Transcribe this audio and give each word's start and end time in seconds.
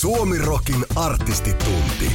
Suomirokin 0.00 0.84
artistitunti. 0.96 2.12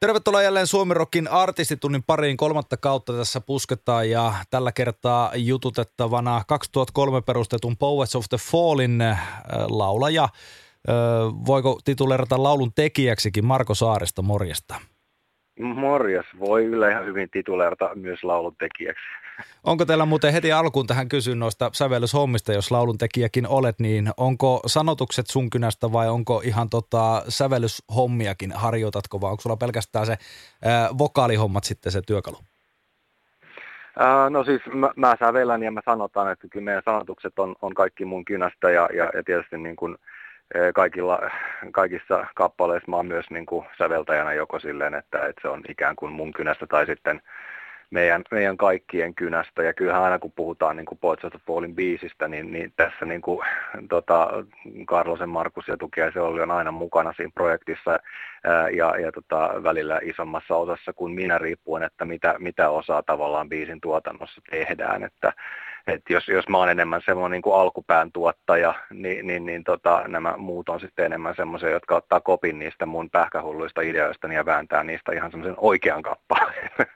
Tervetuloa 0.00 0.42
jälleen 0.42 0.66
Suomirokin 0.66 1.28
artistitunnin 1.28 2.02
pariin 2.02 2.36
kolmatta 2.36 2.76
kautta 2.76 3.12
tässä 3.12 3.40
pusketaan 3.40 4.10
ja 4.10 4.34
tällä 4.50 4.72
kertaa 4.72 5.32
jututettavana 5.34 6.44
2003 6.48 7.20
perustetun 7.22 7.76
Poets 7.76 8.16
of 8.16 8.24
the 8.28 8.38
Fallin 8.38 9.00
äh, 9.00 9.18
laulaja. 9.68 10.24
Äh, 10.24 10.30
voiko 11.46 11.80
titulerata 11.84 12.42
laulun 12.42 12.72
tekijäksikin 12.74 13.46
Marko 13.46 13.74
Saarista, 13.74 14.22
morjesta? 14.22 14.93
Morjes, 15.60 16.26
voi 16.38 16.64
kyllä 16.64 16.90
ihan 16.90 17.06
hyvin 17.06 17.30
tituleerata 17.30 17.90
myös 17.94 18.24
laulun 18.24 18.56
tekijäksi. 18.56 19.04
Onko 19.64 19.84
teillä 19.84 20.06
muuten 20.06 20.32
heti 20.32 20.52
alkuun 20.52 20.86
tähän 20.86 21.08
kysyn 21.08 21.38
noista 21.38 21.70
sävellyshommista, 21.72 22.52
jos 22.52 22.70
laulun 22.70 22.98
tekijäkin 22.98 23.48
olet, 23.48 23.80
niin 23.80 24.10
onko 24.16 24.60
sanotukset 24.66 25.26
sun 25.26 25.50
kynästä 25.50 25.92
vai 25.92 26.08
onko 26.08 26.42
ihan 26.44 26.70
tota 26.70 27.22
sävellyshommiakin 27.28 28.52
harjoitatko 28.52 29.20
vai 29.20 29.30
onko 29.30 29.40
sulla 29.40 29.56
pelkästään 29.56 30.06
se 30.06 30.16
ää, 30.64 30.88
vokaalihommat 30.98 31.64
sitten 31.64 31.92
se 31.92 32.02
työkalu? 32.06 32.36
Ää, 33.98 34.30
no 34.30 34.44
siis 34.44 34.62
mä, 34.72 34.90
mä 34.96 35.16
sävellän 35.18 35.62
ja 35.62 35.70
mä 35.70 35.80
sanotaan, 35.84 36.32
että 36.32 36.48
kyllä 36.48 36.64
meidän 36.64 36.82
sanotukset 36.84 37.38
on, 37.38 37.54
on 37.62 37.74
kaikki 37.74 38.04
mun 38.04 38.24
kynästä 38.24 38.70
ja, 38.70 38.88
ja, 38.96 39.04
ja 39.14 39.22
tietysti 39.24 39.58
niin 39.58 39.76
kuin– 39.76 39.96
kaikilla, 40.74 41.30
kaikissa 41.72 42.26
kappaleissa 42.34 42.90
mä 42.90 42.96
oon 42.96 43.06
myös 43.06 43.30
niin 43.30 43.46
kuin 43.46 43.66
säveltäjänä 43.78 44.32
joko 44.32 44.58
silleen, 44.58 44.94
että, 44.94 45.26
että 45.26 45.42
se 45.42 45.48
on 45.48 45.62
ikään 45.68 45.96
kuin 45.96 46.12
mun 46.12 46.32
kynästä 46.32 46.66
tai 46.66 46.86
sitten 46.86 47.22
meidän, 47.90 48.22
meidän 48.30 48.56
kaikkien 48.56 49.14
kynästä. 49.14 49.62
Ja 49.62 49.74
kyllähän 49.74 50.02
aina 50.02 50.18
kun 50.18 50.32
puhutaan 50.32 50.76
niin 50.76 50.86
Fallin 51.46 51.74
biisistä, 51.74 52.28
niin, 52.28 52.52
niin 52.52 52.72
tässä 52.76 53.04
niin 53.04 53.20
kuin, 53.20 53.46
tota, 53.88 54.28
Karlosen 54.86 55.28
Markus 55.28 55.68
ja 55.68 55.76
Tukiaisen 55.76 56.22
Olli 56.22 56.40
on 56.40 56.50
aina 56.50 56.72
mukana 56.72 57.12
siinä 57.16 57.32
projektissa 57.34 57.98
ää, 58.44 58.68
ja, 58.68 58.96
ja 59.00 59.12
tota, 59.12 59.62
välillä 59.62 60.00
isommassa 60.02 60.56
osassa 60.56 60.92
kuin 60.92 61.12
minä 61.14 61.38
riippuen, 61.38 61.82
että 61.82 62.04
mitä, 62.04 62.34
mitä 62.38 62.70
osaa 62.70 63.02
tavallaan 63.02 63.48
biisin 63.48 63.80
tuotannossa 63.80 64.40
tehdään. 64.50 65.04
Että, 65.04 65.32
että 65.86 66.12
jos, 66.12 66.28
jos 66.28 66.48
mä 66.48 66.58
oon 66.58 66.68
enemmän 66.68 67.02
semmoinen 67.04 67.30
niin 67.30 67.42
kuin 67.42 67.56
alkupään 67.56 68.12
tuottaja, 68.12 68.74
niin, 68.90 69.26
niin, 69.26 69.46
niin 69.46 69.64
tota, 69.64 70.02
nämä 70.08 70.34
muut 70.36 70.68
on 70.68 70.80
sitten 70.80 71.06
enemmän 71.06 71.34
semmoisia, 71.36 71.70
jotka 71.70 71.96
ottaa 71.96 72.20
kopin 72.20 72.58
niistä 72.58 72.86
mun 72.86 73.10
pähkähulluista 73.10 73.80
ideoista 73.80 74.26
ja 74.26 74.44
vääntää 74.44 74.84
niistä 74.84 75.12
ihan 75.12 75.30
semmoisen 75.30 75.56
oikean 75.58 76.02
kappaleen. 76.02 76.70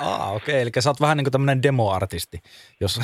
Aa, 0.00 0.32
okei, 0.32 0.54
okay. 0.54 0.62
eli 0.62 0.70
sä 0.78 0.90
oot 0.90 1.00
vähän 1.00 1.16
niin 1.16 1.24
kuin 1.24 1.32
tämmöinen 1.32 1.62
demoartisti. 1.62 2.38
Jos, 2.80 3.00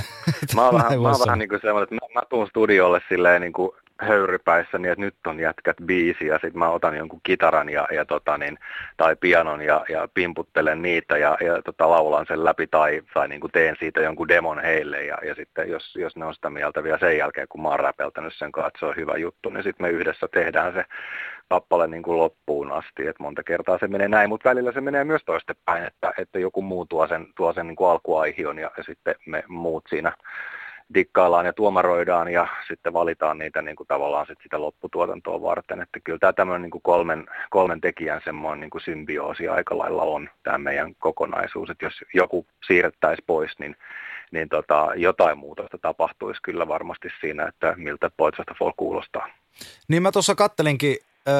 mä 0.54 0.64
oon 0.64 0.74
vähän, 0.78 1.00
mä 1.00 1.08
oon 1.08 1.20
vähän 1.26 1.38
niin 1.38 1.48
kuin 1.48 1.60
semmoinen, 1.60 1.82
että 1.82 1.94
mä, 1.94 2.20
mä 2.20 2.22
tuun 2.30 2.48
studiolle 2.48 3.00
silleen 3.08 3.40
niin 3.40 3.52
kuin 3.52 3.70
höyrypäissä, 4.02 4.78
niin 4.78 4.92
että 4.92 5.04
nyt 5.04 5.14
on 5.26 5.40
jätkät 5.40 5.76
biisi 5.84 6.26
ja 6.26 6.34
sitten 6.34 6.58
mä 6.58 6.68
otan 6.68 6.96
jonkun 6.96 7.20
kitaran 7.22 7.68
ja, 7.68 7.88
ja 7.90 8.04
tota 8.04 8.38
niin, 8.38 8.58
tai 8.96 9.16
pianon 9.16 9.62
ja, 9.62 9.84
ja 9.88 10.08
pimputtelen 10.14 10.82
niitä 10.82 11.18
ja, 11.18 11.36
ja 11.40 11.62
tota, 11.62 11.90
laulan 11.90 12.26
sen 12.26 12.44
läpi 12.44 12.66
tai, 12.66 13.02
tai 13.14 13.28
niin 13.28 13.40
kuin 13.40 13.52
teen 13.52 13.76
siitä 13.78 14.00
jonkun 14.00 14.28
demon 14.28 14.62
heille 14.62 15.04
ja, 15.04 15.18
ja 15.26 15.34
sitten 15.34 15.70
jos, 15.70 15.96
jos 15.96 16.16
ne 16.16 16.24
on 16.24 16.34
sitä 16.34 16.50
mieltä 16.50 16.82
vielä 16.82 16.98
sen 16.98 17.18
jälkeen, 17.18 17.48
kun 17.48 17.62
mä 17.62 17.68
oon 17.68 17.80
räpeltänyt 17.80 18.34
sen 18.34 18.52
kanssa, 18.52 18.68
että 18.68 18.78
se 18.78 18.86
on 18.86 18.96
hyvä 18.96 19.16
juttu, 19.16 19.50
niin 19.50 19.62
sitten 19.62 19.86
me 19.86 19.90
yhdessä 19.90 20.28
tehdään 20.28 20.72
se 20.72 20.84
kappale 21.48 21.86
niin 21.88 22.02
kuin 22.02 22.18
loppuun 22.18 22.72
asti, 22.72 23.06
että 23.06 23.22
monta 23.22 23.42
kertaa 23.42 23.78
se 23.78 23.88
menee 23.88 24.08
näin, 24.08 24.28
mutta 24.28 24.48
välillä 24.48 24.72
se 24.72 24.80
menee 24.80 25.04
myös 25.04 25.22
toistepäin, 25.24 25.84
että, 25.84 26.12
että 26.18 26.38
joku 26.38 26.62
muu 26.62 26.86
tuo 26.86 27.06
sen, 27.06 27.26
tuo 27.36 27.52
sen 27.52 27.66
niin 27.66 27.76
kuin 27.76 27.90
alkuaihion 27.90 28.58
ja, 28.58 28.70
ja 28.76 28.82
sitten 28.82 29.14
me 29.26 29.44
muut 29.48 29.84
siinä 29.88 30.12
dikkaillaan 30.94 31.46
ja 31.46 31.52
tuomaroidaan 31.52 32.32
ja 32.32 32.46
sitten 32.68 32.92
valitaan 32.92 33.38
niitä 33.38 33.62
niin 33.62 33.76
kuin 33.76 33.86
tavallaan 33.86 34.26
sit 34.26 34.38
sitä 34.42 34.60
lopputuotantoa 34.60 35.42
varten. 35.42 35.82
Että 35.82 36.00
kyllä 36.04 36.18
tämä 36.18 36.32
tämmöinen 36.32 36.62
niin 36.62 36.70
kuin 36.70 36.82
kolmen, 36.82 37.26
kolmen 37.50 37.80
tekijän 37.80 38.20
semmoinen 38.24 38.60
niin 38.60 38.70
kuin 38.70 38.82
symbioosi 38.82 39.48
aika 39.48 39.78
lailla 39.78 40.02
on 40.02 40.30
tämä 40.42 40.58
meidän 40.58 40.94
kokonaisuus. 40.94 41.70
Että 41.70 41.84
jos 41.84 41.94
joku 42.14 42.46
siirrettäisiin 42.66 43.24
pois, 43.26 43.58
niin, 43.58 43.76
niin 44.30 44.48
tota, 44.48 44.88
jotain 44.96 45.38
muutosta 45.38 45.78
tapahtuisi 45.78 46.42
kyllä 46.42 46.68
varmasti 46.68 47.08
siinä, 47.20 47.46
että 47.46 47.74
miltä 47.76 48.10
Poitsasta 48.16 48.54
Fall 48.58 48.72
kuulostaa. 48.76 49.28
Niin 49.88 50.02
mä 50.02 50.12
tuossa 50.12 50.34
kattelinkin 50.34 50.96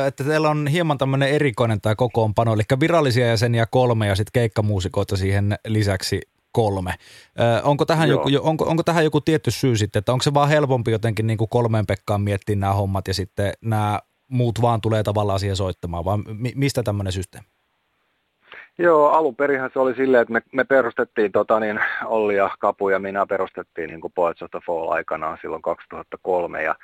että 0.07 0.25
teillä 0.25 0.51
on 0.51 0.67
hieman 0.67 0.99
tämmöinen 0.99 1.29
erikoinen 1.29 1.81
tämä 1.81 1.95
kokoonpano, 1.95 2.55
eli 2.55 2.63
virallisia 2.81 3.27
jäseniä 3.27 3.67
kolme 3.71 4.07
ja 4.07 4.17
sitten 4.17 4.33
keikkamuusikoita 4.33 5.17
siihen 5.17 5.55
lisäksi 5.67 6.21
kolme. 6.53 6.95
Ö, 7.41 7.63
onko, 7.63 7.85
tähän 7.85 8.09
joku, 8.09 8.29
onko, 8.41 8.65
onko 8.65 8.83
tähän 8.83 9.05
joku 9.05 9.21
tietty 9.21 9.51
syy 9.51 9.77
sitten, 9.77 10.01
että 10.01 10.13
onko 10.13 10.23
se 10.23 10.35
vaan 10.35 10.49
helpompi 10.49 10.91
jotenkin 10.91 11.27
niin 11.27 11.39
kuin 11.39 11.49
kolmeen 11.49 11.87
Pekkaan 11.87 12.21
miettiä 12.21 12.57
nämä 12.57 12.73
hommat 12.73 13.09
ja 13.09 13.15
sitten 13.15 13.53
nämä 13.61 14.01
muut 14.29 14.63
vaan 14.63 14.81
tulee 14.81 15.03
tavallaan 15.03 15.41
siihen 15.41 15.57
soittamaan, 15.57 16.05
vai 16.05 16.19
mi- 16.19 16.53
mistä 16.55 16.83
tämmöinen 16.83 17.13
systeemi? 17.13 17.47
Joo, 18.79 19.09
alun 19.09 19.37
perinhän 19.37 19.71
se 19.73 19.79
oli 19.79 19.95
silleen, 19.95 20.23
että 20.23 20.33
me, 20.33 20.43
me 20.53 20.65
perustettiin, 20.65 21.33
tota, 21.33 21.61
niin, 21.61 21.81
Olli 22.05 22.37
ja 22.37 22.51
Kapu 22.59 22.89
ja 22.89 22.99
minä 22.99 23.27
perustettiin 23.27 23.91
niin 23.91 24.01
kuin 24.01 24.13
Poets 24.13 24.43
of 24.43 24.51
the 24.51 24.61
Fall 24.67 24.89
aikanaan 24.89 25.39
silloin 25.41 25.63
2003 25.63 26.63
ja, 26.63 26.75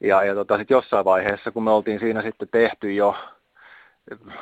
ja, 0.00 0.24
ja 0.24 0.34
tota, 0.34 0.58
sit 0.58 0.70
jossain 0.70 1.04
vaiheessa, 1.04 1.50
kun 1.50 1.64
me 1.64 1.70
oltiin 1.70 1.98
siinä 1.98 2.22
sitten 2.22 2.48
tehty 2.52 2.92
jo 2.92 3.16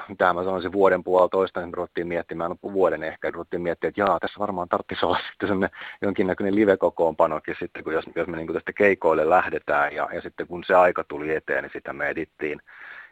mitä 0.09 0.33
mä 0.33 0.45
sanoisin, 0.45 0.73
vuoden 0.73 1.05
puolitoista, 1.05 1.61
niin 1.61 1.75
ruvettiin 1.75 2.07
miettimään, 2.07 2.51
no 2.51 2.73
vuoden 2.73 3.03
ehkä, 3.03 3.31
ruvettiin 3.31 3.63
miettimään, 3.63 3.91
että 3.91 4.01
jaa, 4.01 4.21
tässä 4.21 4.39
varmaan 4.39 4.69
tarvitsisi 4.69 5.07
olla 5.07 5.19
sitten 5.31 5.49
sellainen 5.49 5.79
jonkinnäköinen 6.03 6.55
live-kokoonpanokin 6.55 7.57
sitten, 7.59 7.85
kun 7.85 7.93
jos, 7.93 8.05
jos 8.15 8.29
me 8.29 8.37
niin 8.37 8.53
tästä 8.53 8.73
keikoille 8.73 9.31
lähdetään, 9.31 9.95
ja, 9.95 10.09
ja 10.13 10.21
sitten 10.21 10.47
kun 10.47 10.65
se 10.65 10.75
aika 10.75 11.05
tuli 11.05 11.35
eteen, 11.35 11.63
niin 11.63 11.73
sitä 11.73 11.93
me 11.93 12.09
edittiin, 12.09 12.61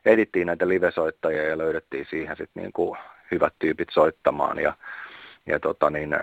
edittiin 0.04 0.46
näitä 0.46 0.68
live-soittajia 0.68 1.48
ja 1.48 1.58
löydettiin 1.58 2.06
siihen 2.10 2.36
sitten 2.36 2.62
niin 2.62 2.72
kuin 2.72 2.98
hyvät 3.30 3.54
tyypit 3.58 3.88
soittamaan, 3.90 4.58
ja 4.58 4.74
ja 5.46 5.60
tota 5.60 5.90
niin, 5.90 6.16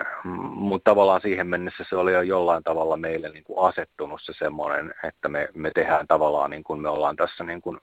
mutta 0.54 0.92
tavallaan 0.92 1.22
siihen 1.22 1.48
mennessä 1.48 1.84
se 1.90 1.96
oli 1.96 2.14
jo 2.14 2.22
jollain 2.22 2.64
tavalla 2.64 2.98
meille 2.98 3.30
niin 3.30 3.44
kuin 3.44 3.70
asettunut 3.70 4.22
se 4.24 4.34
semmoinen, 4.34 4.94
että 5.04 5.30
me, 5.30 5.50
me 5.54 5.72
tehdään 5.76 6.08
tavallaan 6.08 6.52
niin 6.52 6.64
kuin 6.64 6.82
me 6.82 6.90
ollaan 6.90 7.16
tässä 7.16 7.44
niin 7.44 7.62
kuin 7.62 7.78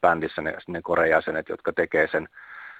bändissä 0.00 0.42
ne, 0.42 0.56
ne 0.68 0.82
korejäsenet, 0.82 1.48
jotka 1.48 1.72
tekee 1.72 2.08
sen, 2.12 2.28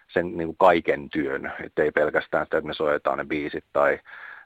sen 0.09 0.37
niin 0.37 0.49
kuin 0.49 0.57
kaiken 0.59 1.11
työn, 1.11 1.53
että 1.65 1.83
ei 1.83 1.91
pelkästään 1.91 2.47
sitä, 2.47 2.59
että 2.59 2.69
me 2.69 2.75
soitetaan 2.75 3.19
ne 3.19 3.25
biisit 3.25 3.65
tai, 3.73 3.99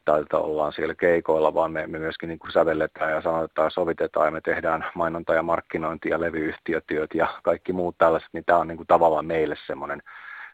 tai 0.05 0.21
että 0.21 0.39
ollaan 0.39 0.73
siellä 0.73 0.95
keikoilla, 0.95 1.55
vaan 1.55 1.73
me, 1.73 1.87
me 1.87 1.99
myöskin 1.99 2.29
niin 2.29 2.39
kuin 2.39 2.53
sävelletään 2.53 3.13
ja 3.13 3.23
sanotaan 3.23 3.67
ja 3.67 3.71
sovitetaan 3.71 4.27
ja 4.27 4.31
me 4.31 4.41
tehdään 4.41 4.85
mainonta 4.95 5.35
ja 5.35 5.43
markkinointi 5.43 6.09
ja 6.09 6.21
levyyhtiötyöt 6.21 7.11
ja 7.15 7.29
kaikki 7.43 7.73
muut 7.73 7.99
tällaiset, 7.99 8.29
niin 8.33 8.45
tämä 8.45 8.59
on 8.59 8.69
niin 8.69 8.77
kuin 8.77 8.87
tavallaan 8.87 9.27
meille 9.27 9.57
semmoinen 9.67 10.03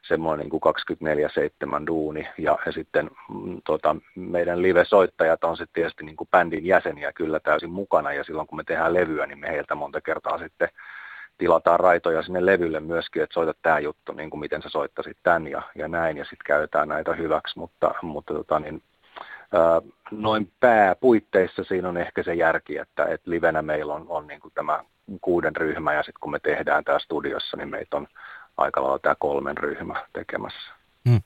semmoinen 0.08 0.48
niin 0.48 1.80
24-7 1.82 1.86
duuni. 1.86 2.28
Ja, 2.38 2.58
ja 2.66 2.72
sitten 2.72 3.10
mm, 3.28 3.60
tota, 3.64 3.96
meidän 4.14 4.62
live-soittajat 4.62 5.44
on 5.44 5.56
sitten 5.56 5.74
tietysti 5.74 6.04
niin 6.04 6.16
kuin 6.16 6.28
bändin 6.30 6.66
jäseniä 6.66 7.12
kyllä 7.12 7.40
täysin 7.40 7.70
mukana. 7.70 8.12
Ja 8.12 8.24
silloin 8.24 8.46
kun 8.46 8.58
me 8.58 8.64
tehdään 8.64 8.94
levyä, 8.94 9.26
niin 9.26 9.38
me 9.38 9.48
heiltä 9.48 9.74
monta 9.74 10.00
kertaa 10.00 10.38
sitten 10.38 10.68
tilataan 11.38 11.80
raitoja 11.80 12.22
sinne 12.22 12.46
levylle 12.46 12.80
myöskin, 12.80 13.22
että 13.22 13.34
soita 13.34 13.54
tämä 13.62 13.78
juttu, 13.78 14.12
niin 14.12 14.30
kuin 14.30 14.40
miten 14.40 14.62
sä 14.62 14.68
soittasit 14.68 15.16
tämän 15.22 15.46
ja, 15.46 15.62
ja 15.74 15.88
näin, 15.88 16.16
ja 16.16 16.24
sitten 16.24 16.46
käytetään 16.46 16.88
näitä 16.88 17.14
hyväksi, 17.14 17.58
mutta, 17.58 17.94
mutta 18.02 18.34
tota, 18.34 18.60
niin, 18.60 18.82
noin 20.10 20.52
pääpuitteissa 20.60 21.64
siinä 21.64 21.88
on 21.88 21.96
ehkä 21.96 22.22
se 22.22 22.34
järki, 22.34 22.78
että, 22.78 23.04
että 23.04 23.30
livenä 23.30 23.62
meillä 23.62 23.94
on, 23.94 24.06
on 24.08 24.26
niin 24.26 24.40
kuin 24.40 24.54
tämä 24.54 24.84
kuuden 25.20 25.56
ryhmä, 25.56 25.94
ja 25.94 26.02
sitten 26.02 26.20
kun 26.20 26.30
me 26.30 26.38
tehdään 26.38 26.84
tämä 26.84 26.98
studiossa, 26.98 27.56
niin 27.56 27.68
meitä 27.68 27.96
on 27.96 28.06
aika 28.56 28.82
lailla 28.82 28.98
tämä 28.98 29.14
kolmen 29.18 29.58
ryhmä 29.58 30.06
tekemässä. 30.12 30.72
Hmm. 31.08 31.22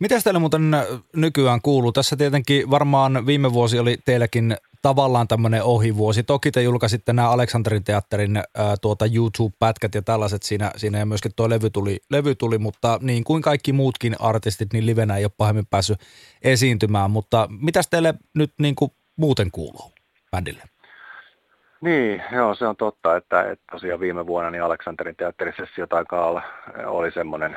Mitä 0.00 0.20
teille 0.20 0.40
muuten 0.40 0.70
nykyään 1.16 1.60
kuuluu? 1.62 1.92
Tässä 1.92 2.16
tietenkin 2.16 2.70
varmaan 2.70 3.26
viime 3.26 3.52
vuosi 3.52 3.78
oli 3.78 3.98
teilläkin 4.04 4.56
tavallaan 4.82 5.28
tämmöinen 5.28 5.62
ohivuosi. 5.62 6.22
Toki 6.22 6.50
te 6.50 6.62
julkaisitte 6.62 7.12
nämä 7.12 7.30
Aleksanterin 7.30 7.84
teatterin 7.84 8.36
ää, 8.36 8.76
tuota 8.80 9.06
YouTube-pätkät 9.06 9.94
ja 9.94 10.02
tällaiset 10.02 10.42
siinä, 10.42 10.70
siinä 10.76 10.98
ja 10.98 11.06
myöskin 11.06 11.32
tuo 11.36 11.50
levy 11.50 11.70
tuli, 11.70 12.00
levy 12.10 12.34
tuli, 12.34 12.58
mutta 12.58 12.98
niin 13.02 13.24
kuin 13.24 13.42
kaikki 13.42 13.72
muutkin 13.72 14.16
artistit, 14.18 14.72
niin 14.72 14.86
livenä 14.86 15.16
ei 15.16 15.24
ole 15.24 15.32
pahemmin 15.36 15.66
päässyt 15.66 16.00
esiintymään. 16.42 17.10
Mutta 17.10 17.48
mitä 17.60 17.80
teille 17.90 18.14
nyt 18.34 18.52
niin 18.60 18.74
kuin 18.74 18.90
muuten 19.16 19.50
kuuluu 19.50 19.92
bändille? 20.30 20.62
Niin, 21.84 22.22
joo, 22.32 22.54
se 22.54 22.66
on 22.66 22.76
totta, 22.76 23.16
että, 23.16 23.42
että 23.42 23.64
tosiaan 23.70 24.00
viime 24.00 24.26
vuonna 24.26 24.50
niin 24.50 24.62
Aleksanterin 24.62 25.16
teatterisessio 25.16 25.86
taikaa 25.86 26.42
oli 26.86 27.10
semmoinen, 27.10 27.56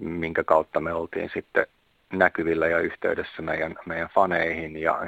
minkä 0.00 0.44
kautta 0.44 0.80
me 0.80 0.92
oltiin 0.92 1.30
sitten 1.34 1.66
näkyvillä 2.12 2.66
ja 2.66 2.78
yhteydessä 2.78 3.42
meidän, 3.42 3.74
meidän 3.86 4.08
faneihin 4.14 4.76
ja 4.76 5.00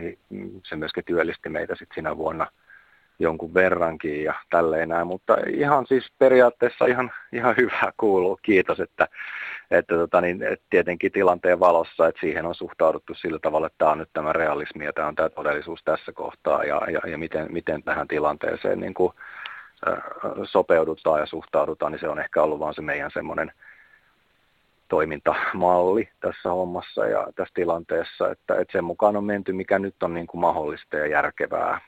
se 0.64 0.76
myöskin 0.76 1.04
työllisti 1.04 1.48
meitä 1.48 1.75
sitten 1.75 1.94
siinä 1.94 2.16
vuonna 2.16 2.46
jonkun 3.19 3.54
verrankin 3.54 4.25
ja 4.25 4.34
tälleen 4.50 4.88
näin, 4.88 5.06
mutta 5.06 5.37
ihan 5.50 5.87
siis 5.87 6.12
periaatteessa 6.19 6.87
ihan, 6.87 7.12
ihan 7.32 7.56
hyvää 7.56 7.92
kuuluu, 7.96 8.38
kiitos, 8.42 8.80
että 8.80 9.08
että 9.70 9.94
tota, 9.94 10.20
niin, 10.20 10.43
et 10.43 10.62
tietenkin 10.70 11.12
tilanteen 11.12 11.61
valossa, 11.61 12.08
että 12.08 12.20
siihen 12.20 12.46
on 12.46 12.55
suhtauduttu 12.55 13.14
sillä 13.14 13.38
tavalla, 13.38 13.66
että 13.66 13.78
tämä 13.78 13.90
on 13.90 13.99
nyt 13.99 14.11
tämä 14.12 14.32
realismi 14.32 14.84
ja 14.84 14.93
tämä 14.93 15.08
on 15.08 15.14
tämä 15.14 15.28
todellisuus 15.28 15.81
tässä 15.84 16.12
kohtaa 16.12 16.64
ja, 16.64 16.81
ja, 16.90 17.11
ja 17.11 17.19
miten, 17.19 17.46
miten 17.52 17.82
tähän 17.82 18.08
tilanteeseen 18.08 18.81
niin 18.81 18.94
kuin, 18.94 19.12
äh, 19.88 20.02
sopeudutaan 20.44 21.20
ja 21.20 21.26
suhtaudutaan, 21.26 21.93
niin 21.93 22.00
se 22.00 22.08
on 22.08 22.20
ehkä 22.20 22.43
ollut 22.43 22.61
vaan 22.61 22.75
se 22.75 22.82
meidän 22.82 23.11
semmoinen 23.14 23.52
toimintamalli 24.88 26.08
tässä 26.20 26.50
hommassa 26.50 27.06
ja 27.06 27.26
tässä 27.34 27.55
tilanteessa, 27.55 28.31
että, 28.31 28.55
että 28.61 28.72
sen 28.72 28.84
mukaan 28.84 29.16
on 29.16 29.25
menty, 29.25 29.52
mikä 29.52 29.78
nyt 29.78 30.02
on 30.02 30.14
niin 30.14 30.26
kuin 30.26 30.40
mahdollista 30.40 30.96
ja 30.96 31.06
järkevää 31.06 31.81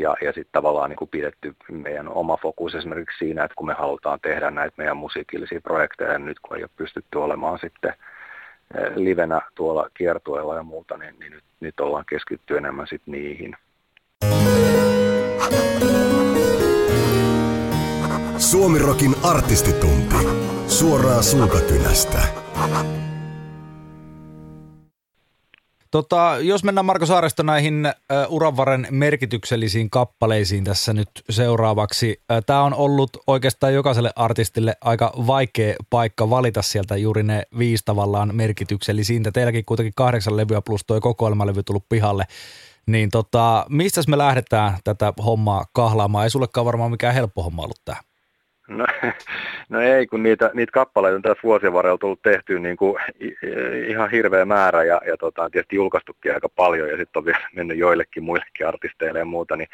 ja, 0.00 0.16
ja 0.22 0.32
sitten 0.32 0.52
tavallaan 0.52 0.90
niin 0.90 0.96
kuin 0.98 1.10
pidetty 1.10 1.56
meidän 1.70 2.08
oma 2.08 2.36
fokus 2.36 2.74
esimerkiksi 2.74 3.18
siinä, 3.18 3.44
että 3.44 3.54
kun 3.54 3.66
me 3.66 3.74
halutaan 3.74 4.20
tehdä 4.20 4.50
näitä 4.50 4.74
meidän 4.76 4.96
musiikillisia 4.96 5.60
projekteja, 5.60 6.18
nyt 6.18 6.40
kun 6.40 6.56
ei 6.56 6.62
ole 6.62 6.70
pystytty 6.76 7.18
olemaan 7.18 7.58
sitten 7.58 7.94
livenä 8.94 9.40
tuolla 9.54 9.90
kiertueella 9.94 10.56
ja 10.56 10.62
muuta, 10.62 10.96
niin, 10.96 11.14
niin 11.18 11.32
nyt, 11.32 11.44
nyt 11.60 11.80
ollaan 11.80 12.04
keskitty 12.08 12.56
enemmän 12.56 12.86
sitten 12.86 13.12
niihin. 13.12 13.56
Suomirokin 18.38 19.14
artistitunti. 19.22 20.16
Suoraa 20.66 21.22
suukakynästä. 21.22 22.18
Tota, 25.96 26.36
jos 26.40 26.64
mennään 26.64 26.84
Marko 26.84 27.06
Saaresta 27.06 27.42
näihin 27.42 27.86
uh, 27.86 28.34
Uranvaren 28.34 28.86
merkityksellisiin 28.90 29.90
kappaleisiin 29.90 30.64
tässä 30.64 30.92
nyt 30.92 31.08
seuraavaksi. 31.30 32.20
Uh, 32.32 32.42
Tämä 32.46 32.62
on 32.62 32.74
ollut 32.74 33.10
oikeastaan 33.26 33.74
jokaiselle 33.74 34.10
artistille 34.16 34.76
aika 34.80 35.12
vaikea 35.26 35.74
paikka 35.90 36.30
valita 36.30 36.62
sieltä 36.62 36.96
juuri 36.96 37.22
ne 37.22 37.42
viisi 37.58 37.82
tavallaan 37.84 38.34
merkityksellisiintä. 38.34 39.32
Teilläkin 39.32 39.64
kuitenkin 39.64 39.92
kahdeksan 39.96 40.36
levyä 40.36 40.62
plus 40.62 40.84
tuo 40.86 41.00
kokoelmalevy 41.00 41.62
tullut 41.62 41.88
pihalle. 41.88 42.24
Niin 42.86 43.10
tota, 43.10 43.66
mistä 43.68 44.00
me 44.08 44.18
lähdetään 44.18 44.78
tätä 44.84 45.12
hommaa 45.24 45.64
kahlaamaan? 45.72 46.24
Ei 46.24 46.30
sullekaan 46.30 46.66
varmaan 46.66 46.90
mikään 46.90 47.14
helppo 47.14 47.42
homma 47.42 47.62
ollut 47.62 47.80
tämä. 47.84 48.00
No, 48.68 48.86
no 49.68 49.80
ei, 49.80 50.06
kun 50.06 50.22
niitä, 50.22 50.50
niitä 50.54 50.72
kappaleita 50.72 51.16
on 51.16 51.22
tässä 51.22 51.42
vuosien 51.42 51.72
varrella 51.72 51.98
tullut 51.98 52.22
tehtyä 52.22 52.58
niin 52.58 52.76
kuin 52.76 52.96
ihan 53.88 54.10
hirveä 54.10 54.44
määrä 54.44 54.84
ja, 54.84 55.00
ja 55.06 55.16
tota, 55.16 55.50
tietysti 55.50 55.76
julkaistukin 55.76 56.34
aika 56.34 56.48
paljon 56.48 56.88
ja 56.88 56.96
sitten 56.96 57.20
on 57.20 57.24
vielä 57.24 57.48
mennyt 57.54 57.78
joillekin 57.78 58.24
muillekin 58.24 58.66
artisteille 58.66 59.18
ja 59.18 59.24
muuta, 59.24 59.56
niin 59.56 59.68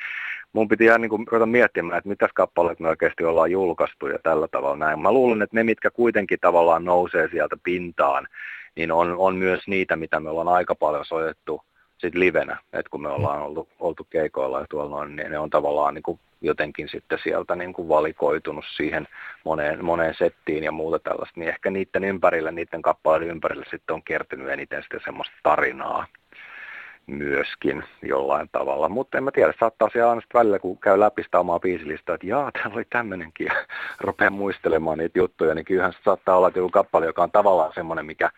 mun 0.52 0.68
piti 0.68 0.84
ihan 0.84 1.00
niin 1.00 1.26
ruveta 1.30 1.46
miettimään, 1.46 1.98
että 1.98 2.08
mitäs 2.08 2.30
kappaleet 2.34 2.80
me 2.80 2.88
oikeasti 2.88 3.24
ollaan 3.24 3.50
julkaistu 3.50 4.06
ja 4.06 4.18
tällä 4.18 4.48
tavalla 4.48 4.76
näin. 4.76 5.00
Mä 5.00 5.12
luulen, 5.12 5.42
että 5.42 5.56
ne, 5.56 5.62
mitkä 5.62 5.90
kuitenkin 5.90 6.38
tavallaan 6.40 6.84
nousee 6.84 7.28
sieltä 7.28 7.56
pintaan, 7.62 8.28
niin 8.76 8.92
on, 8.92 9.14
on 9.18 9.36
myös 9.36 9.68
niitä, 9.68 9.96
mitä 9.96 10.20
me 10.20 10.30
ollaan 10.30 10.48
aika 10.48 10.74
paljon 10.74 11.04
soitettu 11.04 11.62
sit 12.02 12.14
livenä, 12.14 12.56
että 12.72 12.90
kun 12.90 13.02
me 13.02 13.08
ollaan 13.08 13.42
oltu, 13.42 13.68
oltu 13.80 14.06
keikoilla 14.10 14.60
ja 14.60 14.66
tuolla 14.70 14.90
noin, 14.90 15.16
niin 15.16 15.30
ne 15.30 15.38
on 15.38 15.50
tavallaan 15.50 15.94
niin 15.94 16.02
kuin 16.02 16.20
jotenkin 16.40 16.88
sitten 16.88 17.18
sieltä 17.22 17.56
niin 17.56 17.72
kuin 17.72 17.88
valikoitunut 17.88 18.64
siihen 18.76 19.08
moneen, 19.44 19.84
moneen 19.84 20.14
settiin 20.14 20.64
ja 20.64 20.72
muuta 20.72 20.98
tällaista, 20.98 21.40
niin 21.40 21.48
ehkä 21.48 21.70
niiden 21.70 22.04
ympärillä, 22.04 22.50
niiden 22.50 22.82
kappaleiden 22.82 23.30
ympärillä 23.30 23.64
sitten 23.70 23.94
on 23.94 24.02
kertynyt 24.02 24.48
eniten 24.48 24.82
sitten 24.82 25.00
semmoista 25.04 25.34
tarinaa 25.42 26.06
myöskin 27.06 27.84
jollain 28.02 28.48
tavalla. 28.52 28.88
Mutta 28.88 29.18
en 29.18 29.24
mä 29.24 29.30
tiedä, 29.30 29.52
saattaa 29.60 29.88
siellä 29.92 30.10
aina 30.10 30.22
välillä, 30.34 30.58
kun 30.58 30.78
käy 30.78 31.00
läpi 31.00 31.22
sitä 31.22 31.40
omaa 31.40 31.60
biisilistaa, 31.60 32.14
että 32.14 32.26
jaa, 32.26 32.50
täällä 32.52 32.74
oli 32.74 32.84
tämmöinenkin, 32.90 33.46
ja 33.46 33.52
rupeaa 34.00 34.30
muistelemaan 34.30 34.98
niitä 34.98 35.18
juttuja, 35.18 35.54
niin 35.54 35.64
kyllähän 35.64 35.92
se 35.92 35.98
saattaa 36.04 36.36
olla, 36.36 36.48
että 36.48 36.58
joku 36.58 36.70
kappale, 36.70 37.06
joka 37.06 37.22
on 37.22 37.30
tavallaan 37.30 37.72
semmoinen, 37.74 38.06
mikä, 38.06 38.30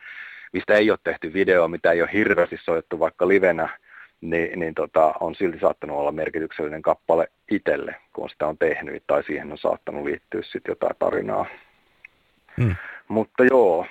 mistä 0.54 0.74
ei 0.74 0.90
ole 0.90 0.98
tehty 1.04 1.32
video, 1.32 1.68
mitä 1.68 1.92
ei 1.92 2.02
ole 2.02 2.10
hirveästi 2.12 2.56
soittu 2.64 2.98
vaikka 2.98 3.28
livenä, 3.28 3.78
niin, 4.20 4.60
niin 4.60 4.74
tota, 4.74 5.14
on 5.20 5.34
silti 5.34 5.58
saattanut 5.58 5.98
olla 5.98 6.12
merkityksellinen 6.12 6.82
kappale 6.82 7.28
itselle, 7.50 7.96
kun 8.12 8.30
sitä 8.30 8.46
on 8.46 8.58
tehnyt, 8.58 9.04
tai 9.06 9.24
siihen 9.24 9.52
on 9.52 9.58
saattanut 9.58 10.04
liittyä 10.04 10.42
sitten 10.42 10.70
jotain 10.72 10.96
tarinaa. 10.98 11.46
Hmm. 12.60 12.76
Mutta 13.08 13.44
joo, 13.44 13.86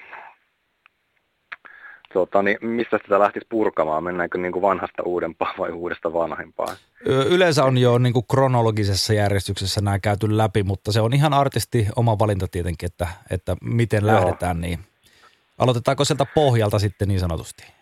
tota, 2.13 2.41
niin 2.43 2.57
mistä 2.61 2.99
sitä 3.03 3.19
lähtisi 3.19 3.45
purkamaan? 3.49 4.03
Mennäänkö 4.03 4.37
niin 4.37 4.51
kuin 4.51 4.61
vanhasta 4.61 5.03
uudempaan 5.03 5.55
vai 5.57 5.71
uudesta 5.71 6.13
vanhempaan? 6.13 6.75
Yleensä 7.05 7.63
on 7.63 7.77
jo 7.77 7.97
niin 7.97 8.13
kuin 8.13 8.25
kronologisessa 8.31 9.13
järjestyksessä 9.13 9.81
nämä 9.81 9.99
käyty 9.99 10.37
läpi, 10.37 10.63
mutta 10.63 10.91
se 10.91 11.01
on 11.01 11.13
ihan 11.13 11.33
artisti 11.33 11.87
oma 11.95 12.19
valinta 12.19 12.47
tietenkin, 12.47 12.87
että, 12.87 13.07
että 13.31 13.55
miten 13.61 14.05
Joo. 14.05 14.15
lähdetään. 14.15 14.61
Niin. 14.61 14.79
Aloitetaanko 15.57 16.05
sieltä 16.05 16.25
pohjalta 16.35 16.79
sitten 16.79 17.07
niin 17.07 17.19
sanotusti? 17.19 17.73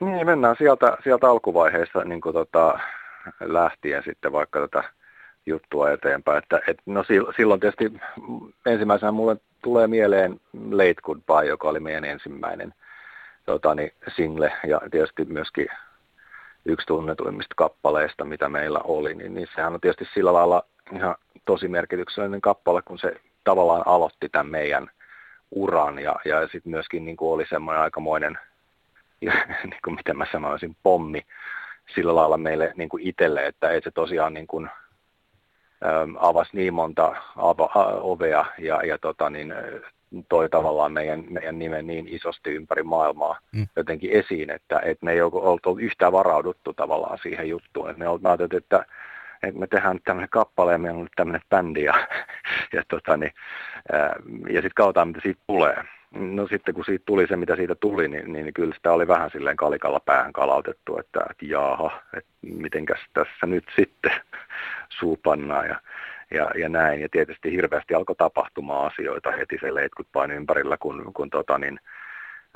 Niin, 0.00 0.26
mennään 0.26 0.56
sieltä, 0.58 0.96
sieltä 1.04 1.30
alkuvaiheessa 1.30 2.04
niin 2.04 2.20
kuin 2.20 2.32
tota, 2.32 2.78
lähtien 3.40 4.02
sitten 4.04 4.32
vaikka 4.32 4.60
tätä 4.60 4.84
juttua 5.46 5.90
eteenpäin. 5.90 6.38
Että, 6.38 6.60
et, 6.68 6.78
no 6.86 7.04
silloin 7.36 7.60
tietysti 7.60 7.92
ensimmäisenä 8.66 9.12
mulle 9.12 9.36
tulee 9.62 9.86
mieleen 9.86 10.40
Late 10.70 11.02
Goodbye, 11.02 11.48
joka 11.48 11.68
oli 11.68 11.80
meidän 11.80 12.04
ensimmäinen 12.04 12.74
tota, 13.46 13.74
niin 13.74 13.92
single 14.16 14.52
ja 14.66 14.80
tietysti 14.90 15.24
myöskin 15.24 15.66
yksi 16.64 16.86
tunnetuimmista 16.86 17.54
kappaleista, 17.56 18.24
mitä 18.24 18.48
meillä 18.48 18.80
oli, 18.84 19.14
niin, 19.14 19.34
niin 19.34 19.48
sehän 19.54 19.74
on 19.74 19.80
tietysti 19.80 20.08
sillä 20.14 20.32
lailla 20.32 20.62
ihan 20.92 21.14
tosi 21.44 21.68
merkityksellinen 21.68 22.40
kappale, 22.40 22.82
kun 22.82 22.98
se 22.98 23.20
tavallaan 23.44 23.82
aloitti 23.86 24.28
tämän 24.28 24.50
meidän 24.50 24.90
uran 25.54 25.98
ja, 25.98 26.14
ja 26.24 26.42
sitten 26.42 26.70
myöskin 26.70 27.04
niin 27.04 27.16
kuin 27.16 27.32
oli 27.32 27.46
semmoinen 27.46 27.82
aikamoinen– 27.82 28.38
niin 29.64 29.80
kuin 29.84 29.94
miten 29.94 30.16
mä 30.16 30.26
sanoisin, 30.32 30.76
pommi 30.82 31.22
sillä 31.94 32.14
lailla 32.14 32.36
meille 32.36 32.72
niin 32.76 32.88
kuin 32.88 33.02
itselle, 33.08 33.46
että 33.46 33.70
ei 33.70 33.82
se 33.82 33.90
tosiaan 33.90 34.34
niin 34.34 34.46
kuin, 34.46 34.70
äm, 35.86 36.16
avasi 36.18 36.50
niin 36.52 36.74
monta 36.74 37.16
ava, 37.36 37.70
a, 37.74 37.84
ovea 37.86 38.44
ja, 38.58 38.86
ja 38.86 38.98
tota, 38.98 39.30
niin, 39.30 39.54
toi 40.28 40.48
tavallaan 40.48 40.92
meidän, 40.92 41.24
meidän 41.30 41.58
nimen 41.58 41.86
niin 41.86 42.08
isosti 42.08 42.50
ympäri 42.50 42.82
maailmaa 42.82 43.38
mm. 43.52 43.66
jotenkin 43.76 44.10
esiin, 44.10 44.50
että, 44.50 44.80
että 44.80 45.04
me 45.04 45.12
ei 45.12 45.22
ole 45.22 45.32
oltu 45.34 45.78
yhtään 45.78 46.12
varauduttu 46.12 46.74
tavallaan 46.74 47.18
siihen 47.22 47.48
juttuun. 47.48 47.90
Että 47.90 47.98
me 47.98 48.08
oltiin 48.08 48.56
että, 48.56 48.86
että 49.48 49.60
me 49.60 49.66
tehdään 49.66 49.96
nyt 49.96 50.04
tämmöinen 50.04 50.28
kappale 50.28 50.72
ja 50.72 50.78
meillä 50.78 50.96
on 50.96 51.04
nyt 51.04 51.12
tämmöinen 51.16 51.42
bändi 51.50 51.84
ja, 51.84 51.94
ja, 52.72 52.82
tota, 52.88 53.16
niin, 53.16 53.32
ja 54.48 54.54
sitten 54.62 54.74
katsotaan, 54.74 55.08
mitä 55.08 55.20
siitä 55.22 55.40
tulee. 55.46 55.84
No 56.10 56.46
sitten 56.46 56.74
kun 56.74 56.84
siitä 56.84 57.02
tuli 57.06 57.26
se, 57.26 57.36
mitä 57.36 57.56
siitä 57.56 57.74
tuli, 57.74 58.08
niin, 58.08 58.32
niin 58.32 58.54
kyllä 58.54 58.74
sitä 58.74 58.92
oli 58.92 59.08
vähän 59.08 59.30
silleen 59.30 59.56
kalikalla 59.56 60.00
päähän 60.00 60.32
kalautettu, 60.32 60.98
että, 60.98 61.20
että 61.30 61.44
jaaha, 61.44 62.00
että 62.16 62.30
mitenkäs 62.42 62.98
tässä 63.12 63.46
nyt 63.46 63.64
sitten 63.76 64.12
suupannaan 64.88 65.66
ja, 65.66 65.80
ja, 66.30 66.50
ja 66.58 66.68
näin. 66.68 67.00
Ja 67.00 67.08
tietysti 67.08 67.52
hirveästi 67.52 67.94
alkoi 67.94 68.16
tapahtumaan 68.16 68.92
asioita 68.92 69.30
heti 69.30 69.58
se 69.60 69.74
leitkutpain 69.74 70.30
ympärillä, 70.30 70.76
kun, 70.76 71.10
kun 71.14 71.30
tota, 71.30 71.58
niin, 71.58 71.80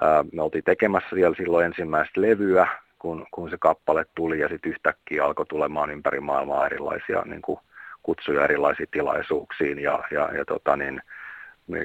ää, 0.00 0.24
me 0.32 0.42
oltiin 0.42 0.64
tekemässä 0.64 1.08
siellä 1.14 1.36
silloin 1.36 1.66
ensimmäistä 1.66 2.20
levyä, 2.20 2.66
kun, 2.98 3.26
kun 3.30 3.50
se 3.50 3.56
kappale 3.60 4.06
tuli 4.14 4.40
ja 4.40 4.48
sitten 4.48 4.70
yhtäkkiä 4.70 5.24
alkoi 5.24 5.46
tulemaan 5.46 5.90
ympäri 5.90 6.20
maailmaa 6.20 6.66
erilaisia 6.66 7.22
niin 7.24 7.42
kuin, 7.42 7.60
kutsuja 8.02 8.44
erilaisiin 8.44 8.88
tilaisuuksiin 8.90 9.78
ja, 9.78 10.04
ja, 10.10 10.30
ja 10.34 10.44
tota, 10.44 10.76
niin, 10.76 11.02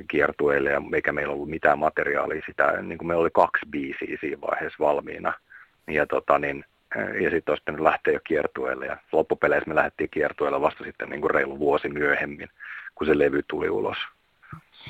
kiertueille, 0.08 0.70
ja 0.70 0.82
eikä 0.96 1.12
meillä 1.12 1.34
ollut 1.34 1.50
mitään 1.50 1.80
materiaalia 1.80 2.42
sitä, 2.46 2.82
niin 2.82 2.98
kuin 2.98 3.08
meillä 3.08 3.22
oli 3.22 3.30
kaksi 3.34 3.66
biisiä 3.70 4.18
siinä 4.20 4.42
vaiheessa 4.42 4.84
valmiina, 4.86 5.34
ja, 5.88 6.06
tota, 6.08 6.40
niin, 6.40 6.66
ja 6.96 7.30
sitten 7.30 7.52
olisi 7.52 7.64
pitänyt 7.64 7.82
lähteä 7.82 8.14
jo 8.14 8.20
kiertueelle, 8.24 8.86
ja 8.86 8.98
loppupeleissä 9.12 9.70
me 9.70 9.76
lähdettiin 9.76 10.10
kiertueelle 10.10 10.62
vasta 10.62 10.84
sitten 10.84 11.10
niin 11.10 11.22
kuin 11.22 11.32
reilu 11.32 11.60
vuosi 11.60 11.90
myöhemmin, 11.90 12.50
kun 12.96 13.08
se 13.08 13.18
levy 13.18 13.42
tuli 13.48 13.70
ulos. 13.70 13.98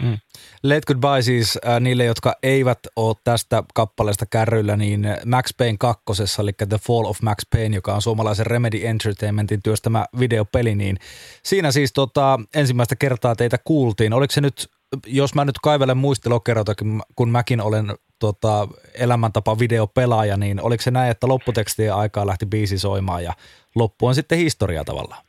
Mm. 0.02 0.18
Let 0.64 0.86
Goodbye 0.86 1.22
siis 1.22 1.60
äh, 1.68 1.80
niille, 1.80 2.06
jotka 2.06 2.36
eivät 2.44 2.80
ole 2.96 3.16
tästä 3.24 3.64
kappaleesta 3.74 4.26
kärryillä, 4.26 4.78
niin 4.78 5.08
Max 5.26 5.58
Payne 5.58 5.78
kakkosessa, 5.80 6.42
eli 6.42 6.52
The 6.70 6.78
Fall 6.78 7.06
of 7.06 7.22
Max 7.22 7.44
Payne, 7.52 7.76
joka 7.76 7.94
on 7.94 8.02
suomalaisen 8.02 8.46
Remedy 8.46 8.88
Entertainmentin 8.88 9.64
työstämä 9.64 10.06
videopeli, 10.20 10.76
niin 10.76 10.98
siinä 11.44 11.72
siis 11.72 11.94
tota, 11.94 12.40
ensimmäistä 12.56 12.96
kertaa 12.96 13.36
teitä 13.36 13.58
kuultiin. 13.64 14.14
Oliko 14.14 14.32
se 14.32 14.42
nyt 14.42 14.70
jos 15.06 15.36
mä 15.36 15.46
nyt 15.46 15.60
kaivelen 15.60 15.98
muistilokerotakin, 15.98 17.02
kun 17.16 17.30
mäkin 17.30 17.62
olen 17.62 17.96
tota, 18.20 18.68
elämäntapa 18.94 19.60
videopelaaja, 19.60 20.38
niin 20.38 20.62
oliko 20.62 20.82
se 20.82 20.92
näin, 20.92 21.12
että 21.12 21.28
lopputekstien 21.28 21.96
aikaa 21.96 22.28
lähti 22.28 22.46
biisi 22.46 22.80
soimaan 22.80 23.24
ja 23.24 23.34
loppu 23.76 24.08
on 24.08 24.16
sitten 24.16 24.38
historia 24.38 24.84
tavallaan? 24.84 25.26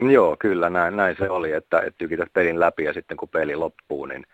Joo, 0.00 0.36
kyllä 0.38 0.70
näin, 0.70 0.96
näin 0.96 1.16
se 1.18 1.30
oli, 1.30 1.52
että, 1.52 1.78
että 1.80 1.98
tykität 1.98 2.28
pelin 2.32 2.60
läpi 2.60 2.84
ja 2.84 2.92
sitten 2.92 3.16
kun 3.16 3.28
peli 3.28 3.56
loppuu, 3.56 4.06
niin, 4.06 4.26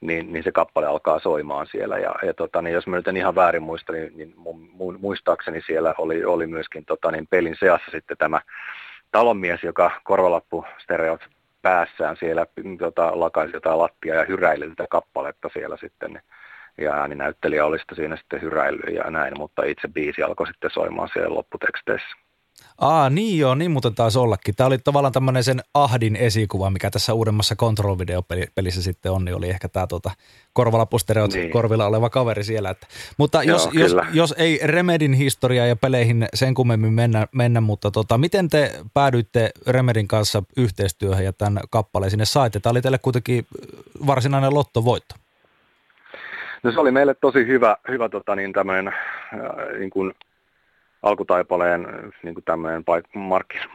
niin, 0.00 0.32
niin 0.32 0.44
se 0.44 0.52
kappale 0.52 0.86
alkaa 0.86 1.18
soimaan 1.18 1.66
siellä. 1.66 1.98
Ja, 1.98 2.14
ja 2.22 2.34
tota, 2.34 2.62
niin 2.62 2.74
jos 2.74 2.86
mä 2.86 2.96
nyt 2.96 3.08
en 3.08 3.16
ihan 3.16 3.34
väärin 3.34 3.62
muista, 3.62 3.92
niin, 3.92 4.12
niin 4.16 4.34
muistaakseni 4.98 5.60
siellä 5.66 5.94
oli, 5.98 6.24
oli 6.24 6.46
myöskin 6.46 6.84
tota, 6.84 7.10
niin 7.10 7.26
pelin 7.26 7.56
seassa 7.58 7.90
sitten 7.90 8.16
tämä 8.16 8.40
talonmies, 9.12 9.62
joka 9.62 9.90
korvalappu 10.04 10.64
stereot 10.78 11.20
päässään 11.62 12.16
siellä 12.16 12.46
tota, 12.78 13.20
lakaisi 13.20 13.56
jotain 13.56 13.78
lattia 13.78 14.14
ja 14.14 14.24
hyräili 14.24 14.68
tätä 14.68 14.86
kappaletta 14.90 15.48
siellä 15.52 15.76
sitten. 15.76 16.20
Ja 16.78 16.94
ääninäyttelijä 16.94 17.66
oli 17.66 17.78
sitten 17.78 17.96
siinä 17.96 18.16
sitten 18.16 18.42
hyräillyt 18.42 18.94
ja 18.94 19.10
näin, 19.10 19.38
mutta 19.38 19.64
itse 19.64 19.88
biisi 19.88 20.22
alkoi 20.22 20.46
sitten 20.46 20.70
soimaan 20.70 21.08
siellä 21.12 21.34
lopputeksteissä. 21.34 22.16
Aa, 22.80 23.10
niin 23.10 23.38
joo, 23.38 23.54
niin 23.54 23.70
muuten 23.70 23.94
taas 23.94 24.16
ollakin. 24.16 24.54
Tämä 24.54 24.66
oli 24.66 24.78
tavallaan 24.78 25.12
tämmöinen 25.12 25.44
sen 25.44 25.60
Ahdin 25.74 26.16
esikuva, 26.16 26.70
mikä 26.70 26.90
tässä 26.90 27.14
uudemmassa 27.14 27.56
control 27.56 27.96
pelissä 28.54 28.82
sitten 28.82 29.12
on, 29.12 29.24
niin 29.24 29.34
oli 29.34 29.50
ehkä 29.50 29.68
tämä 29.68 29.86
tota, 29.86 30.10
korvalapustereot 30.52 31.32
niin. 31.32 31.50
korvilla 31.50 31.86
oleva 31.86 32.10
kaveri 32.10 32.44
siellä. 32.44 32.70
Että, 32.70 32.86
mutta 33.18 33.42
joo, 33.42 33.58
jos, 33.58 33.68
jos, 33.72 33.92
jos, 34.12 34.34
ei 34.38 34.60
Remedin 34.64 35.12
historia 35.12 35.66
ja 35.66 35.76
peleihin 35.76 36.26
sen 36.34 36.54
kummemmin 36.54 36.92
mennä, 36.92 37.26
mennä 37.32 37.60
mutta 37.60 37.90
tota, 37.90 38.18
miten 38.18 38.48
te 38.48 38.72
päädyitte 38.94 39.50
Remedin 39.66 40.08
kanssa 40.08 40.42
yhteistyöhön 40.56 41.24
ja 41.24 41.32
tämän 41.32 41.60
kappaleen 41.70 42.10
sinne 42.10 42.24
saitte? 42.24 42.60
Tämä 42.60 42.70
oli 42.70 42.82
teille 42.82 42.98
kuitenkin 42.98 43.46
varsinainen 44.06 44.54
lottovoitto. 44.54 45.14
No 46.62 46.72
se 46.72 46.80
oli 46.80 46.90
meille 46.90 47.14
tosi 47.14 47.46
hyvä, 47.46 47.76
hyvä 47.88 48.08
tota, 48.08 48.36
niin 48.36 48.52
tämmöinen 48.52 48.88
äh, 48.88 48.94
niin 49.78 49.90
kuin 49.90 50.14
alkutaipaleen 51.02 51.86
niin 52.22 52.34
kuin 52.34 52.44
tämmöinen 52.44 52.84
paik- 52.84 53.18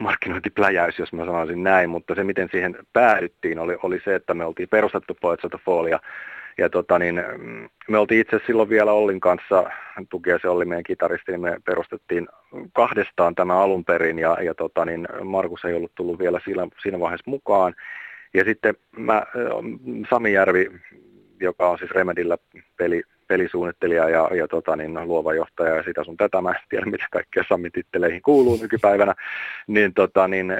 markkinointipläjäys, 0.00 0.98
jos 0.98 1.12
mä 1.12 1.24
sanoisin 1.24 1.62
näin, 1.62 1.90
mutta 1.90 2.14
se 2.14 2.24
miten 2.24 2.48
siihen 2.50 2.76
päädyttiin 2.92 3.58
oli, 3.58 3.76
oli 3.82 4.00
se, 4.04 4.14
että 4.14 4.34
me 4.34 4.44
oltiin 4.44 4.68
perustettu 4.68 5.18
Poets 5.20 5.44
of 5.44 5.50
the 5.50 5.58
Fall 5.64 5.86
ja, 6.58 6.70
tota, 6.70 6.98
niin, 6.98 7.22
me 7.88 7.98
oltiin 7.98 8.20
itse 8.20 8.40
silloin 8.46 8.68
vielä 8.68 8.92
Ollin 8.92 9.20
kanssa, 9.20 9.70
tukea 10.08 10.38
se 10.42 10.48
oli 10.48 10.64
meidän 10.64 10.84
kitaristi, 10.84 11.32
niin 11.32 11.40
me 11.40 11.56
perustettiin 11.64 12.28
kahdestaan 12.72 13.34
tämä 13.34 13.60
alun 13.60 13.84
perin 13.84 14.18
ja, 14.18 14.38
ja 14.42 14.54
tota, 14.54 14.84
niin 14.84 15.08
Markus 15.24 15.64
ei 15.64 15.74
ollut 15.74 15.94
tullut 15.94 16.18
vielä 16.18 16.40
siinä, 16.44 16.66
siinä 16.82 17.00
vaiheessa 17.00 17.30
mukaan. 17.30 17.74
Ja 18.34 18.44
sitten 18.44 18.74
mä, 18.96 19.22
Sami 20.10 20.32
Järvi, 20.32 20.70
joka 21.40 21.70
on 21.70 21.78
siis 21.78 21.90
Remedillä 21.90 22.38
peli, 22.76 23.02
pelisuunnittelija 23.32 24.08
ja, 24.08 24.28
ja 24.34 24.48
tota, 24.48 24.76
niin, 24.76 25.08
luova 25.08 25.34
johtaja 25.34 25.76
ja 25.76 25.82
sitä 25.82 26.04
sun 26.04 26.16
tätä, 26.16 26.40
mä 26.40 26.50
en 26.50 26.56
tiedä 26.68 26.86
mitä 26.86 27.06
kaikkea 27.10 27.44
Sami-titteleihin 27.48 28.22
kuuluu 28.22 28.58
nykypäivänä, 28.62 29.14
niin, 29.66 29.94
tota, 29.94 30.28
niin 30.28 30.52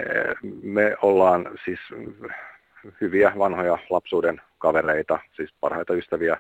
me 0.63 0.97
ollaan 1.03 1.51
siis 1.65 1.81
hyviä 3.01 3.33
vanhoja 3.39 3.79
lapsuuden 3.91 4.41
kavereita, 4.59 5.19
siis 5.37 5.51
parhaita 5.61 5.95
ystäviä. 5.95 6.37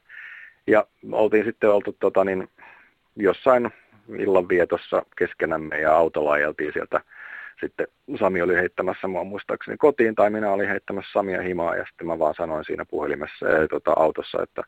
Ja 0.67 0.87
oltiin 1.13 1.45
sitten 1.45 1.71
oltu 1.71 1.97
tota, 2.01 2.25
niin, 2.25 2.49
jossain 3.17 3.71
illanvietossa 4.19 5.03
keskenämme 5.17 5.81
ja 5.81 5.97
autolla 5.97 6.33
ajeltiin 6.33 6.73
sieltä. 6.73 7.01
Sitten 7.61 7.87
Sami 8.19 8.43
oli 8.43 8.55
heittämässä 8.57 9.09
mua 9.09 9.25
muistaakseni 9.25 9.77
kotiin 9.77 10.15
tai 10.15 10.31
minä 10.31 10.51
olin 10.51 10.69
heittämässä 10.69 11.13
Samia 11.13 11.43
himaa 11.43 11.77
ja 11.77 11.85
sitten 11.89 12.07
mä 12.07 12.19
vaan 12.19 12.35
sanoin 12.35 12.65
siinä 12.65 12.85
puhelimessa 12.85 13.47
ää, 13.47 13.69
tota, 13.69 13.93
autossa, 13.97 14.43
että 14.43 14.63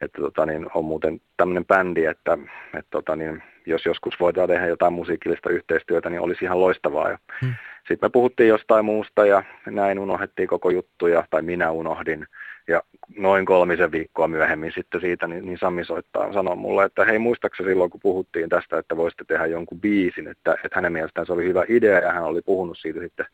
että 0.00 0.22
tota, 0.22 0.46
niin, 0.46 0.66
on 0.74 0.84
muuten 0.84 1.20
tämmöinen 1.36 1.66
bändi, 1.66 2.04
että, 2.04 2.38
että 2.74 2.90
tota, 2.90 3.16
niin, 3.16 3.42
jos 3.66 3.86
joskus 3.86 4.20
voidaan 4.20 4.48
tehdä 4.48 4.66
jotain 4.66 4.92
musiikillista 4.92 5.50
yhteistyötä, 5.50 6.10
niin 6.10 6.20
olisi 6.20 6.44
ihan 6.44 6.60
loistavaa. 6.60 7.10
Ja 7.10 7.18
hmm. 7.40 7.54
Sitten 7.78 8.06
me 8.06 8.10
puhuttiin 8.10 8.48
jostain 8.48 8.84
muusta 8.84 9.26
ja 9.26 9.44
näin 9.66 9.98
unohdettiin 9.98 10.48
koko 10.48 10.70
juttuja, 10.70 11.24
tai 11.30 11.42
minä 11.42 11.70
unohdin. 11.70 12.26
Ja 12.68 12.82
noin 13.16 13.46
kolmisen 13.46 13.92
viikkoa 13.92 14.28
myöhemmin 14.28 14.72
sitten 14.74 15.00
siitä, 15.00 15.26
niin, 15.26 15.46
niin 15.46 15.58
Sami 15.58 15.84
soittaa 15.84 16.32
sanoi 16.32 16.56
mulle, 16.56 16.84
että 16.84 17.04
hei 17.04 17.18
muistaakseni 17.18 17.68
silloin, 17.68 17.90
kun 17.90 18.00
puhuttiin 18.00 18.48
tästä, 18.48 18.78
että 18.78 18.96
voisitte 18.96 19.24
tehdä 19.24 19.46
jonkun 19.46 19.80
biisin, 19.80 20.28
että, 20.28 20.52
että 20.52 20.74
hänen 20.74 20.92
mielestään 20.92 21.26
se 21.26 21.32
oli 21.32 21.44
hyvä 21.44 21.64
idea 21.68 21.98
ja 21.98 22.12
hän 22.12 22.24
oli 22.24 22.42
puhunut 22.42 22.78
siitä 22.78 23.00
sitten 23.00 23.26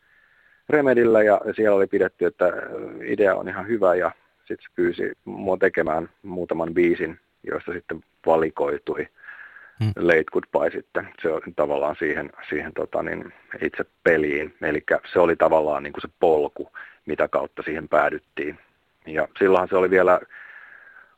Remedillä 0.69 1.23
ja 1.23 1.41
siellä 1.55 1.77
oli 1.77 1.87
pidetty, 1.87 2.25
että 2.25 2.53
idea 3.03 3.35
on 3.35 3.49
ihan 3.49 3.67
hyvä 3.67 3.95
ja 3.95 4.11
sitten 4.47 4.63
se 4.69 4.75
pyysi 4.75 5.11
mua 5.25 5.57
tekemään 5.57 6.09
muutaman 6.23 6.73
biisin, 6.73 7.19
joista 7.43 7.73
sitten 7.73 8.03
valikoitui 8.25 9.07
hmm. 9.79 9.93
Late 9.95 10.23
Goodbye 10.31 10.71
sitten. 10.71 11.07
Se 11.21 11.31
oli 11.31 11.53
tavallaan 11.55 11.95
siihen, 11.99 12.29
siihen 12.49 12.73
tota 12.73 13.03
niin, 13.03 13.33
itse 13.61 13.85
peliin. 14.03 14.55
Eli 14.61 14.83
se 15.13 15.19
oli 15.19 15.35
tavallaan 15.35 15.83
niin 15.83 15.93
kuin 15.93 16.01
se 16.01 16.09
polku, 16.19 16.71
mitä 17.05 17.27
kautta 17.27 17.63
siihen 17.63 17.87
päädyttiin. 17.87 18.59
Ja 19.05 19.27
silloinhan 19.39 19.69
se 19.69 19.75
oli 19.75 19.89
vielä 19.89 20.19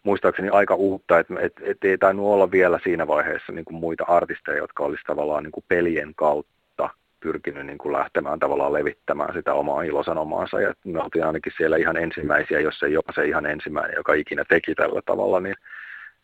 muistaakseni 0.04 0.50
aika 0.50 0.76
uutta, 0.76 1.20
että 1.20 1.34
et, 1.40 1.54
et 1.62 1.84
ei 1.84 1.98
tainnut 1.98 2.26
olla 2.26 2.52
vielä 2.52 2.80
siinä 2.84 3.08
vaiheessa 3.08 3.52
niin 3.52 3.66
kuin 3.66 3.76
muita 3.76 4.04
artisteja, 4.08 4.58
jotka 4.58 4.84
olisi 4.84 5.04
tavallaan 5.08 5.44
niin 5.44 5.52
kuin 5.52 5.66
pelien 5.68 6.16
kautta 6.16 6.59
pyrkinyt 7.20 7.66
niin 7.66 7.78
kuin 7.78 7.94
lähtemään 7.94 8.40
tavallaan 8.40 8.74
levittämään 8.74 9.34
sitä 9.34 9.54
omaa 9.54 9.82
ilosanomaansa. 9.82 10.62
Ja 10.62 10.74
me 10.86 11.04
oltiin 11.04 11.26
ainakin 11.26 11.54
siellä 11.58 11.78
ihan 11.78 11.98
ensimmäisiä, 11.98 12.60
jos 12.60 12.84
ei 12.84 12.94
jopa 12.94 13.14
se 13.14 13.26
ihan 13.26 13.46
ensimmäinen, 13.46 13.96
joka 13.96 14.14
ikinä 14.14 14.44
teki 14.50 14.76
tällä 14.76 15.02
tavalla, 15.06 15.40
niin, 15.40 15.56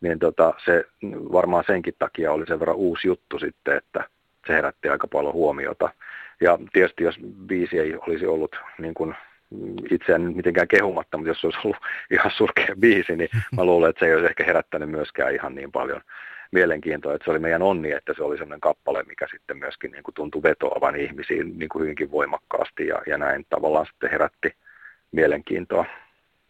niin 0.02 0.20
tota, 0.20 0.54
se 0.66 0.86
varmaan 1.32 1.64
senkin 1.68 1.94
takia 2.00 2.32
oli 2.32 2.46
sen 2.46 2.60
verran 2.60 2.76
uusi 2.76 3.08
juttu 3.08 3.40
sitten, 3.40 3.78
että 3.78 4.04
se 4.48 4.54
herätti 4.54 4.90
aika 4.90 5.08
paljon 5.08 5.34
huomiota. 5.34 5.90
Ja 6.42 6.60
tietysti 6.74 7.04
jos 7.04 7.16
biisi 7.48 7.80
ei 7.80 7.96
olisi 7.96 8.26
ollut 8.26 8.56
niin 8.78 8.94
kuin 8.94 9.16
itseään 9.92 10.22
mitenkään 10.22 10.68
kehumatta, 10.68 11.18
mutta 11.18 11.30
jos 11.30 11.42
se 11.42 11.48
olisi 11.48 11.60
ollut 11.64 11.78
ihan 12.12 12.32
surkea 12.32 12.76
biisi, 12.80 13.16
niin 13.16 13.30
mä 13.56 13.66
luulen, 13.66 13.90
että 13.90 14.00
se 14.00 14.06
ei 14.06 14.14
olisi 14.14 14.28
ehkä 14.28 14.44
herättänyt 14.44 14.90
myöskään 14.90 15.36
ihan 15.36 15.56
niin 15.56 15.72
paljon 15.72 16.02
mielenkiintoa, 16.56 17.14
että 17.14 17.26
se 17.26 17.32
oli 17.32 17.40
meidän 17.40 17.62
onni, 17.62 17.92
että 17.92 18.14
se 18.16 18.24
oli 18.24 18.38
sellainen 18.38 18.60
kappale, 18.70 19.04
mikä 19.04 19.28
sitten 19.32 19.58
myöskin 19.58 19.92
niin 19.92 20.04
kuin 20.04 20.16
tuntui 20.16 20.44
vetoavan 20.44 20.96
ihmisiin 20.96 21.60
niin 21.60 21.70
kuin 21.70 21.82
hyvinkin 21.82 22.12
voimakkaasti 22.12 22.88
ja, 22.88 23.02
ja 23.08 23.18
näin 23.18 23.46
tavallaan 23.50 23.86
sitten 23.86 24.12
herätti 24.12 24.50
mielenkiintoa. 25.12 25.86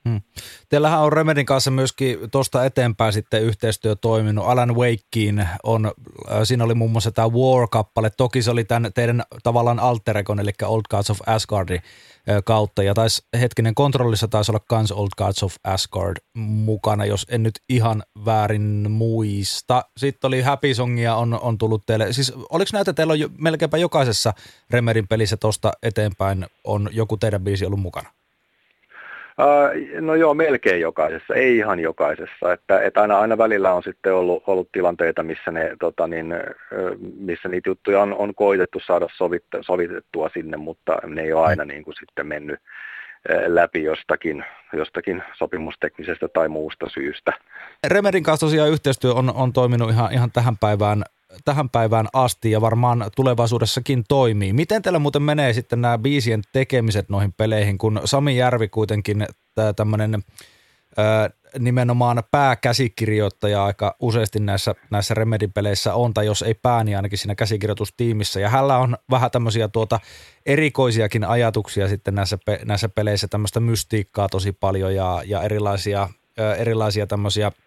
Hmm. 0.10 0.22
Teillähän 0.70 1.00
on 1.00 1.14
Remedin 1.14 1.46
kanssa 1.46 1.72
myöskin 1.72 2.18
tuosta 2.32 2.66
eteenpäin 2.66 3.14
sitten 3.14 3.44
yhteistyö 3.44 3.96
toiminut. 3.96 4.46
Alan 4.48 4.76
Wakeen 4.76 5.50
on, 5.64 5.86
äh, 5.86 6.40
siinä 6.44 6.64
oli 6.64 6.74
muun 6.74 6.92
muassa 6.92 7.12
tämä 7.12 7.28
War-kappale. 7.28 8.10
Toki 8.18 8.42
se 8.42 8.52
oli 8.52 8.64
tämän 8.64 8.92
teidän 8.94 9.24
tavallaan 9.44 9.80
alter 9.80 10.18
eli 10.18 10.52
Old 10.66 10.82
Gods 10.90 11.10
of 11.10 11.20
Asgardin 11.26 11.82
äh, 12.30 12.36
kautta. 12.46 12.84
Ja 12.84 12.94
taisi, 12.94 13.22
hetkinen 13.40 13.76
kontrollissa 13.76 14.28
taisi 14.28 14.52
olla 14.52 14.66
kans 14.68 14.92
Old 14.92 15.10
Gods 15.18 15.44
of 15.44 15.56
Asgard 15.64 16.18
mukana, 16.38 17.06
jos 17.06 17.26
en 17.30 17.44
nyt 17.44 17.60
ihan 17.70 18.04
väärin 18.26 18.92
muista. 18.92 19.86
Sitten 19.98 20.28
oli 20.28 20.42
Happy 20.42 20.74
Songia 20.74 21.16
on, 21.16 21.40
on 21.40 21.58
tullut 21.58 21.86
teille. 21.86 22.14
Siis 22.14 22.34
oliko 22.50 22.70
näitä 22.74 22.94
teillä 22.94 23.12
on 23.12 23.20
jo, 23.20 23.30
melkeinpä 23.38 23.78
jokaisessa 23.78 24.34
Remedin 24.70 25.08
pelissä 25.08 25.38
tuosta 25.38 25.72
eteenpäin 25.84 26.46
on 26.64 26.90
joku 26.92 27.18
teidän 27.18 27.44
biisi 27.44 27.66
ollut 27.66 27.80
mukana? 27.80 28.10
Uh, 29.39 30.01
no 30.01 30.15
joo, 30.15 30.34
melkein 30.34 30.82
jokaisessa, 30.82 31.34
ei 31.34 31.58
ihan 31.58 31.80
jokaisessa. 31.80 32.54
Että, 32.54 32.82
että 32.82 33.01
aina, 33.01 33.20
aina 33.20 33.38
välillä 33.38 33.74
on 33.74 33.84
sitten 33.84 34.13
ollut, 34.13 34.44
ollut 34.48 34.70
tilanteita, 34.72 35.24
missä, 35.24 35.51
ne, 35.51 35.75
tota 35.80 36.08
niin, 36.08 36.34
missä 37.20 37.50
niitä 37.50 37.70
juttuja 37.70 38.01
on, 38.01 38.13
on 38.13 38.36
koitettu 38.36 38.80
saada 38.80 39.08
sovitta, 39.15 39.58
sovitettua 39.62 40.30
sinne, 40.34 40.58
mutta 40.58 40.98
ne 41.06 41.22
ei 41.22 41.34
ole 41.34 41.46
aina 41.46 41.65
niin 41.65 41.84
kuin 41.84 41.96
sitten 41.96 42.27
mennyt 42.27 42.60
läpi 43.48 43.84
jostakin, 43.84 44.46
jostakin 44.74 45.24
sopimusteknisestä 45.38 46.27
tai 46.27 46.50
muusta 46.50 46.89
syystä. 46.89 47.34
Remedin 47.88 48.24
kanssa 48.24 48.46
tosiaan 48.46 48.70
yhteistyö 48.70 49.13
on, 49.13 49.34
on 49.34 49.53
toiminut 49.53 49.89
ihan, 49.89 50.13
ihan 50.13 50.32
tähän 50.32 50.58
päivään 50.58 51.03
tähän 51.46 51.70
päivään 51.70 52.08
asti 52.13 52.51
ja 52.51 52.62
varmaan 52.62 53.05
tulevaisuudessakin 53.15 54.03
toimii. 54.10 54.53
Miten 54.53 54.82
teillä 54.82 55.00
muuten 55.00 55.22
menee 55.22 55.53
sitten 55.53 55.82
nämä 55.82 55.98
biisien 55.98 56.41
tekemiset 56.53 57.10
noihin 57.10 57.34
peleihin, 57.34 57.77
kun 57.77 58.01
Sami 58.05 58.38
Järvi 58.38 58.67
kuitenkin 58.67 59.25
tämmöinen 59.75 60.24
nimenomaan 61.60 62.24
pääkäsikirjoittaja 62.32 63.66
aika 63.66 63.96
useasti 64.00 64.40
näissä, 64.40 64.75
näissä 64.90 65.14
Remedy-peleissä 65.14 65.94
on, 65.94 66.14
tai 66.14 66.25
jos 66.25 66.42
ei 66.42 66.54
pää, 66.54 66.84
niin 66.84 66.98
ainakin 66.98 67.18
siinä 67.18 67.36
käsikirjoitustiimissä. 67.36 68.40
Ja 68.40 68.50
hänellä 68.50 68.78
on 68.78 68.98
vähän 69.12 69.32
tämmöisiä 69.32 69.68
tuota 69.68 70.00
erikoisiakin 70.46 71.24
ajatuksia 71.24 71.88
sitten 71.88 72.16
näissä, 72.16 72.38
näissä 72.66 72.90
peleissä, 72.90 73.28
tämmöistä 73.28 73.60
mystiikkaa 73.60 74.30
tosi 74.30 74.52
paljon 74.52 74.96
ja, 74.96 75.22
ja 75.25 75.42
erilaisia, 75.42 76.10
erilaisia 76.58 77.08
tämmöisiä– 77.08 77.52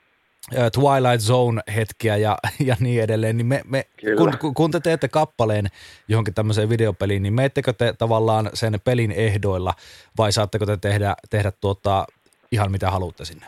Twilight 0.72 1.26
Zone-hetkiä 1.26 2.16
ja, 2.16 2.38
ja 2.68 2.76
niin 2.80 3.02
edelleen, 3.02 3.36
niin 3.36 3.46
me, 3.46 3.62
me, 3.66 3.86
kun, 4.16 4.54
kun 4.54 4.70
te 4.70 4.80
teette 4.80 5.08
kappaleen 5.08 5.66
johonkin 6.08 6.34
tämmöiseen 6.34 6.68
videopeliin, 6.68 7.22
niin 7.22 7.34
meettekö 7.34 7.72
te 7.72 7.92
tavallaan 7.92 8.50
sen 8.54 8.80
pelin 8.84 9.12
ehdoilla 9.12 9.74
vai 10.18 10.32
saatteko 10.32 10.66
te 10.66 10.76
tehdä, 10.76 11.14
tehdä 11.30 11.52
tuota, 11.60 12.06
ihan 12.52 12.70
mitä 12.70 12.90
haluatte 12.90 13.24
sinne? 13.24 13.46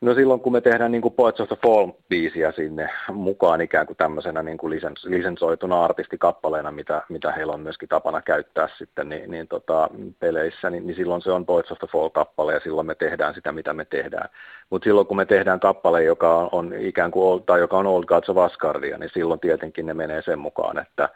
No 0.00 0.14
silloin 0.14 0.40
kun 0.40 0.52
me 0.52 0.60
tehdään 0.60 0.92
niin 0.92 1.02
kuin 1.02 1.14
Poets 1.14 1.40
of 1.40 1.48
the 1.48 1.56
Fall-biisiä 1.56 2.52
sinne 2.52 2.90
mukaan 3.12 3.60
ikään 3.60 3.86
kuin 3.86 3.96
tämmöisenä 3.96 4.42
niin 4.42 4.58
kuin 4.58 4.70
lisens, 4.70 5.04
lisensoituna 5.04 5.84
artistikappaleena, 5.84 6.72
mitä, 6.72 7.02
mitä 7.08 7.32
heillä 7.32 7.52
on 7.52 7.60
myöskin 7.60 7.88
tapana 7.88 8.22
käyttää 8.22 8.68
sitten 8.78 9.08
niin, 9.08 9.30
niin 9.30 9.48
tota, 9.48 9.88
peleissä, 10.18 10.70
niin, 10.70 10.86
niin 10.86 10.96
silloin 10.96 11.22
se 11.22 11.30
on 11.30 11.46
Poets 11.46 11.72
of 11.72 11.78
the 11.78 11.86
Fall-kappale 11.86 12.54
ja 12.54 12.60
silloin 12.60 12.86
me 12.86 12.94
tehdään 12.94 13.34
sitä, 13.34 13.52
mitä 13.52 13.72
me 13.72 13.84
tehdään. 13.84 14.28
Mutta 14.70 14.84
silloin 14.84 15.06
kun 15.06 15.16
me 15.16 15.24
tehdään 15.24 15.60
kappale, 15.60 16.04
joka 16.04 16.36
on, 16.36 16.48
on 16.52 16.74
ikään 16.78 17.10
kuin 17.10 17.42
tai 17.42 17.60
joka 17.60 17.78
on 17.78 17.86
Old 17.86 18.04
Gods 18.04 18.28
of 18.28 18.38
Asgardia, 18.38 18.98
niin 18.98 19.10
silloin 19.14 19.40
tietenkin 19.40 19.86
ne 19.86 19.94
menee 19.94 20.22
sen 20.22 20.38
mukaan, 20.38 20.78
että 20.78 21.08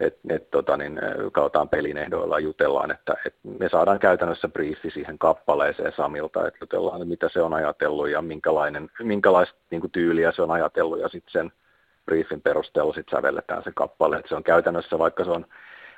että 0.00 0.34
et, 0.34 0.50
tota, 0.50 0.76
niin, 0.76 1.00
kautaan 1.32 1.68
pelin 1.68 1.96
ehdoilla 1.96 2.38
jutellaan, 2.38 2.90
että 2.90 3.14
et 3.26 3.34
me 3.58 3.68
saadaan 3.68 3.98
käytännössä 3.98 4.48
briefi 4.48 4.90
siihen 4.90 5.18
kappaleeseen 5.18 5.92
Samilta, 5.96 6.46
että 6.46 6.58
jutellaan, 6.60 7.08
mitä 7.08 7.28
se 7.28 7.42
on 7.42 7.54
ajatellut 7.54 8.08
ja 8.08 8.22
minkälainen, 8.22 8.90
minkälaista 9.02 9.58
niin 9.70 9.80
kuin, 9.80 9.90
tyyliä 9.90 10.32
se 10.32 10.42
on 10.42 10.50
ajatellut 10.50 11.00
ja 11.00 11.08
sitten 11.08 11.32
sen 11.32 11.52
briefin 12.04 12.40
perusteella 12.40 12.92
sitten 12.92 13.18
sävelletään 13.18 13.64
se 13.64 13.72
kappale, 13.74 14.16
että 14.16 14.28
se 14.28 14.34
on 14.34 14.44
käytännössä, 14.44 14.98
vaikka 14.98 15.24
se 15.24 15.30
on 15.30 15.46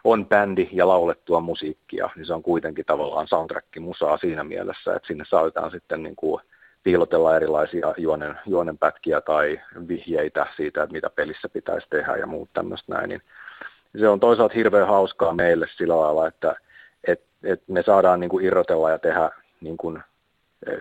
on 0.04 0.26
bändi 0.26 0.68
ja 0.72 0.88
laulettua 0.88 1.40
musiikkia, 1.40 2.10
niin 2.16 2.26
se 2.26 2.34
on 2.34 2.42
kuitenkin 2.42 2.84
tavallaan 2.84 3.28
soundtrack-musaa 3.28 4.16
siinä 4.16 4.44
mielessä, 4.44 4.94
että 4.94 5.06
sinne 5.06 5.24
saadaan 5.28 5.70
sitten 5.70 6.02
niin 6.02 6.16
kuin 6.16 6.42
piilotella 6.82 7.36
erilaisia 7.36 7.94
juonen, 7.96 8.38
juonenpätkiä 8.46 9.20
tai 9.20 9.60
vihjeitä 9.88 10.46
siitä, 10.56 10.82
että 10.82 10.92
mitä 10.92 11.10
pelissä 11.10 11.48
pitäisi 11.48 11.86
tehdä 11.90 12.16
ja 12.16 12.26
muut 12.26 12.52
tämmöistä 12.52 12.94
näin, 12.94 13.08
niin 13.08 13.22
se 13.98 14.08
on 14.08 14.20
toisaalta 14.20 14.54
hirveän 14.54 14.86
hauskaa 14.86 15.34
meille 15.34 15.66
sillä 15.76 15.96
lailla, 15.96 16.26
että 16.26 16.56
et, 17.04 17.22
et 17.42 17.62
me 17.68 17.82
saadaan 17.82 18.20
niin 18.20 18.30
kuin 18.30 18.44
irrotella 18.44 18.90
ja 18.90 18.98
tehdä 18.98 19.30
niin 19.60 19.76
kuin 19.76 20.02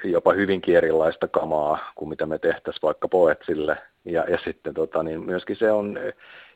jopa 0.04 0.34
hyvinkin 0.34 0.76
erilaista 0.76 1.28
kamaa 1.28 1.92
kuin 1.96 2.10
mitä 2.10 2.26
me 2.26 2.40
tehtäisiin 2.40 2.82
vaikka 2.82 3.08
Poetsille. 3.08 3.78
Ja, 4.06 4.26
ja 4.30 4.38
sitten 4.44 4.74
tota, 4.74 5.04
niin 5.04 5.26
myöskin 5.26 5.56
se 5.56 5.72
on 5.72 6.00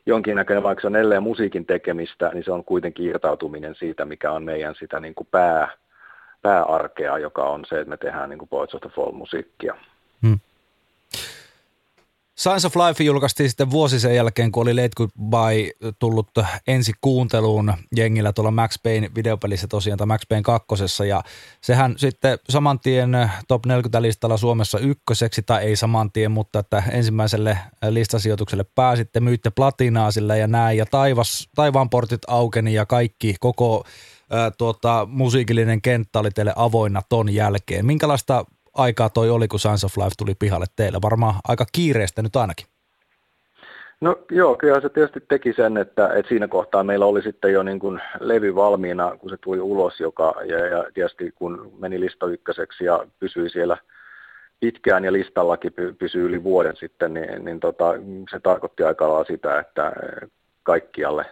jonkinnäköinen, 0.06 0.62
vaikka 0.62 0.80
se 0.80 0.86
on 0.86 0.96
edelleen 0.96 1.22
musiikin 1.22 1.66
tekemistä, 1.66 2.30
niin 2.34 2.44
se 2.44 2.52
on 2.52 2.64
kuitenkin 2.64 3.06
irtautuminen 3.06 3.74
siitä, 3.74 4.04
mikä 4.04 4.32
on 4.32 4.44
meidän 4.44 4.74
sitä 4.74 5.00
niin 5.00 5.14
kuin 5.14 5.28
pää, 5.30 5.68
pääarkea, 6.42 7.18
joka 7.18 7.44
on 7.44 7.64
se, 7.68 7.80
että 7.80 7.88
me 7.90 7.96
tehdään 7.96 8.30
niin 8.30 8.38
kuin 8.38 8.48
Poets 8.48 8.74
of 8.74 8.80
the 8.80 8.90
Fall 8.90 9.12
musiikkia. 9.12 9.74
Science 12.38 12.66
of 12.66 12.76
Life 12.76 13.04
julkaistiin 13.04 13.48
sitten 13.48 13.70
vuosi 13.70 14.00
sen 14.00 14.14
jälkeen, 14.14 14.52
kun 14.52 14.62
oli 14.62 14.74
Late 14.74 14.90
Goodbye 14.96 15.92
tullut 15.98 16.30
ensi 16.66 16.92
kuunteluun 17.00 17.74
jengillä 17.96 18.32
tuolla 18.32 18.50
Max 18.50 18.82
Payne 18.82 19.10
videopelissä 19.14 19.66
tosiaan, 19.66 19.98
tai 19.98 20.06
Max 20.06 20.20
Payne 20.28 20.42
kakkosessa, 20.42 21.04
ja 21.04 21.22
sehän 21.60 21.94
sitten 21.98 22.38
saman 22.48 22.80
tien 22.80 23.30
top 23.48 23.66
40 23.66 24.02
listalla 24.02 24.36
Suomessa 24.36 24.78
ykköseksi, 24.78 25.42
tai 25.42 25.64
ei 25.64 25.76
saman 25.76 26.12
tien, 26.12 26.30
mutta 26.30 26.58
että 26.58 26.82
ensimmäiselle 26.90 27.58
listasijoitukselle 27.90 28.64
pääsitte, 28.74 29.20
myytte 29.20 29.50
platinaa 29.50 30.10
sillä 30.10 30.36
ja 30.36 30.46
näin, 30.46 30.78
ja 30.78 30.86
taivas, 30.86 31.48
taivaan 31.54 31.90
portit 31.90 32.22
aukeni 32.26 32.74
ja 32.74 32.86
kaikki, 32.86 33.34
koko 33.40 33.84
ää, 34.30 34.50
tuota, 34.50 35.08
musiikillinen 35.10 35.82
kenttä 35.82 36.18
oli 36.18 36.30
teille 36.30 36.52
avoinna 36.56 37.02
ton 37.08 37.34
jälkeen. 37.34 37.86
Minkälaista 37.86 38.44
aikaa 38.76 39.10
toi 39.10 39.30
oli, 39.30 39.48
kun 39.48 39.60
Science 39.60 39.86
of 39.86 39.96
Life 39.96 40.14
tuli 40.18 40.34
pihalle 40.38 40.66
teille? 40.76 40.98
Varmaan 41.02 41.34
aika 41.48 41.66
kiireistä 41.72 42.22
nyt 42.22 42.36
ainakin. 42.36 42.66
No 44.00 44.18
joo, 44.30 44.56
kyllä 44.56 44.80
se 44.80 44.88
tietysti 44.88 45.20
teki 45.28 45.52
sen, 45.52 45.76
että, 45.76 46.08
että 46.08 46.28
siinä 46.28 46.48
kohtaa 46.48 46.84
meillä 46.84 47.06
oli 47.06 47.22
sitten 47.22 47.52
jo 47.52 47.62
niin 47.62 47.78
kuin 47.78 48.00
levy 48.20 48.54
valmiina, 48.54 49.16
kun 49.18 49.30
se 49.30 49.36
tuli 49.36 49.60
ulos, 49.60 50.00
joka, 50.00 50.34
ja, 50.44 50.66
ja 50.66 50.84
tietysti 50.94 51.32
kun 51.34 51.72
meni 51.78 52.00
lista 52.00 52.26
ykköseksi 52.26 52.84
ja 52.84 53.06
pysyi 53.18 53.50
siellä 53.50 53.76
pitkään 54.60 55.04
ja 55.04 55.12
listallakin 55.12 55.72
pysyi 55.98 56.22
yli 56.22 56.44
vuoden 56.44 56.76
sitten, 56.76 57.14
niin, 57.14 57.44
niin 57.44 57.60
tota, 57.60 57.84
se 58.30 58.40
tarkoitti 58.40 58.82
aika 58.82 59.08
lailla 59.08 59.24
sitä, 59.24 59.58
että 59.58 59.92
kaikkialle 60.62 61.24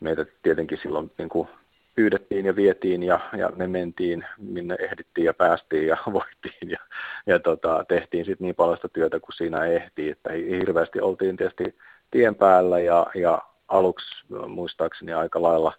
meitä 0.00 0.26
tietenkin 0.42 0.78
silloin 0.82 1.10
niin 1.18 1.28
kuin 1.28 1.48
pyydettiin 1.96 2.46
ja 2.46 2.56
vietiin 2.56 3.02
ja, 3.02 3.20
ja 3.38 3.50
me 3.56 3.66
mentiin, 3.66 4.24
minne 4.38 4.76
ehdittiin 4.78 5.24
ja 5.24 5.34
päästiin 5.34 5.86
ja 5.86 5.96
voittiin 6.12 6.70
ja, 6.70 6.78
ja 7.26 7.38
tota, 7.38 7.84
tehtiin 7.88 8.24
sitten 8.24 8.44
niin 8.44 8.54
paljon 8.54 8.76
sitä 8.76 8.88
työtä 8.88 9.20
kuin 9.20 9.36
siinä 9.36 9.64
ehti, 9.64 10.10
että 10.10 10.32
hirveästi 10.32 11.00
oltiin 11.00 11.36
tietysti 11.36 11.78
tien 12.10 12.34
päällä 12.34 12.80
ja, 12.80 13.06
ja 13.14 13.42
aluksi 13.68 14.24
muistaakseni 14.48 15.12
aika 15.12 15.42
lailla 15.42 15.72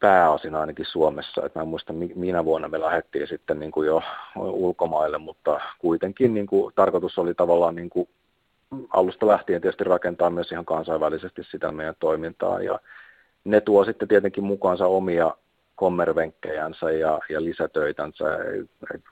pääosin 0.00 0.54
ainakin 0.54 0.86
Suomessa, 0.86 1.46
että 1.46 1.58
mä 1.58 1.62
en 1.62 1.68
muista 1.68 1.92
minä 2.14 2.44
vuonna 2.44 2.68
me 2.68 2.80
lähdettiin 2.80 3.28
sitten 3.28 3.58
niin 3.58 3.70
kuin 3.70 3.86
jo 3.86 4.02
ulkomaille, 4.36 5.18
mutta 5.18 5.60
kuitenkin 5.78 6.34
niin 6.34 6.46
kuin, 6.46 6.74
tarkoitus 6.74 7.18
oli 7.18 7.34
tavallaan 7.34 7.74
niin 7.74 7.90
kuin 7.90 8.08
alusta 8.90 9.26
lähtien 9.26 9.60
tietysti 9.60 9.84
rakentaa 9.84 10.30
myös 10.30 10.52
ihan 10.52 10.64
kansainvälisesti 10.64 11.42
sitä 11.44 11.72
meidän 11.72 11.94
toimintaa 11.98 12.62
ja 12.62 12.78
ne 13.44 13.60
tuo 13.60 13.84
sitten 13.84 14.08
tietenkin 14.08 14.44
mukaansa 14.44 14.86
omia 14.86 15.34
kommervenkkejänsä 15.76 16.90
ja, 16.90 17.20
ja 17.28 17.44
lisätöitänsä, 17.44 18.24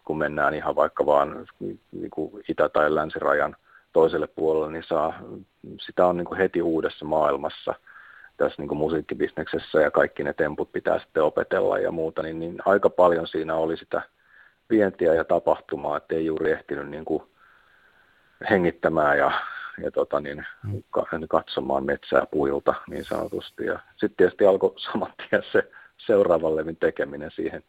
kun 0.05 0.19
mennään 0.19 0.55
ihan 0.55 0.77
vaikka 0.77 1.07
vaan 1.07 1.47
niin 1.93 2.11
kuin 2.11 2.45
itä- 2.49 2.69
tai 2.69 2.95
länsirajan 2.95 3.57
toiselle 3.93 4.27
puolelle, 4.27 4.73
niin 4.73 4.85
saa, 4.89 5.15
sitä 5.81 6.07
on 6.07 6.17
niin 6.17 6.25
kuin 6.27 6.39
heti 6.39 6.63
uudessa 6.63 7.05
maailmassa 7.05 7.75
tässä 8.37 8.63
niin 8.63 8.69
kuin 8.69 8.79
musiikkibisneksessä 8.79 9.81
ja 9.81 9.91
kaikki 9.91 10.25
ne 10.25 10.33
temput 10.33 10.73
pitää 10.73 10.99
sitten 10.99 11.23
opetella 11.23 11.79
ja 11.79 11.91
muuta, 11.91 12.23
niin, 12.23 12.39
niin 12.39 12.57
aika 12.65 12.91
paljon 12.91 13.27
siinä 13.27 13.55
oli 13.55 13.77
sitä 13.77 14.03
vientiä 14.71 15.15
ja 15.15 15.25
tapahtumaa, 15.25 15.97
että 15.97 16.15
ei 16.15 16.27
juuri 16.27 16.51
ehtinyt 16.51 16.89
niin 16.89 17.05
kuin 17.05 17.23
hengittämään 18.51 19.19
ja 19.19 19.33
ja 19.83 19.91
tota, 19.91 20.21
niin, 20.21 20.47
mm. 20.65 20.83
katsomaan 21.29 21.85
metsää 21.85 22.27
puilta 22.31 22.75
niin 22.91 23.05
sanotusti. 23.05 23.65
Ja 23.65 23.79
sitten 23.91 24.17
tietysti 24.17 24.47
alkoi 24.47 24.75
saman 24.93 25.13
tien 25.17 25.43
se 25.53 25.71
seuraavan 25.99 26.57
levin 26.57 26.77
tekeminen 26.77 27.31
siihen 27.31 27.63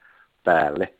päälle. 0.44 0.94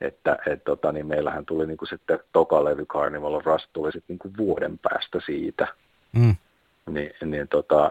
Että 0.00 0.38
et, 0.46 0.64
tota, 0.64 0.92
niin 0.92 1.06
meillähän 1.06 1.46
tuli 1.46 1.66
niin 1.66 1.76
kuin 1.76 1.88
sitten 1.88 2.18
toka 2.32 2.64
levy 2.64 2.86
Carnival 2.86 3.34
of 3.34 3.46
Rust 3.46 3.66
tuli 3.72 3.92
sitten 3.92 4.14
niin 4.14 4.18
kuin 4.18 4.36
vuoden 4.36 4.78
päästä 4.78 5.20
siitä. 5.26 5.68
Mm. 6.12 6.36
Ni, 6.90 7.10
niin 7.24 7.48
tota, 7.48 7.90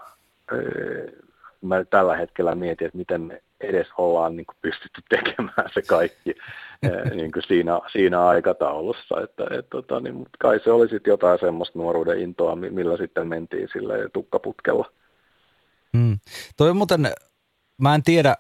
mä 1.62 1.84
tällä 1.84 2.16
hetkellä 2.16 2.56
mietin, 2.56 2.88
että 2.88 2.98
miten 2.98 3.22
me 3.22 3.42
edes 3.62 3.88
ollaan 3.98 4.36
niin 4.36 4.46
kuin 4.46 4.58
pystytty 4.62 5.02
tekemään 5.10 5.70
se 5.74 5.82
kaikki 5.82 6.36
niin 7.16 7.32
kuin 7.32 7.44
siinä, 7.48 7.80
siinä 7.92 8.26
aikataulussa. 8.26 9.22
Että, 9.24 9.44
et, 9.60 9.70
tota, 9.70 10.00
niin, 10.00 10.16
mutta 10.16 10.38
kai 10.40 10.60
se 10.64 10.72
oli 10.72 10.90
sitten 10.90 11.12
jotain 11.12 11.40
semmoista 11.40 11.80
nuoruuden 11.80 12.20
intoa, 12.20 12.56
millä 12.56 12.98
sitten 12.98 13.28
mentiin 13.28 13.70
sillä 13.74 13.94
tukkaputkella. 14.14 14.92
Hmm. 15.98 16.20
Toi 16.58 16.74
muuten, 16.74 17.12
mä 17.82 17.96
en 17.96 18.04
tiedä, 18.04 18.36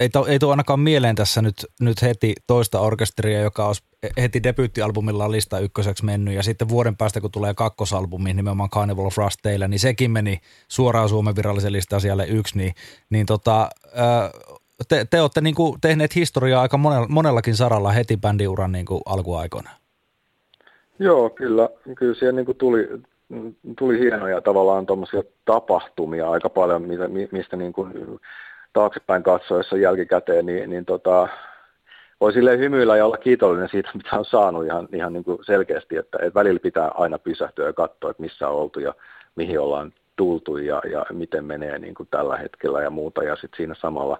ei, 0.00 0.08
to, 0.08 0.26
ei 0.26 0.38
tuo 0.38 0.50
ainakaan 0.50 0.80
mieleen 0.80 1.16
tässä 1.16 1.42
nyt, 1.42 1.66
nyt 1.80 2.02
heti 2.02 2.34
toista 2.46 2.80
orkesteria, 2.80 3.40
joka 3.40 3.66
olisi 3.66 3.82
heti 4.20 4.42
debyyttialbumilla 4.42 5.30
lista 5.30 5.58
ykköseksi 5.58 6.04
mennyt. 6.04 6.34
Ja 6.34 6.42
sitten 6.42 6.68
vuoden 6.68 6.96
päästä 6.96 7.20
kun 7.20 7.30
tulee 7.30 7.54
kakkosalbumi 7.54 8.34
nimenomaan 8.34 8.70
Carnival 8.70 9.06
of 9.06 9.18
Rust 9.18 9.40
teille, 9.42 9.68
niin 9.68 9.80
sekin 9.80 10.10
meni 10.10 10.40
suoraan 10.68 11.08
Suomen 11.08 11.36
virallisen 11.36 11.72
listan 11.72 12.00
siellä 12.00 12.24
yksi, 12.24 12.58
niin, 12.58 12.74
niin 13.10 13.26
tota, 13.26 13.68
te, 14.88 15.06
te 15.10 15.20
olette 15.20 15.40
niin 15.40 15.54
kuin 15.54 15.80
tehneet 15.80 16.14
historiaa 16.14 16.62
aika 16.62 16.76
monella, 16.76 17.06
monellakin 17.08 17.56
saralla 17.56 17.90
heti 17.90 18.16
bändiuran 18.16 18.72
niin 18.72 18.86
kuin 18.86 19.02
alkuaikoina. 19.06 19.70
Joo, 20.98 21.30
kyllä, 21.30 21.68
kyllä 21.96 22.14
siellä 22.14 22.36
niin 22.36 22.46
kuin 22.46 22.58
tuli, 22.58 22.88
tuli 23.78 23.98
hienoja 23.98 24.40
tavallaan 24.40 24.86
tapahtumia 25.44 26.30
aika 26.30 26.48
paljon, 26.48 26.82
mistä, 26.82 27.08
mistä 27.32 27.56
niin 27.56 27.72
kuin 27.72 27.92
taaksepäin 28.72 29.22
katsoessa 29.22 29.76
jälkikäteen, 29.76 30.46
niin, 30.46 30.70
niin 30.70 30.84
tota, 30.84 31.28
voi 32.22 32.32
silleen 32.32 32.58
hymyillä 32.58 32.96
ja 32.96 33.06
olla 33.06 33.16
kiitollinen 33.16 33.68
siitä, 33.68 33.90
mitä 34.02 34.18
on 34.18 34.24
saanut 34.24 34.64
ihan, 34.64 34.88
ihan 34.92 35.12
niin 35.12 35.24
kuin 35.24 35.38
selkeästi, 35.44 35.96
että, 35.96 36.18
että 36.20 36.34
välillä 36.40 36.60
pitää 36.60 36.90
aina 36.94 37.18
pysähtyä 37.18 37.66
ja 37.66 37.72
katsoa, 37.72 38.10
että 38.10 38.22
missä 38.22 38.48
on 38.48 38.56
oltu 38.56 38.80
ja 38.80 38.94
mihin 39.36 39.60
ollaan 39.60 39.92
tultu 40.16 40.56
ja, 40.56 40.82
ja 40.90 41.06
miten 41.12 41.44
menee 41.44 41.78
niin 41.78 41.94
kuin 41.94 42.08
tällä 42.10 42.36
hetkellä 42.36 42.82
ja 42.82 42.90
muuta. 42.90 43.24
Ja 43.24 43.36
sitten 43.36 43.56
siinä 43.56 43.74
samalla, 43.74 44.18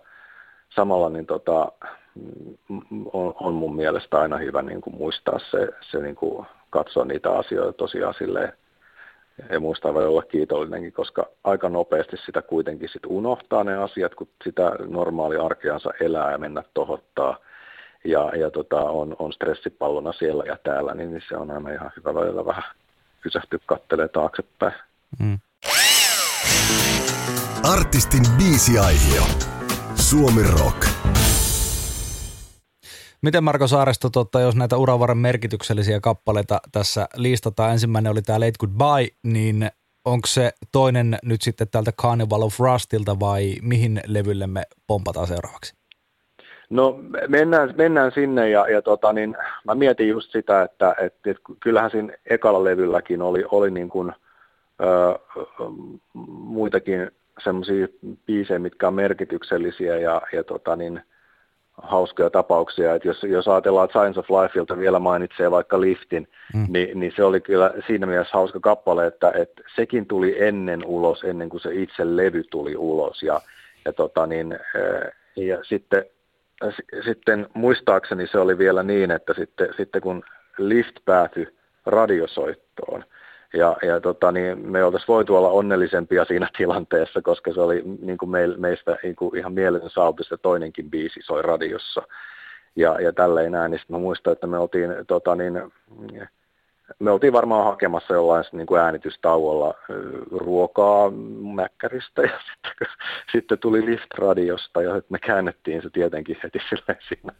samalla 0.68 1.10
niin 1.10 1.26
tota, 1.26 1.72
on, 3.12 3.34
on 3.40 3.54
mun 3.54 3.76
mielestä 3.76 4.20
aina 4.20 4.36
hyvä 4.36 4.62
niin 4.62 4.80
kuin 4.80 4.96
muistaa 4.96 5.38
se, 5.50 5.68
se 5.90 5.98
niin 5.98 6.16
kuin 6.16 6.46
katsoa 6.70 7.04
niitä 7.04 7.30
asioita 7.30 7.72
tosiaan 7.72 8.14
silleen 8.14 8.52
ja 9.50 9.60
muistaa 9.60 9.94
välillä 9.94 10.10
olla 10.10 10.22
kiitollinenkin, 10.22 10.92
koska 10.92 11.26
aika 11.44 11.68
nopeasti 11.68 12.16
sitä 12.16 12.42
kuitenkin 12.42 12.88
sit 12.88 13.06
unohtaa 13.06 13.64
ne 13.64 13.76
asiat, 13.76 14.14
kun 14.14 14.28
sitä 14.44 14.72
normaali 14.88 15.36
arkeansa 15.36 15.90
elää 16.00 16.32
ja 16.32 16.38
mennä 16.38 16.62
tohottaa 16.74 17.36
ja, 18.04 18.36
ja 18.36 18.50
tota, 18.50 18.80
on, 18.80 19.16
on 19.18 19.32
stressipallona 19.32 20.12
siellä 20.12 20.44
ja 20.44 20.56
täällä, 20.64 20.94
niin, 20.94 21.10
niin 21.10 21.22
se 21.28 21.36
on 21.36 21.50
aina 21.50 21.70
ihan 21.70 21.90
hyvä 21.96 22.14
välillä 22.14 22.44
vähän 22.44 22.64
pysähtyä 23.22 23.58
kattelee 23.66 24.08
taaksepäin. 24.08 24.74
Mm. 25.18 25.38
Artistin 27.72 28.22
biisiaihio. 28.38 29.22
Suomi 29.94 30.42
Rock. 30.42 30.86
Miten 33.22 33.44
Marko 33.44 33.66
Saaristo, 33.66 34.10
totta, 34.10 34.40
jos 34.40 34.56
näitä 34.56 34.76
uravarren 34.76 35.18
merkityksellisiä 35.18 36.00
kappaleita 36.00 36.60
tässä 36.72 37.08
listataan, 37.16 37.72
ensimmäinen 37.72 38.12
oli 38.12 38.22
tämä 38.22 38.40
Late 38.40 38.52
Goodbye, 38.60 39.08
niin 39.22 39.70
onko 40.04 40.26
se 40.26 40.52
toinen 40.72 41.18
nyt 41.22 41.42
sitten 41.42 41.68
täältä 41.68 41.92
Carnival 41.92 42.42
of 42.42 42.60
Rustilta 42.60 43.20
vai 43.20 43.56
mihin 43.62 44.00
levylle 44.06 44.46
me 44.46 44.62
pompataan 44.86 45.26
seuraavaksi? 45.26 45.81
No 46.72 46.98
mennään, 47.28 47.74
mennään 47.76 48.12
sinne 48.12 48.50
ja, 48.50 48.68
ja 48.68 48.82
tota, 48.82 49.12
niin, 49.12 49.36
mä 49.64 49.74
mietin 49.74 50.08
just 50.08 50.32
sitä, 50.32 50.62
että, 50.62 50.94
että, 51.00 51.30
että 51.30 51.42
kyllähän 51.60 51.90
siinä 51.90 52.14
ekalla 52.30 52.64
levylläkin 52.64 53.22
oli, 53.22 53.44
oli 53.50 53.70
niin 53.70 53.88
kuin, 53.88 54.12
ö, 54.82 55.18
muitakin 56.14 57.10
semmoisia 57.44 57.86
biisejä, 58.26 58.58
mitkä 58.58 58.88
on 58.88 58.94
merkityksellisiä 58.94 59.98
ja, 59.98 60.22
ja 60.32 60.44
tota 60.44 60.76
niin, 60.76 61.02
hauskoja 61.82 62.30
tapauksia. 62.30 62.94
Että 62.94 63.08
jos, 63.08 63.22
jos 63.22 63.48
ajatellaan, 63.48 63.84
että 63.84 63.98
Science 63.98 64.20
of 64.20 64.30
Lifeilta 64.30 64.78
vielä 64.78 64.98
mainitsee 64.98 65.50
vaikka 65.50 65.80
Liftin, 65.80 66.28
mm. 66.54 66.66
niin, 66.68 67.00
niin 67.00 67.12
se 67.16 67.24
oli 67.24 67.40
kyllä 67.40 67.74
siinä 67.86 68.06
mielessä 68.06 68.32
hauska 68.32 68.60
kappale, 68.60 69.06
että, 69.06 69.32
että 69.34 69.62
sekin 69.76 70.06
tuli 70.06 70.42
ennen 70.42 70.84
ulos, 70.84 71.24
ennen 71.24 71.48
kuin 71.48 71.60
se 71.60 71.74
itse 71.74 72.16
levy 72.16 72.44
tuli 72.50 72.76
ulos. 72.76 73.22
Ja, 73.22 73.40
ja, 73.84 73.92
tota 73.92 74.26
niin, 74.26 74.58
ja 75.36 75.58
sitten, 75.62 76.04
sitten 77.04 77.46
muistaakseni 77.54 78.26
se 78.26 78.38
oli 78.38 78.58
vielä 78.58 78.82
niin, 78.82 79.10
että 79.10 79.34
sitten, 79.34 79.68
sitten 79.76 80.02
kun 80.02 80.22
Lift 80.58 80.96
päätyi 81.04 81.56
radiosoittoon, 81.86 83.04
ja, 83.52 83.76
ja 83.82 84.00
tota, 84.00 84.32
niin 84.32 84.70
me 84.70 84.84
oltaisiin 84.84 85.08
voitu 85.08 85.36
olla 85.36 85.48
onnellisempia 85.48 86.24
siinä 86.24 86.48
tilanteessa, 86.58 87.22
koska 87.22 87.52
se 87.52 87.60
oli 87.60 87.82
niin 88.02 88.18
kuin 88.18 88.30
meil, 88.30 88.56
meistä 88.56 88.98
niin 89.02 89.16
kuin 89.16 89.36
ihan 89.36 89.52
mieletön 89.52 89.90
saavutus, 89.90 90.26
että 90.26 90.42
toinenkin 90.42 90.90
biisi 90.90 91.20
soi 91.22 91.42
radiossa. 91.42 92.02
Ja, 92.76 93.00
ja 93.00 93.12
tälleen 93.12 93.52
näin, 93.52 93.70
niin 93.70 93.80
mä 93.88 93.98
muistan, 93.98 94.32
että 94.32 94.46
me 94.46 94.58
oltiin 94.58 94.90
tota, 95.06 95.34
niin, 95.36 95.62
me 96.98 97.10
oltiin 97.10 97.32
varmaan 97.32 97.64
hakemassa 97.64 98.14
jollain 98.14 98.44
niin 98.52 98.66
kuin 98.66 98.80
äänitystauolla 98.80 99.74
ruokaa 100.30 101.10
Mäkkäristä 101.54 102.22
ja 102.22 102.38
sitten, 102.52 102.88
sitten 103.32 103.58
tuli 103.58 103.86
Lift-radiosta 103.86 104.82
ja 104.82 105.02
me 105.08 105.18
käännettiin 105.18 105.82
se 105.82 105.90
tietenkin 105.90 106.36
heti 106.42 106.58
siinä, 107.08 107.34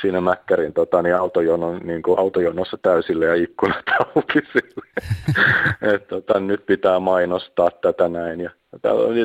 siinä 0.00 0.20
Mäkkärin 0.20 0.72
tota, 0.72 1.02
niin 1.02 1.16
autojonon, 1.16 1.80
niin 1.84 2.02
kuin 2.02 2.18
autojonossa 2.18 2.78
täysille 2.82 3.26
ja 3.26 3.34
ikkunat 3.34 3.84
auki 4.16 4.38
että 5.82 6.08
tota, 6.08 6.40
nyt 6.40 6.66
pitää 6.66 7.00
mainostaa 7.00 7.70
tätä 7.70 8.08
näin 8.08 8.40
ja 8.40 8.50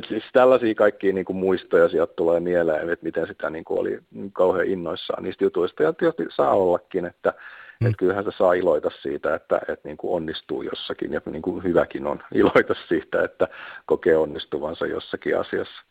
siis 0.08 0.24
tällaisia 0.34 0.76
kaikkia 0.76 1.14
niin 1.14 1.26
kuin 1.26 1.38
muistoja 1.38 1.90
sieltä 1.90 2.14
tulee 2.16 2.40
mieleen, 2.40 2.90
että 2.90 3.06
miten 3.06 3.28
sitä 3.28 3.50
niin 3.50 3.64
kuin 3.64 3.80
oli 3.80 4.00
kauhean 4.34 4.68
innoissaan 4.68 5.24
niistä 5.24 5.44
jutuista. 5.44 5.84
Ja 5.84 5.94
tietysti 5.94 6.26
saa 6.30 6.54
ollakin, 6.54 7.06
että 7.06 7.34
Mm. 7.82 7.88
Että 7.88 7.98
kyllähän 7.98 8.24
se 8.24 8.32
saa 8.38 8.54
iloita 8.54 8.90
siitä, 9.02 9.36
että, 9.36 9.58
että 9.68 9.88
niin 9.88 9.98
kuin 9.98 10.14
onnistuu 10.14 10.62
jossakin 10.62 11.14
ja 11.14 11.22
niin 11.26 11.42
kuin 11.42 11.64
hyväkin 11.64 12.08
on 12.08 12.24
iloita 12.34 12.76
siitä, 12.88 13.24
että 13.24 13.48
kokee 13.86 14.18
onnistuvansa 14.18 14.86
jossakin 14.86 15.40
asiassa. 15.40 15.84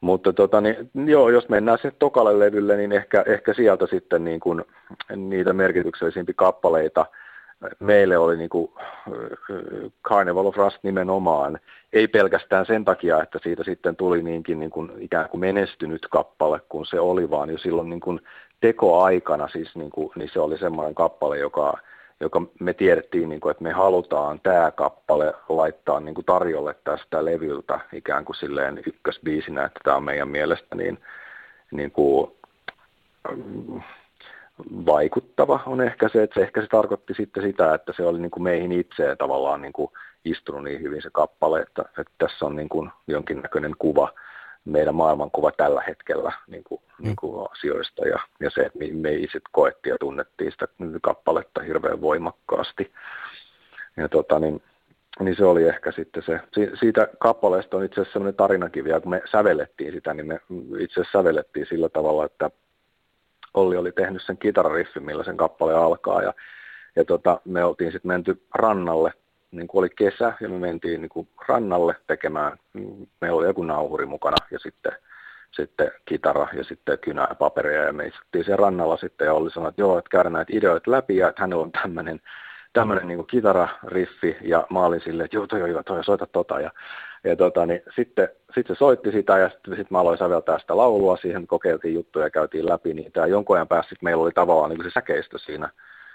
Mutta 0.00 0.32
tota, 0.32 0.60
niin, 0.60 0.90
joo, 0.94 1.30
jos 1.30 1.48
mennään 1.48 1.78
sinne 1.78 1.96
tokalle 1.98 2.38
levylle, 2.38 2.76
niin 2.76 2.92
ehkä, 2.92 3.24
ehkä 3.26 3.54
sieltä 3.54 3.86
sitten 3.86 4.24
niin 4.24 4.40
kuin, 4.40 4.64
niitä 5.16 5.52
merkityksellisimpiä 5.52 6.34
kappaleita 6.36 7.06
meille 7.78 8.18
oli 8.18 8.36
niin 8.36 8.50
kuin 8.50 8.72
Carnival 10.08 10.46
of 10.46 10.56
Rust 10.56 10.78
nimenomaan, 10.82 11.58
ei 11.92 12.08
pelkästään 12.08 12.66
sen 12.66 12.84
takia, 12.84 13.22
että 13.22 13.38
siitä 13.42 13.64
sitten 13.64 13.96
tuli 13.96 14.22
niinkin 14.22 14.60
niin 14.60 14.70
kuin 14.70 14.92
ikään 14.98 15.28
kuin 15.28 15.40
menestynyt 15.40 16.06
kappale 16.10 16.60
kuin 16.68 16.86
se 16.86 17.00
oli, 17.00 17.30
vaan 17.30 17.50
jo 17.50 17.58
silloin 17.58 17.90
niin 17.90 18.00
kuin 18.00 18.20
tekoaikana 18.62 19.48
siis 19.48 19.76
niin, 19.76 19.90
kuin, 19.90 20.10
niin 20.16 20.30
se 20.32 20.40
oli 20.40 20.58
semmoinen 20.58 20.94
kappale, 20.94 21.38
joka, 21.38 21.78
joka 22.20 22.42
me 22.60 22.74
tiedettiin, 22.74 23.28
niin 23.28 23.40
kuin, 23.40 23.50
että 23.50 23.62
me 23.62 23.72
halutaan 23.72 24.40
tämä 24.40 24.70
kappale 24.70 25.34
laittaa 25.48 26.00
niin 26.00 26.14
kuin 26.14 26.24
tarjolle 26.24 26.74
tästä 26.84 27.24
levyltä 27.24 27.80
ikään 27.92 28.24
kuin 28.24 28.36
silleen 28.36 28.82
ykkösbiisinä, 28.86 29.64
että 29.64 29.80
tämä 29.84 29.96
on 29.96 30.04
meidän 30.04 30.28
mielestä 30.28 30.76
niin, 30.76 30.98
niin 31.70 31.90
kuin, 31.90 32.32
vaikuttava 34.86 35.60
on 35.66 35.80
ehkä 35.80 36.08
se, 36.08 36.22
että 36.22 36.34
se 36.34 36.40
ehkä 36.40 36.60
se 36.60 36.66
tarkoitti 36.66 37.14
sitten 37.14 37.42
sitä, 37.42 37.74
että 37.74 37.92
se 37.96 38.02
oli 38.02 38.18
niin 38.18 38.30
kuin 38.30 38.42
meihin 38.42 38.72
itseen 38.72 39.18
tavallaan 39.18 39.62
niin 39.62 39.72
kuin 39.72 39.90
istunut 40.24 40.64
niin 40.64 40.82
hyvin 40.82 41.02
se 41.02 41.10
kappale, 41.12 41.60
että, 41.60 41.82
että 41.82 42.12
tässä 42.18 42.46
on 42.46 42.56
niin 42.56 42.68
kuin 42.68 42.90
jonkinnäköinen 43.06 43.74
kuva 43.78 44.12
meidän 44.64 44.94
maailmankuva 44.94 45.52
tällä 45.52 45.82
hetkellä 45.86 46.32
niin 46.46 46.64
kuin, 46.64 46.80
mm. 46.98 47.04
niin 47.04 47.16
kuin 47.16 47.48
asioista 47.50 48.08
ja, 48.08 48.18
ja 48.40 48.50
se, 48.50 48.60
että 48.60 48.78
me 48.92 49.12
itse 49.12 49.40
koettiin 49.52 49.90
ja 49.90 49.98
tunnettiin 50.00 50.52
sitä 50.52 50.68
kappaletta 51.02 51.62
hirveän 51.62 52.00
voimakkaasti. 52.00 52.92
Ja 53.96 54.08
tota, 54.08 54.38
niin, 54.38 54.62
niin 55.20 55.36
se 55.36 55.44
oli 55.44 55.68
ehkä 55.68 55.92
sitten 55.92 56.22
se. 56.22 56.40
Si- 56.52 56.76
siitä 56.80 57.08
kappaleesta 57.18 57.76
on 57.76 57.84
itse 57.84 58.00
asiassa 58.00 58.12
sellainen 58.12 58.36
tarinakin 58.36 58.84
vielä, 58.84 59.00
kun 59.00 59.10
me 59.10 59.22
sävellettiin 59.30 59.92
sitä, 59.92 60.14
niin 60.14 60.26
me 60.26 60.40
itse 60.78 61.00
asiassa 61.00 61.18
sävellettiin 61.18 61.66
sillä 61.66 61.88
tavalla, 61.88 62.24
että 62.24 62.50
Olli 63.54 63.76
oli 63.76 63.92
tehnyt 63.92 64.22
sen 64.22 64.38
kitarariffin, 64.38 65.02
millä 65.02 65.24
sen 65.24 65.36
kappale 65.36 65.74
alkaa 65.74 66.22
ja, 66.22 66.34
ja 66.96 67.04
tota, 67.04 67.40
me 67.44 67.64
oltiin 67.64 67.92
sitten 67.92 68.08
menty 68.08 68.42
rannalle 68.54 69.12
niin 69.52 69.66
kuin 69.66 69.78
oli 69.80 69.90
kesä 69.90 70.32
ja 70.40 70.48
me 70.48 70.58
mentiin 70.58 71.00
niin 71.00 71.08
kuin 71.08 71.28
rannalle 71.48 71.96
tekemään, 72.06 72.58
meillä 73.20 73.38
oli 73.38 73.46
joku 73.46 73.62
nauhuri 73.62 74.06
mukana 74.06 74.36
ja 74.50 74.58
sitten, 74.58 74.92
sitten 75.50 75.90
kitara 76.04 76.48
ja 76.52 76.64
sitten 76.64 76.98
kynä 76.98 77.26
ja 77.30 77.34
paperia 77.34 77.84
ja 77.84 77.92
me 77.92 78.06
istuttiin 78.06 78.44
siellä 78.44 78.62
rannalla 78.62 78.96
sitten 78.96 79.24
ja 79.24 79.34
oli 79.34 79.50
sanonut, 79.50 79.72
että 79.72 79.82
joo, 79.82 79.98
että 79.98 80.10
käydä 80.10 80.30
näitä 80.30 80.52
ideoita 80.56 80.90
läpi 80.90 81.16
ja 81.16 81.28
että 81.28 81.42
hänellä 81.42 81.62
on 81.62 81.72
tämmöinen 81.72 82.20
tämmöinen 82.72 83.08
niin 83.08 83.26
kitarariffi 83.26 84.36
ja 84.40 84.66
mä 84.70 84.80
olin 84.80 85.00
silleen, 85.00 85.24
että 85.24 85.36
joo, 85.36 85.46
toi, 85.46 85.70
joo, 85.70 85.82
toi, 85.82 86.04
soita 86.04 86.26
tota 86.26 86.60
ja, 86.60 86.70
ja 87.24 87.36
tota, 87.36 87.66
niin 87.66 87.82
sitten, 87.96 88.28
sitten 88.54 88.76
se 88.76 88.78
soitti 88.78 89.12
sitä 89.12 89.38
ja 89.38 89.48
sitten, 89.48 89.70
sitten 89.72 89.86
mä 89.90 90.00
aloin 90.00 90.18
säveltää 90.18 90.58
sitä 90.58 90.76
laulua, 90.76 91.16
siihen 91.16 91.46
kokeiltiin 91.46 91.94
juttuja 91.94 92.26
ja 92.26 92.30
käytiin 92.30 92.68
läpi 92.68 92.94
niitä 92.94 93.20
ja 93.20 93.26
jonkun 93.26 93.56
ajan 93.56 93.68
päästä 93.68 93.94
meillä 94.02 94.22
oli 94.22 94.32
tavallaan 94.32 94.70
niin 94.70 94.84
se 94.84 94.90
säkeistö 94.94 95.38
siinä, 95.38 95.68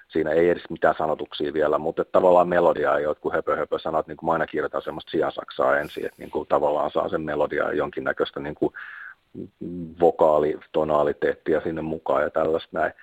siinä 0.08 0.32
ei 0.32 0.50
edes 0.50 0.70
mitään 0.70 0.96
sanotuksia 0.98 1.54
vielä, 1.54 1.78
mutta 1.78 2.06
tavallaan 2.06 2.48
melodia 2.48 2.98
ei 2.98 3.06
ole, 3.06 3.15
kun 3.15 3.34
höpö 3.34 3.56
höpö 3.56 3.80
sanat, 3.80 4.08
niin 4.08 4.17
kuin 4.17 4.30
aina 4.30 4.48
kirjoitan 4.48 4.82
semmoista 4.82 5.12
sijasaksaa 5.12 5.80
ensin, 5.80 6.06
että 6.06 6.17
niin 6.17 6.32
kuin 6.32 6.48
tavallaan 6.48 6.91
saa 6.91 7.10
sen 7.10 7.22
melodia 7.22 7.74
jonkinnäköistä 7.74 8.39
niin 8.39 8.56
kuin 8.56 8.74
vokaalitonaaliteettia 10.00 11.62
sinne 11.62 11.82
mukaan 11.82 12.24
ja 12.24 12.30
tällaista 12.30 12.70
näin. 12.72 12.93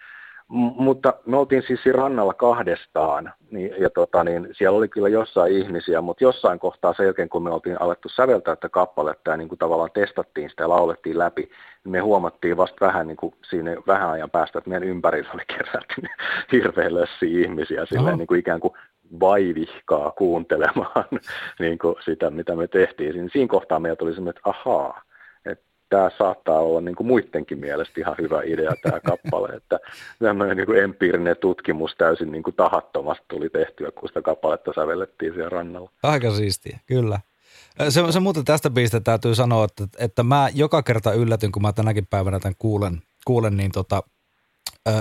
Mutta 0.54 1.14
me 1.26 1.36
oltiin 1.36 1.62
siis 1.66 1.82
siinä 1.82 1.98
rannalla 1.98 2.34
kahdestaan, 2.34 3.32
niin, 3.50 3.74
ja 3.78 3.90
tota, 3.90 4.24
niin 4.24 4.48
siellä 4.52 4.78
oli 4.78 4.88
kyllä 4.88 5.08
jossain 5.08 5.52
ihmisiä, 5.52 6.00
mutta 6.00 6.24
jossain 6.24 6.58
kohtaa 6.58 6.94
sen 6.94 7.04
jälkeen, 7.04 7.28
kun 7.28 7.42
me 7.42 7.50
oltiin 7.50 7.80
alettu 7.80 8.08
säveltää 8.08 8.56
tätä 8.56 8.68
kappaletta 8.68 9.30
ja 9.30 9.36
niin 9.36 9.48
kuin 9.48 9.58
tavallaan 9.58 9.90
testattiin 9.94 10.50
sitä 10.50 10.62
ja 10.62 10.68
laulettiin 10.68 11.18
läpi, 11.18 11.42
niin 11.84 11.92
me 11.92 12.00
huomattiin 12.00 12.56
vasta 12.56 12.86
vähän 12.86 13.06
niin 13.06 13.16
kuin 13.16 13.34
siinä 13.50 13.76
vähän 13.86 14.10
ajan 14.10 14.30
päästä, 14.30 14.58
että 14.58 14.70
meidän 14.70 14.88
ympärillä 14.88 15.30
oli 15.34 15.42
kerätty 15.46 16.02
hirveän 16.52 16.94
lössi 16.94 17.42
ihmisiä 17.42 17.86
silleen, 17.86 18.18
niin 18.18 18.26
kuin 18.26 18.40
ikään 18.40 18.60
kuin 18.60 18.74
vaivihkaa 19.20 20.10
kuuntelemaan 20.10 21.04
niin 21.60 21.78
kuin 21.78 21.94
sitä, 22.04 22.30
mitä 22.30 22.56
me 22.56 22.66
tehtiin. 22.66 23.30
Siinä 23.32 23.48
kohtaa 23.48 23.80
meillä 23.80 23.96
tuli 23.96 24.14
semmoinen, 24.14 24.38
että 24.38 24.50
ahaa, 24.50 25.02
tämä 25.94 26.10
saattaa 26.18 26.58
olla 26.58 26.80
niin 26.80 26.94
kuin 26.94 27.06
muidenkin 27.06 27.58
mielestä 27.58 28.00
ihan 28.00 28.14
hyvä 28.20 28.42
idea 28.42 28.72
tämä 28.82 29.00
kappale, 29.00 29.56
että 29.56 29.80
tämmöinen 30.18 30.56
niin 30.56 30.66
kuin 30.66 30.82
empiirinen 30.82 31.36
tutkimus 31.36 31.94
täysin 31.98 32.32
niin 32.32 32.42
kuin 32.42 32.56
tahattomasti 32.56 33.24
tuli 33.28 33.48
tehtyä, 33.48 33.90
kun 33.90 34.08
sitä 34.08 34.22
kappaletta 34.22 34.72
sävellettiin 34.74 35.34
siellä 35.34 35.48
rannalla. 35.48 35.90
Aika 36.02 36.30
siistiä, 36.30 36.78
kyllä. 36.86 37.20
Se, 37.88 38.12
se 38.12 38.20
muuten 38.20 38.44
tästä 38.44 38.70
biistä 38.70 39.00
täytyy 39.00 39.34
sanoa, 39.34 39.64
että, 39.64 39.84
että 39.98 40.22
mä 40.22 40.48
joka 40.54 40.82
kerta 40.82 41.12
yllätyn, 41.12 41.52
kun 41.52 41.62
mä 41.62 41.72
tänäkin 41.72 42.06
päivänä 42.06 42.40
tämän 42.40 42.54
kuulen, 42.58 43.02
kuulen 43.24 43.56
niin 43.56 43.72
tota, 43.72 44.02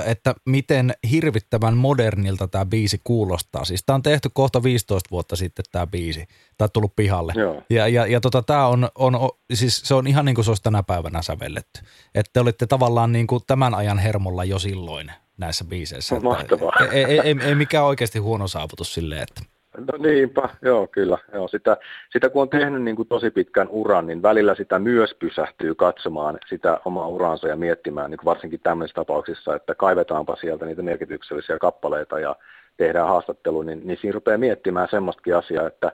että 0.06 0.36
miten 0.46 0.94
hirvittävän 1.12 1.78
modernilta 1.78 2.48
tämä 2.48 2.66
biisi 2.66 3.02
kuulostaa. 3.04 3.66
Siis 3.66 3.84
tämä 3.86 3.96
on 3.96 4.04
tehty 4.04 4.30
kohta 4.34 4.64
15 4.64 5.08
vuotta 5.12 5.36
sitten 5.36 5.66
tämä 5.72 5.88
biisi, 5.88 6.28
on 6.62 6.70
tullut 6.74 6.96
pihalle. 6.96 7.34
Joo. 7.36 7.62
Ja, 7.70 7.88
ja, 7.88 8.08
ja 8.08 8.22
tota, 8.22 8.42
tämä 8.42 8.68
on, 8.68 8.90
on, 8.96 9.14
siis 9.54 9.82
se 9.84 9.94
on 9.94 10.08
ihan 10.08 10.26
niin 10.26 10.36
kuin 10.36 10.46
se 10.46 10.52
olisi 10.52 10.64
tänä 10.64 10.84
päivänä 10.84 11.22
sävelletty. 11.22 11.80
Että 12.16 12.30
te 12.34 12.40
olitte 12.40 12.68
tavallaan 12.68 13.12
niin 13.12 13.28
kuin 13.28 13.44
tämän 13.48 13.76
ajan 13.76 14.00
hermolla 14.00 14.44
jo 14.44 14.60
silloin 14.60 15.12
näissä 15.38 15.66
biiseissä. 15.66 16.20
Mahtavaa. 16.20 16.72
Ei, 16.92 17.04
ei, 17.04 17.20
ei, 17.20 17.36
ei 17.42 17.56
mikään 17.56 17.86
oikeasti 17.86 18.20
huono 18.20 18.48
saavutus 18.48 18.94
silleen, 18.94 19.24
että– 19.24 19.42
No 19.78 19.98
niinpä, 19.98 20.50
joo 20.62 20.88
kyllä. 20.88 21.18
Joo, 21.34 21.48
sitä, 21.48 21.78
sitä 22.10 22.30
kun 22.30 22.42
on 22.42 22.50
tehnyt 22.50 22.82
niin 22.82 22.96
kuin 22.96 23.08
tosi 23.08 23.32
pitkän 23.32 23.68
uran, 23.70 24.08
niin 24.08 24.22
välillä 24.22 24.56
sitä 24.56 24.80
myös 24.80 25.14
pysähtyy 25.20 25.76
katsomaan 25.76 26.38
sitä 26.50 26.80
omaa 26.86 27.08
uransa 27.08 27.48
ja 27.48 27.56
miettimään, 27.56 28.12
niin 28.12 28.18
kuin 28.18 28.26
varsinkin 28.26 28.60
tämmöisissä 28.60 28.96
tapauksissa, 28.96 29.56
että 29.56 29.76
kaivetaanpa 29.76 30.36
sieltä 30.36 30.66
niitä 30.66 30.82
merkityksellisiä 30.82 31.58
kappaleita 31.58 32.20
ja 32.20 32.36
tehdään 32.78 33.08
haastattelu, 33.08 33.62
niin, 33.62 33.82
niin 33.84 33.98
siinä 34.02 34.14
rupeaa 34.14 34.38
miettimään 34.38 34.88
semmoistakin 34.92 35.36
asiaa, 35.36 35.68
että 35.68 35.92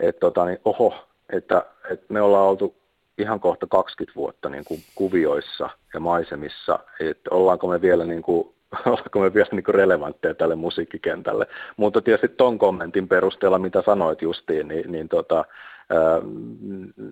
et, 0.00 0.18
tota, 0.18 0.44
niin, 0.44 0.58
oho, 0.64 1.06
että, 1.32 1.66
että 1.90 2.06
me 2.08 2.20
ollaan 2.20 2.48
oltu 2.48 2.76
ihan 3.18 3.40
kohta 3.40 3.66
20 3.66 4.16
vuotta 4.16 4.48
niin 4.48 4.64
kuin 4.64 4.80
kuvioissa 4.94 5.70
ja 5.94 6.00
maisemissa, 6.00 6.78
että 7.00 7.30
ollaanko 7.30 7.66
me 7.66 7.80
vielä 7.80 8.04
niin 8.04 8.22
kuin 8.22 8.55
ollaanko 8.86 9.18
me 9.20 9.34
vielä 9.34 9.48
niin 9.52 9.64
relevantteja 9.68 10.34
tälle 10.34 10.54
musiikkikentälle. 10.54 11.46
Mutta 11.76 12.02
tietysti 12.02 12.36
tuon 12.36 12.58
kommentin 12.58 13.08
perusteella, 13.08 13.58
mitä 13.58 13.82
sanoit 13.86 14.22
justiin, 14.22 14.68
niin, 14.68 14.92
niin, 14.92 15.08
tota, 15.08 15.44
ää, 15.90 16.20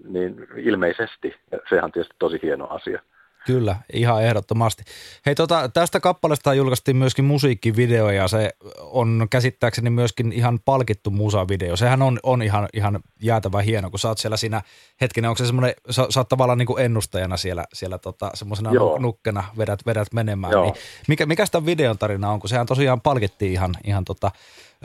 niin 0.05 0.47
ilmeisesti, 0.57 1.35
sehän 1.69 1.85
on 1.85 1.93
tietysti 1.93 2.17
tosi 2.19 2.38
hieno 2.43 2.67
asia. 2.67 3.03
Kyllä, 3.46 3.76
ihan 3.92 4.22
ehdottomasti. 4.22 4.83
Hei, 5.26 5.35
tota, 5.35 5.68
tästä 5.68 6.00
kappaleesta 6.00 6.54
julkaistiin 6.54 6.96
myöskin 6.96 7.24
musiikkivideo 7.24 8.11
ja 8.11 8.28
se 8.28 8.54
on 8.78 9.26
käsittääkseni 9.30 9.90
myöskin 9.90 10.33
ihan 10.33 10.61
palkittu 10.64 11.11
musavideo. 11.11 11.76
Sehän 11.76 12.02
on, 12.02 12.20
on 12.22 12.42
ihan, 12.42 12.68
ihan 12.72 13.00
jäätävä 13.22 13.62
hieno, 13.62 13.90
kun 13.90 13.98
sä 13.98 14.09
oot 14.09 14.18
siellä 14.18 14.37
siinä 14.37 14.62
hetkinen, 15.00 15.28
onko 15.28 15.38
se 15.38 15.46
semmoinen, 15.46 15.74
sä, 15.90 16.07
sä 16.11 16.20
oot 16.20 16.28
tavallaan 16.28 16.59
niin 16.59 16.66
kuin 16.66 16.85
ennustajana 16.85 17.37
siellä, 17.37 17.64
siellä 17.72 17.98
tota, 17.98 18.30
semmoisena 18.35 18.70
nukkena 18.98 19.44
vedät, 19.59 19.87
vedät 19.87 20.09
menemään. 20.12 20.62
Niin 20.62 20.74
mikä, 21.09 21.26
mikä 21.26 21.46
sitä 21.46 21.66
videon 21.66 21.98
tarina 21.98 22.30
on, 22.30 22.40
kun 22.40 22.48
sehän 22.48 22.66
tosiaan 22.66 23.00
palkittiin 23.00 23.52
ihan, 23.52 23.74
ihan 23.85 24.04
tota, 24.04 24.30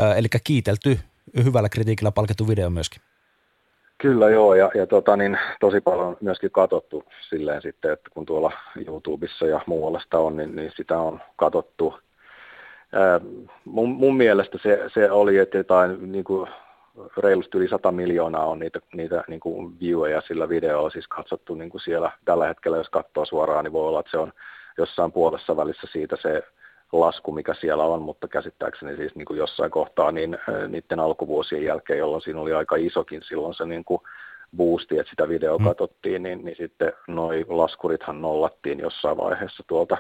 äh, 0.02 0.18
eli 0.18 0.28
kiitelty, 0.44 1.00
hyvällä 1.44 1.70
kritiikillä 1.70 2.12
palkittu 2.12 2.48
video 2.48 2.70
myöskin. 2.70 3.02
Kyllä 4.02 4.30
joo, 4.30 4.54
ja, 4.54 4.72
ja 4.76 4.88
tota, 4.88 5.18
niin, 5.18 5.40
tosi 5.60 5.82
paljon 5.82 6.18
myöskin 6.22 6.52
katsottu 6.52 7.04
silleen 7.30 7.62
sitten, 7.62 7.92
että 7.92 8.10
kun 8.14 8.26
tuolla 8.26 8.52
YouTubessa 8.88 9.46
ja 9.46 9.62
muualla 9.66 10.00
sitä 10.00 10.20
on, 10.20 10.38
niin, 10.38 10.56
niin 10.56 10.72
sitä 10.76 10.98
on 10.98 11.22
katsottu. 11.36 12.00
Ää, 12.94 13.22
mun, 13.66 13.90
mun 13.90 14.18
mielestä 14.18 14.58
se, 14.64 14.84
se 14.94 15.12
oli, 15.12 15.38
että 15.38 15.58
jotain 15.58 16.12
niin 16.12 16.24
kuin, 16.24 16.50
reilusti 17.18 17.58
yli 17.58 17.68
100 17.68 17.92
miljoonaa 17.92 18.46
on 18.46 18.60
niitä, 18.60 18.80
niitä 18.94 19.24
niin 19.28 19.40
kuin 19.40 19.80
vieweja 19.80 20.22
sillä 20.22 20.50
videolla 20.50 20.90
siis 20.90 21.08
katsottu 21.08 21.56
niin 21.56 21.70
kuin 21.70 21.82
siellä 21.82 22.12
tällä 22.26 22.48
hetkellä, 22.48 22.78
jos 22.78 22.90
katsoo 22.90 23.26
suoraan, 23.26 23.64
niin 23.64 23.74
voi 23.74 23.88
olla, 23.88 24.00
että 24.00 24.12
se 24.12 24.18
on 24.18 24.34
jossain 24.78 25.12
puolessa 25.12 25.58
välissä 25.58 25.88
siitä 25.92 26.16
se 26.22 26.44
lasku, 26.92 27.32
mikä 27.32 27.54
siellä 27.54 27.84
on, 27.84 28.02
mutta 28.02 28.28
käsittääkseni 28.28 28.96
siis 28.96 29.16
niin 29.16 29.26
kuin 29.26 29.38
jossain 29.38 29.72
kohtaa 29.72 30.12
niin 30.12 30.38
niiden 30.68 31.00
alkuvuosien 31.00 31.64
jälkeen, 31.64 32.00
jolloin 32.00 32.22
siinä 32.22 32.42
oli 32.42 32.54
aika 32.54 32.76
isokin 32.76 33.22
silloin 33.24 33.54
se 33.54 33.66
niin 33.66 33.86
kuin 33.86 34.02
boosti, 34.58 35.00
että 35.00 35.10
sitä 35.10 35.28
videoa 35.28 35.58
mm. 35.58 35.66
katsottiin, 35.66 36.24
niin, 36.24 36.46
niin 36.46 36.58
sitten 36.58 36.94
noi 37.08 37.46
laskurithan 37.48 38.22
nollattiin 38.22 38.80
jossain 38.80 39.18
vaiheessa 39.18 39.64
tuolta 39.68 39.98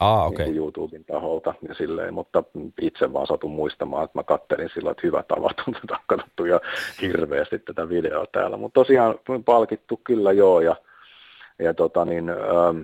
ah, 0.00 0.26
okay. 0.26 0.46
niin 0.46 0.56
YouTuben 0.56 1.04
taholta 1.04 1.54
ja 1.68 1.74
silleen, 1.74 2.14
mutta 2.14 2.44
itse 2.80 3.12
vaan 3.12 3.26
satun 3.26 3.50
muistamaan, 3.50 4.04
että 4.04 4.18
mä 4.18 4.22
kattelin 4.22 4.70
sillä, 4.74 4.90
että 4.90 5.06
hyvät 5.06 5.28
tavat 5.28 5.56
on 5.68 5.74
tätä 5.74 5.96
katsottu 6.06 6.44
ja 6.44 6.60
hirveästi 7.02 7.58
tätä 7.58 7.88
videoa 7.88 8.26
täällä, 8.32 8.56
mutta 8.56 8.80
tosiaan 8.80 9.14
palkittu 9.44 10.00
kyllä 10.04 10.32
joo 10.32 10.60
ja, 10.60 10.76
ja 11.58 11.74
tota 11.74 12.04
niin, 12.04 12.28
ähm, 12.30 12.80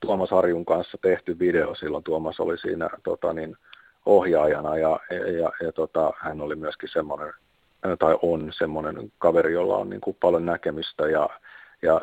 Tuomas 0.00 0.30
Harjun 0.30 0.64
kanssa 0.64 0.98
tehty 1.02 1.38
video, 1.38 1.74
silloin. 1.74 2.04
Tuomas 2.04 2.40
oli 2.40 2.58
siinä 2.58 2.90
tota, 3.04 3.32
niin, 3.32 3.56
ohjaajana 4.06 4.76
ja, 4.76 5.00
ja, 5.40 5.52
ja 5.60 5.72
tota, 5.72 6.12
hän 6.18 6.40
oli 6.40 6.54
myöskin 6.54 6.88
semmoinen, 6.88 7.32
tai 7.98 8.18
on 8.22 8.52
semmoinen 8.52 9.12
kaveri, 9.18 9.52
jolla 9.52 9.76
on 9.76 9.90
niin 9.90 10.00
kuin 10.00 10.16
paljon 10.20 10.46
näkemistä 10.46 11.08
ja, 11.08 11.28
ja 11.82 12.00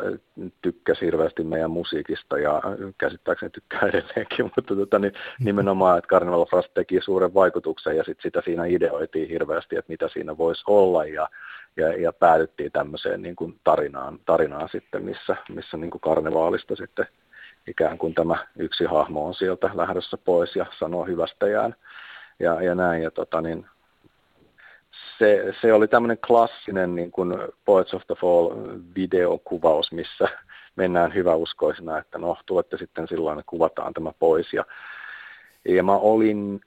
tykkäsi 0.61 1.05
hirveästi 1.05 1.43
meidän 1.43 1.71
musiikista 1.71 2.39
ja 2.39 2.61
käsittääkseni 2.97 3.49
tykkää 3.49 3.79
edelleenkin, 3.89 4.45
mutta 4.55 4.75
tota, 4.75 4.99
niin, 4.99 5.13
nimenomaan, 5.39 5.97
että 5.97 6.07
Carnival 6.07 6.45
Frost 6.45 6.73
teki 6.73 7.01
suuren 7.01 7.33
vaikutuksen 7.33 7.97
ja 7.97 8.03
sit 8.03 8.17
sitä 8.21 8.41
siinä 8.45 8.65
ideoitiin 8.65 9.29
hirveästi, 9.29 9.75
että 9.75 9.91
mitä 9.91 10.07
siinä 10.07 10.37
voisi 10.37 10.63
olla 10.67 11.05
ja, 11.05 11.29
ja, 11.77 12.01
ja 12.01 12.13
päädyttiin 12.13 12.71
tämmöiseen 12.71 13.21
niin 13.21 13.35
kuin 13.35 13.59
tarinaan, 13.63 14.19
tarinaan 14.25 14.69
sitten, 14.71 15.03
missä, 15.03 15.35
missä 15.49 15.77
niin 15.77 15.91
kuin 15.91 16.01
karnevaalista 16.01 16.75
sitten 16.75 17.07
ikään 17.67 17.97
kuin 17.97 18.13
tämä 18.13 18.47
yksi 18.57 18.85
hahmo 18.85 19.27
on 19.27 19.33
sieltä 19.33 19.69
lähdössä 19.73 20.17
pois 20.17 20.55
ja 20.55 20.65
sanoo 20.79 21.05
hyvästäjään 21.05 21.75
ja, 22.39 22.61
ja 22.61 22.75
näin. 22.75 23.03
Ja 23.03 23.11
tota, 23.11 23.41
niin, 23.41 23.65
se, 25.19 25.53
se, 25.61 25.73
oli 25.73 25.87
tämmöinen 25.87 26.17
klassinen 26.27 26.95
niin 26.95 27.11
kuin 27.11 27.33
Poets 27.65 27.93
of 27.93 28.01
the 28.07 28.15
Fall 28.15 28.55
videokuvaus, 28.95 29.91
missä 29.91 30.27
mennään 30.75 31.13
hyväuskoisena, 31.13 31.97
että 31.97 32.17
no 32.17 32.37
tulette 32.45 32.77
sitten 32.77 33.07
silloin, 33.07 33.39
että 33.39 33.49
kuvataan 33.49 33.93
tämä 33.93 34.11
pois. 34.19 34.53
Ja, 34.53 34.65
ja 35.65 35.83
mä 35.83 35.97
olin 35.97 36.61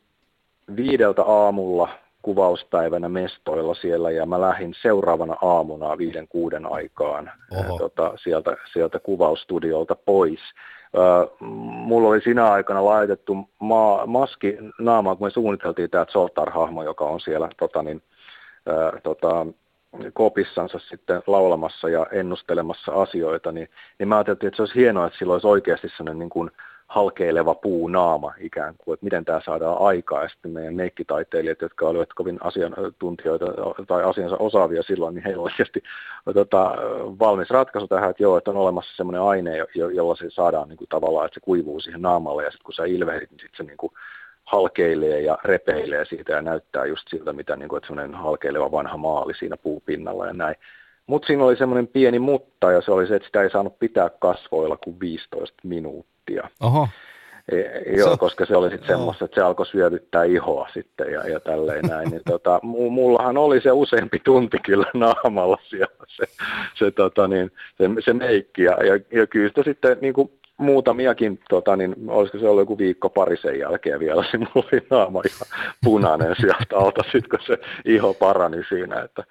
viideltä 0.76 1.22
aamulla 1.22 1.88
kuvauspäivänä 2.22 3.08
mestoilla 3.08 3.74
siellä 3.74 4.10
ja 4.10 4.26
mä 4.26 4.40
lähdin 4.40 4.74
seuraavana 4.82 5.36
aamuna 5.42 5.98
viiden 5.98 6.28
kuuden 6.28 6.72
aikaan 6.72 7.32
ää, 7.52 7.64
tota, 7.78 8.12
sieltä, 8.16 8.56
sieltä 8.72 8.98
kuvausstudiolta 8.98 9.96
pois 9.96 10.40
mulla 11.40 12.08
oli 12.08 12.20
siinä 12.20 12.52
aikana 12.52 12.84
laitettu 12.84 13.36
ma- 13.58 14.06
maski 14.06 14.58
naamaan, 14.78 15.16
kun 15.16 15.26
me 15.26 15.30
suunniteltiin 15.30 15.90
tämä 15.90 16.04
Zoltar-hahmo, 16.04 16.84
joka 16.84 17.04
on 17.04 17.20
siellä 17.20 17.48
tota, 17.58 17.82
niin, 17.82 18.02
ää, 18.66 19.00
tota, 19.02 19.46
kopissansa 20.12 20.78
sitten 20.78 21.22
laulamassa 21.26 21.88
ja 21.88 22.06
ennustelemassa 22.12 22.92
asioita, 22.92 23.52
niin, 23.52 23.68
niin 23.98 24.08
mä 24.08 24.16
ajattelin, 24.16 24.48
että 24.48 24.56
se 24.56 24.62
olisi 24.62 24.74
hienoa, 24.80 25.06
että 25.06 25.18
sillä 25.18 25.32
olisi 25.32 25.46
oikeasti 25.46 25.88
sellainen 25.88 26.18
niin 26.18 26.30
kuin, 26.30 26.50
halkeileva 26.90 27.54
puunaama 27.54 28.34
ikään 28.38 28.74
kuin, 28.78 28.94
että 28.94 29.04
miten 29.04 29.24
tämä 29.24 29.40
saadaan 29.44 29.76
aikaa. 29.80 30.22
Ja 30.22 30.28
sitten 30.28 30.50
meidän 30.50 30.74
meikkitaiteilijat, 30.74 31.60
jotka 31.60 31.88
olivat 31.88 32.12
kovin 32.14 32.38
asiantuntijoita 32.42 33.46
tai 33.86 34.04
asiansa 34.04 34.36
osaavia 34.36 34.82
silloin, 34.82 35.14
niin 35.14 35.24
heillä 35.24 35.42
oikeasti 35.42 35.82
tota, 36.34 36.74
valmis 37.18 37.50
ratkaisu 37.50 37.88
tähän, 37.88 38.10
että 38.10 38.22
joo, 38.22 38.36
että 38.36 38.50
on 38.50 38.56
olemassa 38.56 38.96
semmoinen 38.96 39.22
aine, 39.22 39.56
jo, 39.74 39.88
jolla 39.88 40.16
se 40.16 40.30
saadaan 40.30 40.68
niin 40.68 40.76
kuin, 40.76 40.88
tavallaan, 40.88 41.26
että 41.26 41.34
se 41.34 41.44
kuivuu 41.44 41.80
siihen 41.80 42.02
naamalle 42.02 42.44
ja 42.44 42.50
sitten 42.50 42.64
kun 42.64 42.74
sä 42.74 42.84
ilvehdit, 42.84 43.30
niin 43.30 43.40
sitten 43.40 43.56
se 43.56 43.62
niin 43.62 43.78
kuin, 43.78 43.92
halkeilee 44.44 45.20
ja 45.20 45.38
repeilee 45.44 46.04
siitä 46.04 46.32
ja 46.32 46.42
näyttää 46.42 46.84
just 46.84 47.08
siltä, 47.08 47.32
mitä 47.32 47.56
niin 47.56 47.68
kuin, 47.68 47.76
että 47.76 47.86
semmoinen 47.86 48.14
halkeileva 48.14 48.72
vanha 48.72 48.96
maali 48.96 49.34
siinä 49.34 49.56
puupinnalla 49.56 50.26
ja 50.26 50.32
näin. 50.32 50.54
Mutta 51.10 51.26
siinä 51.26 51.44
oli 51.44 51.56
semmoinen 51.56 51.86
pieni 51.86 52.18
mutta, 52.18 52.72
ja 52.72 52.82
se 52.82 52.92
oli 52.92 53.06
se, 53.06 53.16
että 53.16 53.26
sitä 53.26 53.42
ei 53.42 53.50
saanut 53.50 53.78
pitää 53.78 54.10
kasvoilla 54.10 54.76
kuin 54.76 55.00
15 55.00 55.56
minuuttia. 55.64 56.48
Oho. 56.60 56.88
E, 57.52 57.56
joo, 57.96 58.10
so, 58.10 58.16
koska 58.16 58.46
se 58.46 58.56
oli 58.56 58.70
sitten 58.70 58.88
semmoista, 58.88 59.24
että 59.24 59.34
se 59.34 59.44
alkoi 59.46 59.66
syövyttää 59.66 60.24
ihoa 60.24 60.68
sitten 60.72 61.12
ja, 61.12 61.28
ja 61.28 61.40
tälleen 61.40 61.84
näin. 61.84 62.10
Niin, 62.10 62.22
tota, 62.26 62.60
mullahan 62.62 63.38
oli 63.38 63.60
se 63.60 63.72
useampi 63.72 64.18
tunti 64.24 64.58
kyllä 64.58 64.86
naamalla 64.94 65.58
siellä 65.68 66.04
se, 66.06 66.24
se, 66.74 66.90
tota, 66.90 67.28
niin, 67.28 67.50
se, 67.78 68.02
se 68.04 68.12
meikki. 68.12 68.62
Ja, 68.62 68.84
ja, 68.84 69.00
ja 69.12 69.26
kyllä 69.26 69.48
sitä 69.48 69.62
sitten 69.62 69.98
niin 70.00 70.14
kuin 70.14 70.32
muutamiakin, 70.56 71.40
tota, 71.48 71.76
niin 71.76 71.94
olisiko 72.08 72.38
se 72.38 72.48
ollut 72.48 72.62
joku 72.62 72.78
viikko 72.78 73.10
pari 73.10 73.36
sen 73.36 73.58
jälkeen 73.58 74.00
vielä, 74.00 74.24
se 74.30 74.38
mulla 74.38 74.68
oli 74.72 74.86
naama 74.90 75.22
ihan 75.26 75.70
punainen 75.84 76.36
sieltä 76.40 76.76
alta, 76.76 77.02
sitten 77.02 77.30
kun 77.30 77.46
se 77.46 77.58
iho 77.84 78.14
parani 78.14 78.64
siinä, 78.68 79.00
että 79.00 79.24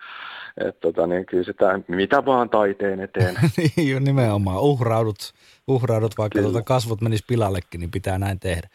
et 0.67 0.80
tota, 0.80 1.08
niin 1.08 1.26
kyllä 1.26 1.43
sitä 1.43 1.80
mitä 1.88 2.26
vaan 2.26 2.50
taiteen 2.50 3.00
eteen. 3.00 3.36
niin 3.76 4.04
nimenomaan, 4.04 4.62
uhraudut, 4.62 5.34
uhraudut 5.67 6.17
vaikka 6.17 6.41
tuota 6.41 6.62
kasvot 6.62 7.02
menis 7.02 7.24
pilallekin, 7.28 7.80
niin 7.80 7.91
pitää 7.91 8.17
näin 8.17 8.39
tehdä. 8.39 8.69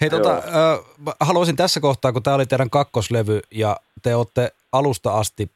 Hei 0.00 0.10
tota, 0.10 0.36
äh, 0.36 1.14
haluaisin 1.20 1.56
tässä 1.56 1.80
kohtaa, 1.80 2.12
kun 2.12 2.22
tämä 2.22 2.36
oli 2.36 2.46
teidän 2.46 2.70
kakkoslevy 2.70 3.40
ja 3.50 3.76
te 4.02 4.14
olette 4.14 4.52
alusta 4.72 5.12
asti 5.12 5.50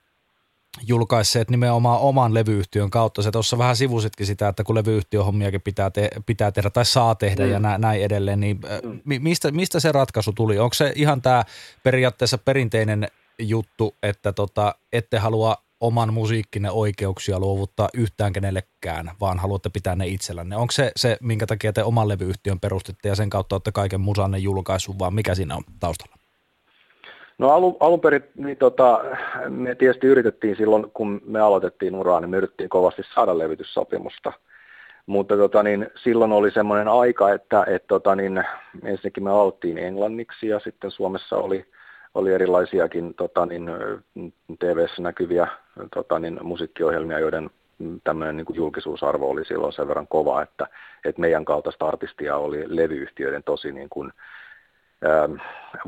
julkaisseet 0.87 1.51
nimenomaan 1.51 2.01
oman 2.01 2.35
levyyhtiön 2.35 2.91
kautta. 2.91 3.23
Se 3.23 3.31
tuossa 3.31 3.59
vähän 3.59 3.77
sivusitkin 3.77 4.27
sitä, 4.27 4.49
että 4.49 4.65
kun 4.65 4.75
levyyhtiöhommiakin 4.75 5.61
pitää, 5.61 5.91
te- 5.91 6.11
pitää 6.27 6.53
tehdä 6.53 6.71
tai 6.71 6.85
saa 6.85 7.15
tehdä 7.15 7.45
mm. 7.45 7.51
ja 7.51 7.59
nä- 7.59 7.79
näin 7.79 8.03
edelleen, 8.03 8.41
niin 8.41 8.61
mm. 8.83 9.01
mistä, 9.23 9.51
mistä 9.51 9.81
se 9.81 9.93
ratkaisu 9.93 10.33
tuli? 10.33 10.59
Onko 10.59 10.75
se 10.75 10.93
ihan 10.95 11.23
tämä 11.23 11.45
periaatteessa 11.83 12.39
perinteinen 12.39 13.09
juttu, 13.39 13.95
että 14.03 14.33
tota, 14.33 14.75
ette 14.93 15.19
halua 15.19 15.57
oman 15.81 16.15
musiikkinne 16.15 16.71
oikeuksia 16.71 17.39
luovuttaa 17.39 17.89
yhtään 17.95 18.33
kenellekään, 18.33 19.11
vaan 19.21 19.39
haluatte 19.39 19.71
pitää 19.73 19.97
ne 19.97 20.07
itsellänne. 20.07 20.57
Onko 20.57 20.73
se 20.73 20.93
se, 20.97 21.17
minkä 21.23 21.47
takia 21.47 21.73
te 21.73 21.83
oman 21.83 22.09
levyyhtiön 22.09 22.61
perustitte 22.61 23.09
ja 23.09 23.15
sen 23.15 23.31
kautta 23.31 23.55
olette 23.55 23.73
kaiken 23.73 24.01
musanne 24.01 24.39
julkaissut, 24.39 24.99
vaan 24.99 25.15
mikä 25.15 25.35
siinä 25.35 25.57
on 25.57 25.63
taustalla? 25.81 26.17
No 27.39 27.51
alun, 27.51 27.77
alun 27.81 28.01
perin 28.01 28.25
niin 28.35 28.57
tota, 28.57 29.01
me 29.49 29.75
tietysti 29.75 30.07
yritettiin 30.07 30.57
silloin, 30.57 30.91
kun 30.95 31.21
me 31.27 31.41
aloitettiin 31.41 31.95
uraa, 31.95 32.21
niin 32.21 32.31
me 32.31 32.37
yritettiin 32.37 32.69
kovasti 32.69 33.03
saada 33.15 33.39
levityssopimusta. 33.39 34.33
Mutta 35.07 35.37
tota, 35.37 35.63
niin, 35.63 35.87
silloin 36.03 36.33
oli 36.33 36.51
semmoinen 36.51 36.89
aika, 36.89 37.33
että 37.33 37.65
et, 37.69 37.87
tota, 37.87 38.17
niin, 38.17 38.45
ensinnäkin 38.85 39.25
me 39.25 39.31
aloittiin 39.31 39.79
englanniksi 39.79 40.49
ja 40.49 40.61
sitten 40.61 40.91
Suomessa 40.91 41.37
oli– 41.37 41.67
oli 42.17 42.33
erilaisiakin 42.33 43.15
tota, 43.15 43.47
niin, 43.47 43.71
TV-ssä 44.59 45.03
näkyviä 45.03 45.47
tota, 45.95 46.19
niin, 46.19 46.39
musiikkiohjelmia, 46.43 47.19
joiden 47.19 47.51
tämmöinen 48.05 48.37
niin 48.37 48.45
kuin 48.45 48.57
julkisuusarvo 48.57 49.31
oli 49.31 49.45
silloin 49.45 49.73
sen 49.73 49.89
verran 49.89 50.09
kova, 50.09 50.43
että, 50.43 50.67
että 51.05 51.21
meidän 51.21 51.45
kaltaista 51.45 51.89
artistia 51.89 52.37
oli 52.37 52.65
levyyhtiöiden 52.67 53.43
tosi 53.43 53.73
niin 53.73 53.89
kuin, 53.89 54.13
ähm, 55.07 55.35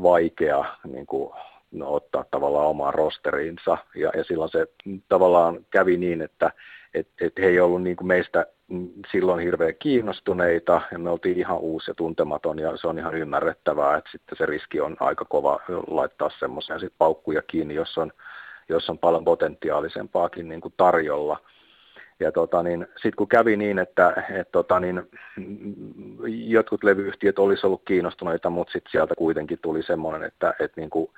vaikea 0.01 0.65
niin 0.83 1.05
kuin, 1.05 1.33
no, 1.71 1.93
ottaa 1.93 2.25
tavallaan 2.31 2.67
omaan 2.67 2.93
rosteriinsa. 2.93 3.77
Ja, 3.95 4.11
ja 4.17 4.23
silloin 4.23 4.49
se 4.49 4.67
tavallaan 5.07 5.65
kävi 5.69 5.97
niin, 5.97 6.21
että 6.21 6.51
et, 6.93 7.07
et 7.21 7.33
he 7.37 7.45
ei 7.45 7.59
ollut 7.59 7.83
niin 7.83 7.95
kuin 7.95 8.07
meistä 8.07 8.45
silloin 9.11 9.39
hirveän 9.39 9.73
kiinnostuneita 9.79 10.81
ja 10.91 10.99
me 10.99 11.09
oltiin 11.09 11.37
ihan 11.37 11.57
uusi 11.57 11.91
ja 11.91 11.95
tuntematon 11.95 12.59
ja 12.59 12.77
se 12.77 12.87
on 12.87 12.99
ihan 12.99 13.17
ymmärrettävää, 13.17 13.97
että 13.97 14.11
sitten 14.11 14.37
se 14.37 14.45
riski 14.45 14.81
on 14.81 14.97
aika 14.99 15.25
kova 15.25 15.59
laittaa 15.87 16.29
semmoisia 16.39 16.79
sit 16.79 16.93
paukkuja 16.97 17.41
kiinni, 17.41 17.75
jos 17.75 17.97
on, 17.97 18.11
jos 18.69 18.89
on 18.89 18.97
paljon 18.97 19.25
potentiaalisempaakin 19.25 20.49
niin 20.49 20.61
kuin 20.61 20.73
tarjolla. 20.77 21.39
ja 22.19 22.31
tota, 22.31 22.63
niin, 22.63 22.87
sitten 22.93 23.15
kun 23.15 23.27
kävi 23.27 23.57
niin, 23.57 23.79
että 23.79 24.23
et, 24.39 24.51
tota, 24.51 24.79
niin, 24.79 25.09
jotkut 26.27 26.83
levyyhtiöt 26.83 27.39
olisi 27.39 27.65
ollut 27.65 27.81
kiinnostuneita, 27.85 28.49
mutta 28.49 28.71
sitten 28.71 28.91
sieltä 28.91 29.15
kuitenkin 29.15 29.59
tuli 29.61 29.83
semmoinen, 29.83 30.23
että 30.23 30.53
et, 30.59 30.71
niin 30.77 30.89
kuin, 30.89 31.09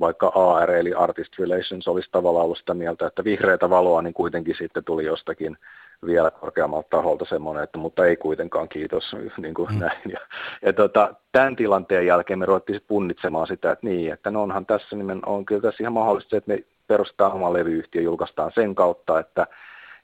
vaikka 0.00 0.32
AR 0.34 0.70
eli 0.70 0.94
Artist 0.94 1.38
Relations 1.38 1.88
olisi 1.88 2.08
tavallaan 2.12 2.44
ollut 2.44 2.58
sitä 2.58 2.74
mieltä, 2.74 3.06
että 3.06 3.24
vihreätä 3.24 3.70
valoa, 3.70 4.02
niin 4.02 4.14
kuitenkin 4.14 4.54
sitten 4.58 4.84
tuli 4.84 5.04
jostakin 5.04 5.56
vielä 6.06 6.30
korkeammalta 6.30 6.88
taholta 6.90 7.24
semmoinen, 7.24 7.64
että 7.64 7.78
mutta 7.78 8.06
ei 8.06 8.16
kuitenkaan 8.16 8.68
kiitos, 8.68 9.16
niin 9.36 9.54
kuin 9.54 9.72
mm. 9.72 9.78
näin. 9.78 10.10
Ja, 10.12 10.20
ja 10.62 10.72
tota, 10.72 11.14
tämän 11.32 11.56
tilanteen 11.56 12.06
jälkeen 12.06 12.38
me 12.38 12.46
ruvettiin 12.46 12.80
punnitsemaan 12.88 13.46
sitä, 13.46 13.72
että 13.72 13.86
niin, 13.86 14.12
että 14.12 14.30
no 14.30 14.42
onhan 14.42 14.66
tässä 14.66 14.96
nimen, 14.96 15.20
on 15.26 15.44
kyllä 15.44 15.60
tässä 15.60 15.82
ihan 15.82 15.92
mahdollista, 15.92 16.36
että 16.36 16.52
me 16.52 16.64
perustetaan 16.86 17.32
oma 17.32 17.52
levyyhtiö, 17.52 18.02
julkaistaan 18.02 18.52
sen 18.54 18.74
kautta, 18.74 19.18
että 19.18 19.46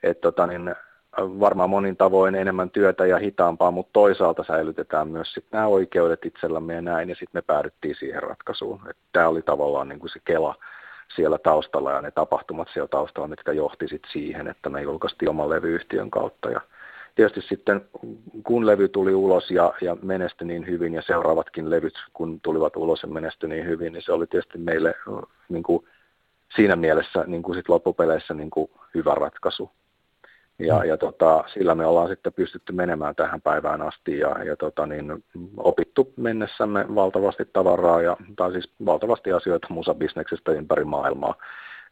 et 0.03 0.21
tota, 0.21 0.47
niin, 0.47 0.75
varmaan 1.19 1.71
monin 1.71 1.97
tavoin 1.97 2.35
enemmän 2.35 2.71
työtä 2.71 3.07
ja 3.07 3.19
hitaampaa, 3.19 3.71
mutta 3.71 3.93
toisaalta 3.93 4.45
säilytetään 4.45 5.09
myös 5.09 5.33
sit 5.33 5.45
nämä 5.53 5.67
oikeudet 5.67 6.25
itsellämme 6.25 6.75
ja 6.75 6.83
näin, 6.83 7.09
ja 7.09 7.15
sitten 7.15 7.39
me 7.39 7.43
päädyttiin 7.43 7.95
siihen 7.99 8.23
ratkaisuun. 8.23 8.81
Tämä 9.13 9.29
oli 9.29 9.43
tavallaan 9.43 9.89
niin 9.89 9.99
kuin 9.99 10.11
se 10.11 10.21
kela 10.25 10.55
siellä 11.15 11.39
taustalla 11.39 11.93
ja 11.93 12.03
ne 12.03 12.11
tapahtumat 12.11 12.69
siellä 12.73 12.89
taustalla, 12.89 13.29
mitkä 13.29 13.53
johti 13.53 13.89
sit 13.89 14.03
siihen, 14.13 14.49
että 14.49 14.69
me 14.69 14.83
julkaistiin 14.83 15.29
oman 15.29 15.51
levyyhtiön 15.51 16.11
kautta. 16.11 16.51
Ja 16.51 16.61
tietysti 17.15 17.41
sitten 17.41 17.89
kun 18.43 18.67
levy 18.67 18.89
tuli 18.89 19.15
ulos 19.15 19.51
ja, 19.51 19.73
ja 19.81 19.97
menestyi 20.03 20.47
niin 20.47 20.67
hyvin 20.67 20.95
ja 20.95 21.03
seuraavatkin 21.03 21.71
levyt 21.71 21.95
kun 22.13 22.41
tulivat 22.41 22.77
ulos 22.77 23.03
ja 23.03 23.09
menestyi 23.09 23.49
niin 23.49 23.67
hyvin, 23.67 23.93
niin 23.93 24.03
se 24.03 24.13
oli 24.13 24.27
tietysti 24.27 24.59
meille 24.59 24.95
niin 25.49 25.63
kuin, 25.63 25.85
siinä 26.57 26.77
mielessä 26.77 27.25
niin 27.27 27.43
kuin 27.43 27.57
sit 27.57 27.69
loppupeleissä 27.69 28.35
niin 28.35 28.51
kuin 28.51 28.71
hyvä 28.95 29.15
ratkaisu. 29.15 29.71
Ja, 30.59 30.79
mm. 30.79 30.89
ja 30.89 30.97
tota, 30.97 31.45
sillä 31.47 31.75
me 31.75 31.87
ollaan 31.87 32.09
sitten 32.09 32.33
pystytty 32.33 32.73
menemään 32.73 33.15
tähän 33.15 33.41
päivään 33.43 33.83
asti 33.83 34.19
ja, 34.19 34.45
ja 34.45 34.57
tota, 34.57 34.87
niin, 34.87 35.25
opittu 35.57 36.13
mennessämme 36.17 36.87
valtavasti 36.95 37.45
tavaraa, 37.53 38.03
ja, 38.03 38.17
tai 38.37 38.53
siis 38.53 38.71
valtavasti 38.87 39.33
asioita 39.33 39.67
musabisneksestä 39.71 40.53
ympäri 40.53 40.85
maailmaa, 40.85 41.35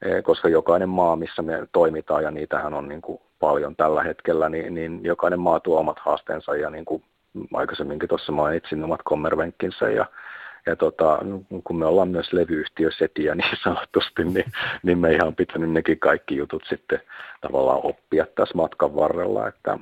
e, 0.03 0.23
koska 0.23 0.49
jokainen 0.49 0.89
maa, 0.89 1.17
missä 1.17 1.43
me 1.43 1.67
toimitaan, 1.73 2.23
ja 2.23 2.31
niitähän 2.31 2.75
on 2.75 2.89
niin 2.89 3.03
kuin 3.03 3.21
paljon 3.41 3.77
tällä 3.77 4.03
hetkellä, 4.03 4.49
niin, 4.49 4.75
niin 4.75 5.01
jokainen 5.05 5.41
maa 5.41 5.61
tuo 5.61 5.81
omat 5.81 5.99
haasteensa, 5.99 6.57
ja 6.57 6.71
niin 6.71 6.85
kuin 6.85 7.05
aikaisemminkin 7.55 8.09
tuossa 8.09 8.33
mainitsin 8.33 8.85
omat 8.85 9.01
kommervenkkinsä, 9.05 9.91
ja, 9.91 10.07
ja 10.67 10.77
tota, 10.77 11.19
kun 11.65 11.79
me 11.79 11.87
ollaan 11.87 12.09
myös 12.09 12.33
levyyhtiösetiä 12.33 13.35
niin 13.35 13.57
sanotusti, 13.65 14.25
niin, 14.25 14.53
niin 14.83 14.99
me 14.99 15.13
ihan 15.13 15.35
pitänyt 15.35 15.71
nekin 15.71 15.99
kaikki 15.99 16.37
jutut 16.37 16.63
sitten 16.69 17.01
tavallaan 17.41 17.81
oppia 17.83 18.27
tässä 18.35 18.55
matkan 18.55 18.97
varrella. 18.97 19.49
Että, 19.49 19.79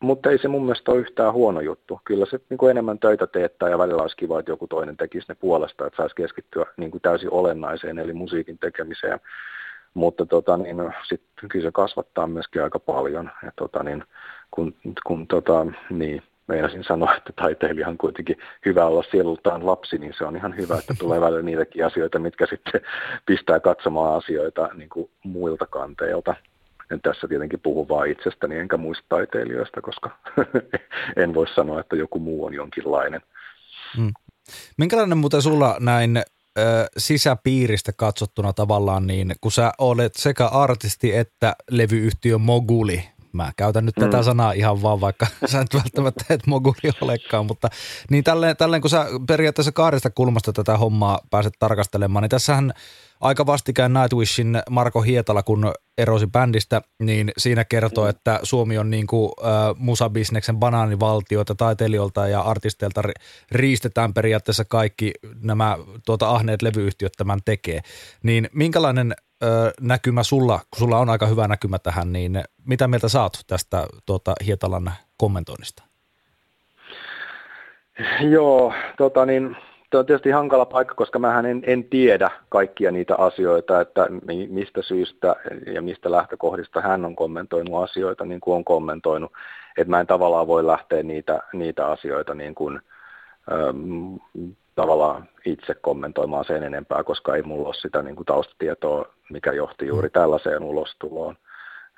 mutta 0.00 0.30
ei 0.30 0.38
se 0.38 0.48
mun 0.48 0.62
mielestä 0.62 0.92
ole 0.92 1.00
yhtään 1.00 1.32
huono 1.32 1.60
juttu. 1.60 2.00
Kyllä 2.04 2.26
se 2.26 2.40
niin 2.50 2.58
kuin 2.58 2.70
enemmän 2.70 2.98
töitä 2.98 3.26
teettää 3.26 3.68
ja 3.68 3.78
välillä 3.78 4.02
olisi 4.02 4.16
kiva, 4.16 4.38
että 4.38 4.50
joku 4.50 4.66
toinen 4.66 4.96
tekisi 4.96 5.26
ne 5.28 5.34
puolesta, 5.34 5.86
että 5.86 5.96
saisi 5.96 6.14
keskittyä 6.14 6.66
niin 6.76 6.90
kuin 6.90 7.02
täysin 7.02 7.32
olennaiseen, 7.32 7.98
eli 7.98 8.12
musiikin 8.12 8.58
tekemiseen. 8.58 9.20
Mutta 9.94 10.26
tota, 10.26 10.56
niin, 10.56 10.76
sitten 11.08 11.48
kyllä 11.48 11.64
se 11.64 11.72
kasvattaa 11.72 12.26
myöskin 12.26 12.62
aika 12.62 12.78
paljon. 12.78 13.30
Ja, 13.42 13.52
tota, 13.56 13.82
niin, 13.82 14.04
kun, 14.50 14.74
kun 15.06 15.26
tota, 15.26 15.66
niin, 15.90 16.22
meinasin 16.48 16.84
sanoa, 16.84 17.16
että 17.16 17.32
taiteilija 17.36 17.88
on 17.88 17.98
kuitenkin 17.98 18.36
hyvä 18.66 18.86
olla 18.86 19.04
sielultaan 19.10 19.66
lapsi, 19.66 19.98
niin 19.98 20.14
se 20.18 20.24
on 20.24 20.36
ihan 20.36 20.56
hyvä, 20.56 20.78
että 20.78 20.94
tulee 20.98 21.20
välillä 21.20 21.42
niitäkin 21.42 21.86
asioita, 21.86 22.18
mitkä 22.18 22.46
sitten 22.46 22.80
pistää 23.26 23.60
katsomaan 23.60 24.16
asioita 24.16 24.68
niin 24.74 24.88
kuin 24.88 25.10
muilta 25.24 25.66
kanteilta. 25.66 26.34
En 26.90 27.00
tässä 27.00 27.28
tietenkin 27.28 27.60
puhu 27.60 27.88
vain 27.88 28.12
itsestäni 28.12 28.56
enkä 28.56 28.76
muista 28.76 29.04
taiteilijoista, 29.08 29.80
koska 29.80 30.10
en 31.22 31.34
voi 31.34 31.46
sanoa, 31.54 31.80
että 31.80 31.96
joku 31.96 32.18
muu 32.18 32.44
on 32.44 32.54
jonkinlainen. 32.54 33.20
Hmm. 33.96 34.12
Minkälainen 34.78 35.18
muuten 35.18 35.42
sulla 35.42 35.76
näin 35.80 36.22
sisäpiiristä 36.96 37.92
katsottuna 37.96 38.52
tavallaan, 38.52 39.06
niin 39.06 39.34
kun 39.40 39.52
sä 39.52 39.72
olet 39.78 40.14
sekä 40.16 40.46
artisti 40.46 41.16
että 41.16 41.56
levyyhtiö 41.70 42.38
moguli, 42.38 43.04
Mä 43.32 43.52
käytän 43.56 43.86
nyt 43.86 43.96
mm. 43.96 44.04
tätä 44.04 44.22
sanaa 44.22 44.52
ihan 44.52 44.82
vaan, 44.82 45.00
vaikka 45.00 45.26
sä 45.46 45.60
et 45.60 45.74
välttämättä 45.74 46.24
et 46.30 46.46
moguli 46.46 46.92
olekaan, 47.00 47.46
mutta 47.46 47.68
niin 48.10 48.24
tälleen, 48.24 48.56
tälleen 48.56 48.82
kun 48.82 48.90
sä 48.90 49.06
periaatteessa 49.26 49.72
kahdesta 49.72 50.10
kulmasta 50.10 50.52
tätä 50.52 50.76
hommaa 50.76 51.18
pääset 51.30 51.54
tarkastelemaan, 51.58 52.22
niin 52.22 52.30
tässähän 52.30 52.72
aika 53.20 53.46
vastikään 53.46 53.92
Nightwishin 53.92 54.62
Marko 54.70 55.02
Hietala, 55.02 55.42
kun 55.42 55.72
erosi 55.98 56.26
bändistä, 56.26 56.82
niin 56.98 57.32
siinä 57.38 57.64
kertoo, 57.64 58.04
mm. 58.04 58.10
että 58.10 58.40
Suomi 58.42 58.78
on 58.78 58.90
niin 58.90 59.06
kuin 59.06 59.32
äh, 59.44 59.50
musabisneksen 59.76 60.56
banaanivaltio, 60.56 61.40
että 61.40 61.54
taiteilijoilta 61.54 62.28
ja 62.28 62.40
artisteilta 62.40 63.02
riistetään 63.52 64.14
periaatteessa 64.14 64.64
kaikki 64.64 65.12
nämä 65.42 65.78
tuota, 66.06 66.28
ahneet 66.28 66.62
levyyhtiöt 66.62 67.12
tämän 67.16 67.38
tekee. 67.44 67.80
Niin 68.22 68.48
minkälainen 68.52 69.14
ö, 69.42 69.72
näkymä 69.80 70.22
sulla, 70.22 70.58
kun 70.58 70.78
sulla 70.78 70.98
on 70.98 71.10
aika 71.10 71.26
hyvä 71.26 71.48
näkymä 71.48 71.78
tähän, 71.78 72.12
niin 72.12 72.42
mitä 72.64 72.88
mieltä 72.88 73.08
saat 73.08 73.32
tästä 73.46 73.86
tuota, 74.06 74.34
Hietalan 74.46 74.92
kommentoinnista? 75.16 75.82
Joo, 78.20 78.72
tota 78.96 79.26
niin, 79.26 79.56
Tämä 79.90 80.00
on 80.00 80.06
tietysti 80.06 80.30
hankala 80.30 80.66
paikka, 80.66 80.94
koska 80.94 81.18
mä 81.18 81.38
en, 81.38 81.62
en 81.66 81.84
tiedä 81.84 82.30
kaikkia 82.48 82.90
niitä 82.90 83.14
asioita, 83.16 83.80
että 83.80 84.06
mistä 84.48 84.82
syystä 84.82 85.36
ja 85.74 85.82
mistä 85.82 86.10
lähtökohdista 86.10 86.80
hän 86.80 87.04
on 87.04 87.16
kommentoinut 87.16 87.84
asioita 87.84 88.24
niin 88.24 88.40
kuin 88.40 88.54
on 88.54 88.64
kommentoinut. 88.64 89.32
Että 89.78 89.90
mä 89.90 90.00
en 90.00 90.06
tavallaan 90.06 90.46
voi 90.46 90.66
lähteä 90.66 91.02
niitä, 91.02 91.40
niitä 91.52 91.86
asioita 91.86 92.34
niin 92.34 92.54
kuin, 92.54 92.80
tavallaan 94.78 95.28
itse 95.44 95.74
kommentoimaan 95.74 96.44
sen 96.44 96.62
enempää, 96.62 97.04
koska 97.04 97.36
ei 97.36 97.42
mulla 97.42 97.66
ole 97.66 97.74
sitä 97.74 98.02
niin 98.02 98.16
kuin 98.16 98.26
taustatietoa, 98.26 99.14
mikä 99.30 99.52
johti 99.52 99.86
juuri 99.86 100.10
tällaiseen 100.10 100.62
ulostuloon. 100.62 101.36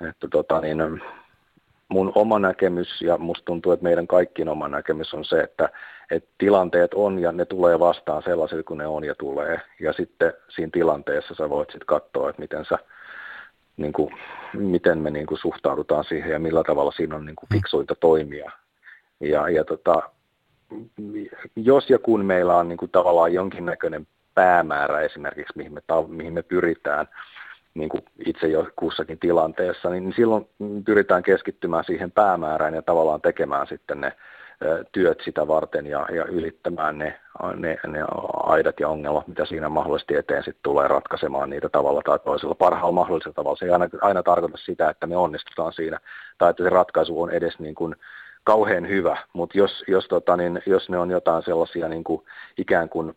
Että 0.09 0.27
tota, 0.27 0.61
niin, 0.61 1.01
mun 1.89 2.11
oma 2.15 2.39
näkemys 2.39 3.01
ja 3.01 3.17
musta 3.17 3.45
tuntuu, 3.45 3.71
että 3.71 3.83
meidän 3.83 4.07
kaikkien 4.07 4.49
oma 4.49 4.67
näkemys 4.67 5.13
on 5.13 5.25
se, 5.25 5.41
että, 5.41 5.69
että 6.11 6.29
tilanteet 6.37 6.93
on 6.93 7.19
ja 7.19 7.31
ne 7.31 7.45
tulee 7.45 7.79
vastaan 7.79 8.23
sellaisille 8.23 8.63
kuin 8.63 8.77
ne 8.77 8.87
on 8.87 9.03
ja 9.03 9.15
tulee. 9.15 9.61
Ja 9.79 9.93
sitten 9.93 10.33
siinä 10.49 10.69
tilanteessa 10.73 11.35
sä 11.35 11.49
voit 11.49 11.69
sitten 11.69 11.85
katsoa, 11.85 12.29
että 12.29 12.41
miten, 12.41 12.65
sä, 12.65 12.77
niin 13.77 13.93
kuin, 13.93 14.13
miten 14.53 14.97
me 14.97 15.11
niin 15.11 15.25
kuin 15.25 15.39
suhtaudutaan 15.39 16.03
siihen 16.03 16.31
ja 16.31 16.39
millä 16.39 16.63
tavalla 16.63 16.91
siinä 16.91 17.15
on 17.15 17.25
niin 17.25 17.35
kuin 17.35 17.49
fiksuita 17.53 17.95
toimia. 17.95 18.51
Ja, 19.19 19.49
ja 19.49 19.63
tota, 19.63 20.01
jos 21.55 21.89
ja 21.89 21.99
kun 21.99 22.25
meillä 22.25 22.57
on 22.57 22.67
niin 22.67 22.77
kuin 22.77 22.91
tavallaan 22.91 23.33
jonkinnäköinen 23.33 24.07
päämäärä 24.35 25.01
esimerkiksi, 25.01 25.53
mihin 25.55 25.73
me, 25.73 25.81
mihin 26.07 26.33
me 26.33 26.43
pyritään 26.43 27.07
niin 27.73 27.89
kuin 27.89 28.03
itse 28.25 28.47
jo 28.47 28.67
kussakin 28.75 29.19
tilanteessa, 29.19 29.89
niin 29.89 30.13
silloin 30.15 30.47
pyritään 30.85 31.23
keskittymään 31.23 31.83
siihen 31.83 32.11
päämäärään 32.11 32.73
ja 32.73 32.81
tavallaan 32.81 33.21
tekemään 33.21 33.67
sitten 33.67 34.01
ne 34.01 34.13
työt 34.91 35.21
sitä 35.25 35.47
varten 35.47 35.85
ja, 35.85 36.07
ja 36.15 36.25
ylittämään 36.25 36.97
ne, 36.97 37.19
ne, 37.55 37.77
ne 37.87 37.99
aidat 38.43 38.79
ja 38.79 38.89
ongelmat, 38.89 39.27
mitä 39.27 39.45
siinä 39.45 39.69
mahdollisesti 39.69 40.15
eteen 40.15 40.43
sitten 40.43 40.63
tulee 40.63 40.87
ratkaisemaan 40.87 41.49
niitä 41.49 41.69
tavalla 41.69 42.01
tai 42.05 42.19
toisella 42.19 42.55
parhaalla 42.55 42.91
mahdollisella 42.91 43.33
tavalla. 43.33 43.57
Se 43.57 43.65
ei 43.65 43.71
aina, 43.71 43.87
aina 44.01 44.23
tarkoita 44.23 44.57
sitä, 44.57 44.89
että 44.89 45.07
me 45.07 45.17
onnistutaan 45.17 45.73
siinä 45.73 45.99
tai 46.37 46.49
että 46.49 46.63
se 46.63 46.69
ratkaisu 46.69 47.21
on 47.21 47.31
edes 47.31 47.59
niin 47.59 47.75
kuin 47.75 47.95
kauhean 48.43 48.87
hyvä, 48.87 49.17
mutta 49.33 49.57
jos, 49.57 49.83
jos, 49.87 50.07
tota, 50.07 50.37
niin, 50.37 50.61
jos 50.65 50.89
ne 50.89 50.97
on 50.97 51.11
jotain 51.11 51.43
sellaisia 51.43 51.87
niin 51.87 52.03
kuin 52.03 52.21
ikään 52.57 52.89
kuin 52.89 53.13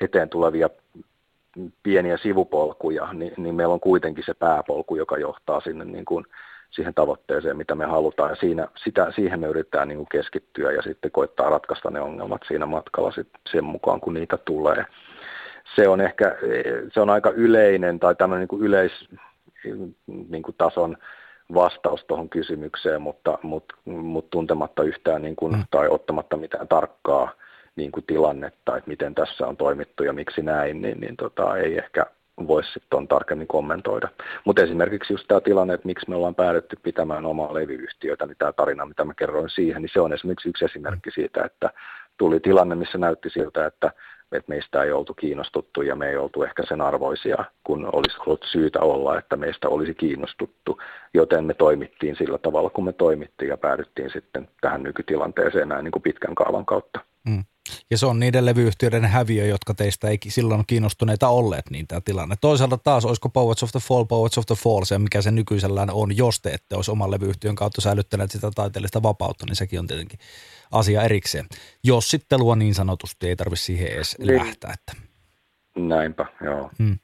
eteen 0.00 0.28
tulevia 0.28 0.70
pieniä 1.82 2.16
sivupolkuja, 2.16 3.12
niin, 3.12 3.32
niin 3.36 3.54
meillä 3.54 3.74
on 3.74 3.80
kuitenkin 3.80 4.24
se 4.24 4.34
pääpolku, 4.34 4.96
joka 4.96 5.18
johtaa 5.18 5.60
sinne 5.60 5.84
niin 5.84 6.04
kuin 6.04 6.24
siihen 6.70 6.94
tavoitteeseen, 6.94 7.56
mitä 7.56 7.74
me 7.74 7.84
halutaan. 7.84 8.30
Ja 8.30 8.36
siinä, 8.36 8.68
sitä, 8.84 9.12
siihen 9.14 9.40
me 9.40 9.46
yritetään 9.46 9.88
niin 9.88 9.98
kuin 9.98 10.08
keskittyä 10.08 10.72
ja 10.72 10.82
sitten 10.82 11.10
koittaa 11.10 11.50
ratkaista 11.50 11.90
ne 11.90 12.00
ongelmat 12.00 12.40
siinä 12.48 12.66
matkalla 12.66 13.12
sit 13.12 13.28
sen 13.50 13.64
mukaan, 13.64 14.00
kun 14.00 14.14
niitä 14.14 14.36
tulee. 14.36 14.84
Se 15.76 15.88
on 15.88 16.00
ehkä 16.00 16.36
se 16.94 17.00
on 17.00 17.10
aika 17.10 17.30
yleinen 17.30 18.00
tai 18.00 18.14
tämmöinen 18.14 18.40
niin 18.40 18.48
kuin 18.48 18.62
yleis 18.62 19.08
niin 20.06 20.42
kuin 20.42 20.54
tason 20.58 20.96
vastaus 21.54 22.04
tuohon 22.04 22.28
kysymykseen, 22.28 23.02
mutta, 23.02 23.38
mutta, 23.42 23.74
mutta 23.84 24.30
tuntematta 24.30 24.82
yhtään 24.82 25.22
niin 25.22 25.36
kuin, 25.36 25.52
mm. 25.52 25.64
tai 25.70 25.88
ottamatta 25.88 26.36
mitään 26.36 26.68
tarkkaa 26.68 27.32
niin 27.76 27.92
kuin 27.92 28.04
tilannetta, 28.06 28.76
että 28.76 28.90
miten 28.90 29.14
tässä 29.14 29.46
on 29.46 29.56
toimittu 29.56 30.04
ja 30.04 30.12
miksi 30.12 30.42
näin, 30.42 30.82
niin, 30.82 31.00
niin 31.00 31.16
tota, 31.16 31.56
ei 31.56 31.78
ehkä 31.78 32.06
voisi 32.46 32.72
sitten 32.72 33.08
tarkemmin 33.08 33.46
kommentoida. 33.46 34.08
Mutta 34.44 34.62
esimerkiksi 34.62 35.12
just 35.12 35.24
tämä 35.28 35.40
tilanne, 35.40 35.74
että 35.74 35.86
miksi 35.86 36.08
me 36.08 36.16
ollaan 36.16 36.34
päädytty 36.34 36.76
pitämään 36.82 37.26
omaa 37.26 37.54
levyyhtiötä, 37.54 38.26
niin 38.26 38.36
tämä 38.38 38.52
tarina, 38.52 38.86
mitä 38.86 39.04
mä 39.04 39.14
kerroin 39.14 39.50
siihen, 39.50 39.82
niin 39.82 39.90
se 39.92 40.00
on 40.00 40.12
esimerkiksi 40.12 40.48
yksi 40.48 40.64
esimerkki 40.64 41.10
siitä, 41.10 41.44
että 41.44 41.70
tuli 42.16 42.40
tilanne, 42.40 42.74
missä 42.74 42.98
näytti 42.98 43.30
siltä, 43.30 43.66
että 43.66 43.92
että 44.32 44.52
meistä 44.52 44.82
ei 44.82 44.92
oltu 44.92 45.14
kiinnostuttu 45.14 45.82
ja 45.82 45.96
me 45.96 46.08
ei 46.08 46.16
oltu 46.16 46.42
ehkä 46.42 46.62
sen 46.68 46.80
arvoisia, 46.80 47.44
kun 47.64 47.90
olisi 47.92 48.16
ollut 48.26 48.44
syytä 48.52 48.80
olla, 48.80 49.18
että 49.18 49.36
meistä 49.36 49.68
olisi 49.68 49.94
kiinnostuttu, 49.94 50.80
joten 51.14 51.44
me 51.44 51.54
toimittiin 51.54 52.16
sillä 52.16 52.38
tavalla, 52.38 52.70
kun 52.70 52.84
me 52.84 52.92
toimittiin 52.92 53.48
ja 53.48 53.56
päädyttiin 53.56 54.10
sitten 54.10 54.48
tähän 54.60 54.82
nykytilanteeseen 54.82 55.68
näin 55.68 55.84
niin 55.84 55.92
kuin 55.92 56.02
pitkän 56.02 56.34
kaavan 56.34 56.66
kautta. 56.66 57.00
Mm. 57.28 57.44
Ja 57.90 57.98
se 57.98 58.06
on 58.06 58.20
niiden 58.20 58.46
levyyhtiöiden 58.46 59.04
häviö, 59.04 59.46
jotka 59.46 59.74
teistä 59.74 60.08
ei 60.08 60.18
silloin 60.28 60.64
kiinnostuneita 60.66 61.28
olleet 61.28 61.70
niin 61.70 61.86
tämä 61.86 62.00
tilanne. 62.00 62.36
Toisaalta 62.40 62.78
taas, 62.78 63.04
olisiko 63.04 63.28
Poets 63.28 63.62
of 63.62 63.70
the 63.72 63.80
Fall, 63.80 64.04
Poets 64.04 64.38
of 64.38 64.46
the 64.46 64.54
Fall 64.54 64.84
se, 64.84 64.98
mikä 64.98 65.22
se 65.22 65.30
nykyisellään 65.30 65.90
on, 65.90 66.16
jos 66.16 66.40
te 66.40 66.50
ette 66.50 66.76
olisi 66.76 66.90
oman 66.90 67.10
levyyhtiön 67.10 67.54
kautta 67.54 67.80
säilyttäneet 67.80 68.30
sitä 68.30 68.50
taiteellista 68.54 69.02
vapautta, 69.02 69.46
niin 69.46 69.56
sekin 69.56 69.78
on 69.78 69.86
tietenkin 69.86 70.18
asia 70.70 71.02
erikseen. 71.02 71.46
Jos 71.84 72.10
sitten 72.10 72.40
luo 72.40 72.54
niin 72.54 72.74
sanotusti, 72.74 73.28
ei 73.28 73.36
tarvitse 73.36 73.64
siihen 73.64 73.88
edes 73.88 74.16
niin. 74.18 74.38
lähteä. 74.38 74.74
Että. 74.74 74.92
Näinpä, 75.76 76.26
joo. 76.44 76.70
Hmm. 76.78 76.98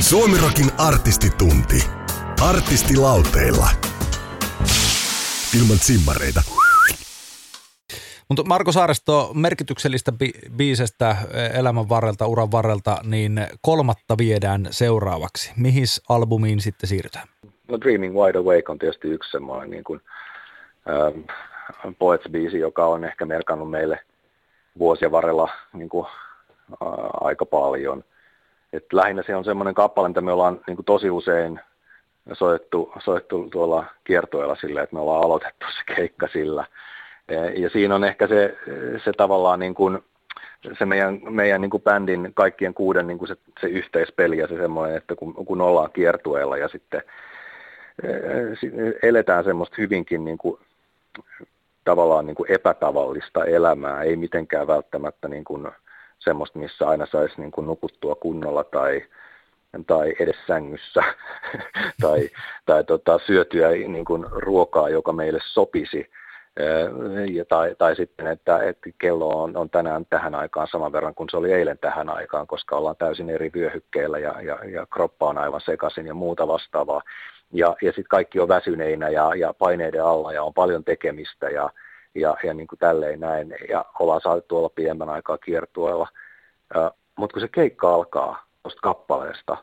Suomirokin 0.00 0.72
artistitunti. 0.78 1.84
Artistilauteilla. 2.40 3.68
Ilman 5.56 5.78
simmareita. 5.78 6.42
Mutta 8.28 8.44
Marko 8.44 8.72
Saaristo, 8.72 9.30
merkityksellistä 9.34 10.12
bi- 10.24 10.50
biisestä 10.56 11.16
elämän 11.58 11.88
varrelta, 11.88 12.26
uran 12.26 12.52
varrelta, 12.52 12.98
niin 13.04 13.46
kolmatta 13.60 14.18
viedään 14.18 14.66
seuraavaksi. 14.70 15.52
Mihin 15.56 15.84
albumiin 16.08 16.60
sitten 16.60 16.88
siirrytään? 16.88 17.28
No 17.68 17.80
Dreaming 17.80 18.14
Wide 18.14 18.38
Awake 18.38 18.72
on 18.72 18.78
tietysti 18.78 19.08
yksi 19.08 19.30
semmoinen 19.30 19.70
niin 19.70 19.84
kuin, 19.84 20.00
ähm, 20.88 21.20
Poets-biisi, 21.98 22.56
joka 22.56 22.86
on 22.86 23.04
ehkä 23.04 23.26
merkannut 23.26 23.70
meille 23.70 24.00
vuosien 24.78 25.12
varrella 25.12 25.48
niin 25.72 25.88
kuin, 25.88 26.06
äh, 26.06 26.88
aika 27.20 27.46
paljon. 27.46 28.04
Et 28.72 28.92
lähinnä 28.92 29.22
se 29.26 29.36
on 29.36 29.44
semmoinen 29.44 29.74
kappale, 29.74 30.08
mitä 30.08 30.20
me 30.20 30.32
ollaan 30.32 30.60
niin 30.66 30.76
kuin 30.76 30.86
tosi 30.86 31.10
usein 31.10 31.60
soittu, 32.32 32.92
soittu 33.04 33.48
tuolla 33.50 33.84
kiertueella 34.04 34.56
silleen, 34.56 34.84
että 34.84 34.96
me 34.96 35.00
ollaan 35.00 35.24
aloitettu 35.24 35.66
se 35.66 35.94
keikka 35.94 36.28
sillä– 36.32 36.66
ja 37.56 37.70
siinä 37.70 37.94
on 37.94 38.04
ehkä 38.04 38.26
se, 38.26 38.56
se 39.04 39.12
tavallaan 39.12 39.60
niin 39.60 39.74
kuin, 39.74 39.98
se 40.78 40.86
meidän, 40.86 41.20
meidän 41.30 41.60
niin 41.60 41.70
kuin 41.70 41.82
bändin 41.82 42.32
kaikkien 42.34 42.74
kuuden 42.74 43.06
niin 43.06 43.18
kuin 43.18 43.28
se, 43.28 43.36
se 43.60 43.66
yhteispeli 43.66 44.38
ja 44.38 44.48
se 44.48 44.56
semmoinen, 44.56 44.96
että 44.96 45.14
kun, 45.14 45.34
kun 45.34 45.60
ollaan 45.60 45.90
kiertueella 45.92 46.56
ja 46.56 46.68
sitten 46.68 47.02
eletään 49.02 49.44
semmoista 49.44 49.76
hyvinkin 49.78 50.24
niin 50.24 50.38
kuin, 50.38 50.60
tavallaan 51.84 52.26
niin 52.26 52.34
kuin 52.34 52.50
epätavallista 52.50 53.44
elämää, 53.44 54.02
ei 54.02 54.16
mitenkään 54.16 54.66
välttämättä 54.66 55.28
niin 55.28 55.44
kuin 55.44 55.68
semmoista, 56.18 56.58
missä 56.58 56.88
aina 56.88 57.06
saisi 57.06 57.34
niin 57.40 57.50
kuin 57.50 57.66
nukuttua 57.66 58.14
kunnolla 58.14 58.64
tai, 58.64 59.02
tai 59.86 60.14
edes 60.18 60.36
sängyssä 60.46 61.02
tai, 62.02 62.28
tai 62.66 62.84
tota, 62.84 63.20
syötyä 63.26 63.68
niin 63.68 64.04
kuin 64.04 64.26
ruokaa, 64.30 64.88
joka 64.88 65.12
meille 65.12 65.40
sopisi, 65.42 66.10
ja 67.32 67.44
tai, 67.44 67.74
tai 67.78 67.96
sitten, 67.96 68.26
että, 68.26 68.62
että 68.62 68.90
kello 68.98 69.42
on, 69.42 69.56
on 69.56 69.70
tänään 69.70 70.06
tähän 70.06 70.34
aikaan 70.34 70.68
saman 70.68 70.92
verran 70.92 71.14
kuin 71.14 71.28
se 71.30 71.36
oli 71.36 71.52
eilen 71.52 71.78
tähän 71.78 72.08
aikaan, 72.08 72.46
koska 72.46 72.76
ollaan 72.76 72.96
täysin 72.96 73.30
eri 73.30 73.50
vyöhykkeillä 73.54 74.18
ja, 74.18 74.40
ja, 74.40 74.58
ja 74.64 74.86
kroppa 74.86 75.26
on 75.26 75.38
aivan 75.38 75.60
sekaisin 75.60 76.06
ja 76.06 76.14
muuta 76.14 76.48
vastaavaa. 76.48 77.02
Ja, 77.52 77.76
ja 77.82 77.88
sitten 77.88 78.08
kaikki 78.08 78.40
on 78.40 78.48
väsyneinä 78.48 79.08
ja, 79.08 79.34
ja 79.34 79.54
paineiden 79.54 80.04
alla 80.04 80.32
ja 80.32 80.42
on 80.42 80.54
paljon 80.54 80.84
tekemistä 80.84 81.50
ja, 81.50 81.70
ja, 82.14 82.36
ja 82.44 82.54
niin 82.54 82.66
kuin 82.66 82.78
tälleen 82.78 83.20
näin. 83.20 83.54
Ja 83.68 83.84
ollaan 83.98 84.20
saatu 84.20 84.56
olla 84.56 84.68
pidemmän 84.68 85.10
aikaa 85.10 85.38
kiertueella. 85.38 86.08
Mutta 87.16 87.34
kun 87.34 87.40
se 87.40 87.48
keikka 87.48 87.94
alkaa 87.94 88.46
tuosta 88.62 88.80
kappaleesta 88.82 89.56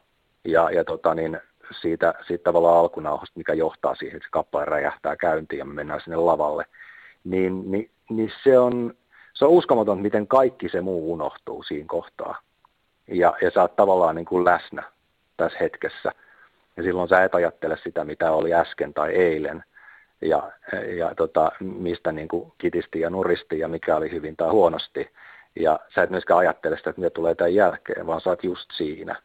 ja, 0.46 0.72
ja 0.72 0.84
tota 0.84 1.16
niin, 1.16 1.42
siitä, 1.82 2.14
siitä 2.28 2.44
tavallaan 2.44 2.78
alkunauhosta, 2.78 3.38
mikä 3.38 3.54
johtaa 3.54 3.96
siihen, 3.96 4.18
että 4.18 4.28
se 4.28 4.32
kappale 4.32 4.66
räjähtää 4.66 5.16
käyntiin 5.16 5.60
ja 5.60 5.66
me 5.66 5.74
mennään 5.74 6.02
sinne 6.02 6.18
lavalle– 6.18 6.66
niin, 7.24 7.72
niin, 7.72 7.90
niin 8.10 8.32
se, 8.44 8.60
on, 8.60 8.94
se 9.34 9.46
on 9.46 9.52
uskomaton, 9.52 10.02
miten 10.02 10.28
kaikki 10.28 10.70
se 10.70 10.82
muu 10.82 11.14
unohtuu 11.14 11.64
siinä 11.64 11.86
kohtaa. 11.88 12.42
Ja, 13.08 13.34
ja 13.42 13.52
sä 13.52 13.62
oot 13.62 13.76
tavallaan 13.76 14.16
niin 14.16 14.26
kuin 14.26 14.46
läsnä 14.46 14.84
tässä 15.38 15.58
hetkessä. 15.60 16.12
Ja 16.78 16.84
silloin 16.84 17.10
sä 17.10 17.24
et 17.24 17.36
ajattele 17.36 17.78
sitä, 17.84 18.04
mitä 18.04 18.32
oli 18.32 18.54
äsken 18.54 18.94
tai 18.94 19.12
eilen, 19.12 19.64
ja, 20.22 20.52
ja 20.98 21.16
tota, 21.16 21.52
mistä 21.60 22.12
niin 22.12 22.28
kuin 22.28 22.54
kitisti 22.58 23.00
ja 23.00 23.10
nuristi 23.10 23.60
ja 23.60 23.68
mikä 23.68 23.96
oli 23.96 24.12
hyvin 24.12 24.36
tai 24.36 24.50
huonosti. 24.50 25.10
Ja 25.56 25.80
sä 25.96 26.04
et 26.04 26.10
myöskään 26.10 26.40
ajattele 26.40 26.78
sitä, 26.78 26.90
että 26.90 27.02
mitä 27.02 27.10
tulee 27.10 27.36
tämän 27.36 27.56
jälkeen, 27.56 28.08
vaan 28.08 28.22
sä 28.22 28.30
oot 28.30 28.44
just 28.44 28.72
siinä. 28.74 29.16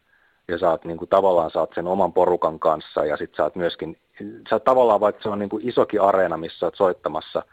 Ja 0.49 0.59
sä 0.59 0.71
oot 0.71 0.85
niin 0.85 0.99
kuin, 0.99 1.09
tavallaan 1.09 1.51
oot 1.55 1.75
sen 1.75 1.87
oman 1.87 2.13
porukan 2.13 2.59
kanssa 2.59 3.05
ja 3.05 3.17
sit 3.17 3.35
sä 3.37 3.43
oot 3.43 3.55
myöskin, 3.55 3.97
sä 4.51 4.55
oot 4.55 4.65
tavallaan 4.65 5.01
vaikka 5.01 5.23
se 5.23 5.29
on 5.29 5.39
niin 5.39 5.49
kuin 5.49 5.69
isokin 5.69 6.01
areena, 6.01 6.37
missä 6.37 6.59
sä 6.59 6.67
oot 6.67 6.77
soittamassa– 6.77 7.43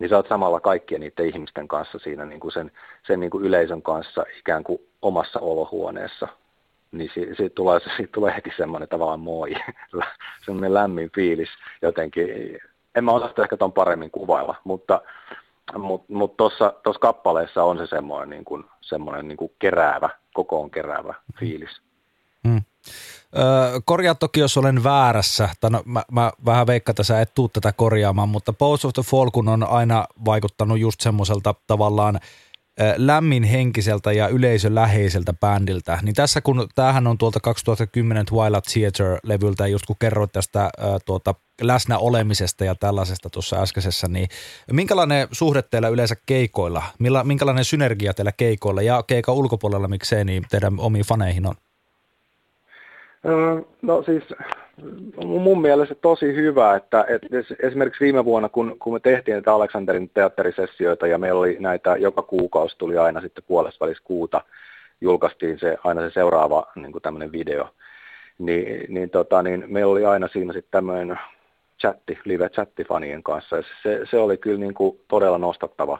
niin 0.00 0.10
sä 0.10 0.16
oot 0.16 0.28
samalla 0.28 0.60
kaikkien 0.60 1.00
niiden 1.00 1.26
ihmisten 1.26 1.68
kanssa 1.68 1.98
siinä 1.98 2.24
niin 2.24 2.40
kuin 2.40 2.52
sen, 2.52 2.72
sen 3.06 3.20
niin 3.20 3.30
kuin 3.30 3.44
yleisön 3.44 3.82
kanssa 3.82 4.24
ikään 4.38 4.64
kuin 4.64 4.78
omassa 5.02 5.40
olohuoneessa. 5.40 6.28
Niin 6.92 7.10
siitä, 7.14 7.34
siitä, 7.34 7.54
tulee, 7.54 7.80
siitä 7.96 8.12
tulee 8.12 8.34
heti 8.36 8.50
semmoinen 8.56 8.88
tavallaan 8.88 9.20
moi, 9.20 9.54
semmoinen 10.46 10.74
lämmin 10.74 11.10
fiilis 11.14 11.48
jotenkin. 11.82 12.58
En 12.94 13.04
mä 13.04 13.12
osaa 13.12 13.32
ehkä 13.42 13.56
ton 13.56 13.72
paremmin 13.72 14.10
kuvailla, 14.10 14.56
mutta 14.64 15.00
mutta 15.78 16.12
mut 16.12 16.36
tuossa 16.36 16.72
mut 16.86 16.98
kappaleessa 16.98 17.64
on 17.64 17.78
se 17.78 17.86
semmoinen, 17.86 18.30
niin 18.30 18.44
kuin, 18.44 18.64
semmoinen 18.80 19.28
niin 19.28 19.36
kuin 19.36 19.52
keräävä, 19.58 20.10
kokoon 20.34 20.70
keräävä 20.70 21.14
fiilis. 21.40 21.80
Korjaa 23.84 24.14
toki, 24.14 24.40
jos 24.40 24.56
olen 24.56 24.84
väärässä, 24.84 25.48
tai 25.60 25.70
no, 25.70 25.82
mä, 25.84 26.02
mä 26.12 26.32
vähän 26.44 26.66
veikkaan, 26.66 26.92
että 26.92 27.02
sä 27.02 27.20
et 27.20 27.34
tuu 27.34 27.48
tätä 27.48 27.72
korjaamaan, 27.72 28.28
mutta 28.28 28.52
Pose 28.52 28.86
of 28.86 28.94
the 28.94 29.02
Fall, 29.02 29.30
kun 29.30 29.48
on 29.48 29.68
aina 29.68 30.06
vaikuttanut 30.24 30.78
just 30.78 31.00
semmoiselta 31.00 31.54
tavallaan 31.66 32.20
lämmin 32.96 33.44
henkiseltä 33.44 34.12
ja 34.12 34.28
yleisöläheiseltä 34.28 35.32
bändiltä, 35.32 35.98
niin 36.02 36.14
tässä 36.14 36.40
kun 36.40 36.68
tämähän 36.74 37.06
on 37.06 37.18
tuolta 37.18 37.40
2010 37.40 38.26
Twilight 38.26 38.66
Theater-levyltä, 38.66 39.66
just 39.66 39.86
kun 39.86 39.96
kerroit 39.98 40.32
tästä 40.32 40.60
ää, 40.60 40.70
tuota, 41.04 41.34
läsnä 41.60 41.98
olemisesta 41.98 42.64
ja 42.64 42.74
tällaisesta 42.74 43.30
tuossa 43.30 43.62
äskeisessä, 43.62 44.08
niin 44.08 44.28
minkälainen 44.72 45.28
suhde 45.32 45.62
teillä 45.62 45.88
yleensä 45.88 46.16
keikoilla, 46.26 46.82
Milla, 46.98 47.24
minkälainen 47.24 47.64
synergia 47.64 48.14
teillä 48.14 48.32
keikoilla? 48.32 48.82
Ja 48.82 49.02
keikan 49.02 49.34
ulkopuolella 49.34 49.88
miksei, 49.88 50.24
niin 50.24 50.46
teidän 50.50 50.80
omiin 50.80 51.04
faneihin 51.04 51.46
on? 51.46 51.54
No 53.82 54.02
siis 54.02 54.24
mun 55.24 55.60
mielestä 55.60 55.94
tosi 55.94 56.34
hyvä, 56.34 56.76
että, 56.76 57.04
että 57.08 57.26
esimerkiksi 57.62 58.04
viime 58.04 58.24
vuonna, 58.24 58.48
kun, 58.48 58.76
kun 58.78 58.92
me 58.92 59.00
tehtiin 59.00 59.32
näitä 59.32 59.54
Aleksanterin 59.54 60.10
teatterisessioita 60.14 61.06
ja 61.06 61.18
meillä 61.18 61.40
oli 61.40 61.56
näitä, 61.60 61.96
joka 61.96 62.22
kuukausi 62.22 62.78
tuli 62.78 62.98
aina 62.98 63.20
sitten 63.20 63.44
välissä 63.80 64.04
kuuta, 64.04 64.40
julkaistiin 65.00 65.58
se, 65.58 65.76
aina 65.84 66.00
se 66.00 66.10
seuraava 66.10 66.66
niin 66.74 66.92
tämmöinen 67.02 67.32
video, 67.32 67.68
niin, 68.38 68.94
niin, 68.94 69.10
tota, 69.10 69.42
niin 69.42 69.64
meillä 69.68 69.92
oli 69.92 70.04
aina 70.04 70.28
siinä 70.28 70.52
sitten 70.52 70.70
tämmöinen 70.70 71.18
chatti, 71.80 72.18
live-chatti 72.24 72.84
fanien 72.84 73.22
kanssa, 73.22 73.56
ja 73.56 73.62
se, 73.82 74.00
se 74.10 74.18
oli 74.18 74.36
kyllä 74.36 74.60
niin 74.60 74.74
kuin 74.74 75.00
todella 75.08 75.38
nostattava 75.38 75.98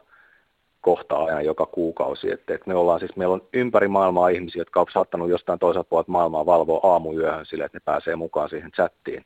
kohtaa 0.81 1.25
aina 1.25 1.43
joka 1.43 1.67
kuukausi. 1.67 2.33
Että, 2.33 2.55
että 2.55 2.69
me 2.69 2.75
ollaan 2.75 3.01
siis, 3.01 3.17
meillä 3.17 3.35
on 3.35 3.43
ympäri 3.53 3.89
maailmaa 3.89 4.29
ihmisiä, 4.29 4.61
jotka 4.61 4.81
ovat 4.81 4.93
saattanut 4.93 5.29
jostain 5.29 5.59
toiselta 5.59 5.89
puolelta 5.89 6.13
maailmaa 6.13 6.47
valvoa 6.47 6.93
aamuyöhön 6.93 7.47
sille, 7.47 7.65
että 7.65 7.77
ne 7.77 7.83
pääsee 7.85 8.17
mukaan 8.17 8.51
siihen 8.51 8.73
chattiin 8.73 9.25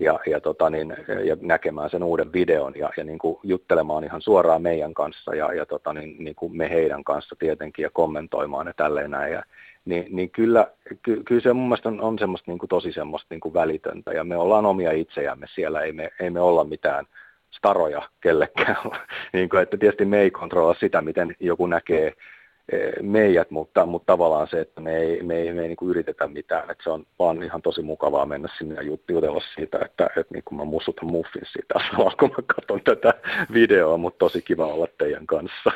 ja, 0.00 0.20
ja, 0.26 0.40
tota 0.40 0.70
niin, 0.70 0.96
ja 1.24 1.36
näkemään 1.40 1.90
sen 1.90 2.02
uuden 2.02 2.32
videon 2.32 2.72
ja, 2.76 2.90
ja 2.96 3.04
niin 3.04 3.18
kuin 3.18 3.38
juttelemaan 3.42 4.04
ihan 4.04 4.22
suoraan 4.22 4.62
meidän 4.62 4.94
kanssa 4.94 5.34
ja, 5.34 5.52
ja 5.52 5.66
tota 5.66 5.92
niin, 5.92 6.16
niin 6.24 6.34
kuin 6.34 6.56
me 6.56 6.70
heidän 6.70 7.04
kanssa 7.04 7.36
tietenkin 7.38 7.82
ja 7.82 7.90
kommentoimaan 7.90 8.66
ne 8.66 8.72
tälleen 8.76 9.10
näin. 9.10 9.32
Ja, 9.32 9.42
niin, 9.84 10.06
niin 10.10 10.30
kyllä, 10.30 10.66
ky, 11.02 11.22
kyllä 11.24 11.40
se 11.40 11.52
mun 11.52 11.68
mielestä 11.68 11.88
on, 11.88 12.00
on 12.00 12.18
semmoista 12.18 12.50
niin 12.50 12.58
kuin 12.58 12.68
tosi 12.68 12.92
semmoista 12.92 13.26
niin 13.30 13.40
kuin 13.40 13.54
välitöntä 13.54 14.12
ja 14.12 14.24
me 14.24 14.36
ollaan 14.36 14.66
omia 14.66 14.92
itsejämme 14.92 15.46
siellä, 15.54 15.80
ei 15.80 15.92
me, 15.92 16.10
ei 16.20 16.30
me 16.30 16.40
olla 16.40 16.64
mitään– 16.64 17.04
staroja 17.50 18.02
kellekään. 18.20 18.76
niin 19.32 19.48
kuin, 19.48 19.62
että 19.62 19.76
tietysti 19.76 20.04
me 20.04 20.20
ei 20.20 20.30
kontrolla 20.30 20.74
sitä, 20.80 21.02
miten 21.02 21.36
joku 21.40 21.66
näkee 21.66 22.12
e, 22.72 22.78
meidät, 23.02 23.50
mutta, 23.50 23.86
mutta 23.86 24.12
tavallaan 24.12 24.48
se, 24.48 24.60
että 24.60 24.80
me 24.80 24.96
ei, 24.96 25.22
me 25.22 25.36
ei, 25.36 25.52
me 25.52 25.62
ei 25.62 25.68
niin 25.68 25.76
kuin 25.76 25.90
yritetä 25.90 26.26
mitään, 26.26 26.70
että 26.70 26.84
se 26.84 26.90
on 26.90 27.06
vaan 27.18 27.42
ihan 27.42 27.62
tosi 27.62 27.82
mukavaa 27.82 28.26
mennä 28.26 28.48
sinne 28.58 28.74
ja 28.74 28.82
jutella 28.82 29.42
siitä, 29.54 29.78
että, 29.84 30.06
että 30.06 30.34
niin 30.34 30.44
kuin 30.44 30.58
mä 30.58 30.64
mussutan 30.64 31.10
muffin 31.10 31.42
siitä 31.52 31.74
samalla, 31.90 32.14
kun 32.20 32.30
mä 32.30 32.54
katson 32.56 32.80
tätä 32.84 33.14
videoa, 33.52 33.96
mutta 33.96 34.18
tosi 34.18 34.42
kiva 34.42 34.66
olla 34.66 34.88
teidän 34.98 35.26
kanssa. 35.26 35.70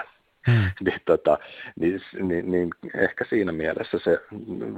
Hmm. 0.50 0.70
niin, 0.84 1.00
tota, 1.04 1.38
niin, 1.80 2.00
niin, 2.22 2.50
niin, 2.50 2.70
ehkä 2.94 3.24
siinä 3.28 3.52
mielessä 3.52 3.98
se 3.98 4.20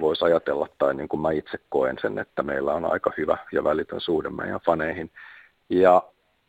voisi 0.01 0.25
ajatella, 0.25 0.69
tai 0.79 0.95
niin 0.95 1.09
kuin 1.09 1.21
mä 1.21 1.31
itse 1.31 1.59
koen 1.69 1.97
sen, 2.01 2.19
että 2.19 2.43
meillä 2.43 2.75
on 2.75 2.85
aika 2.85 3.13
hyvä 3.17 3.39
ja 3.53 3.65
välitön 3.65 4.01
suhde 4.01 4.31
meidän 4.31 4.61
faneihin. 4.61 5.11
Ja 5.69 6.03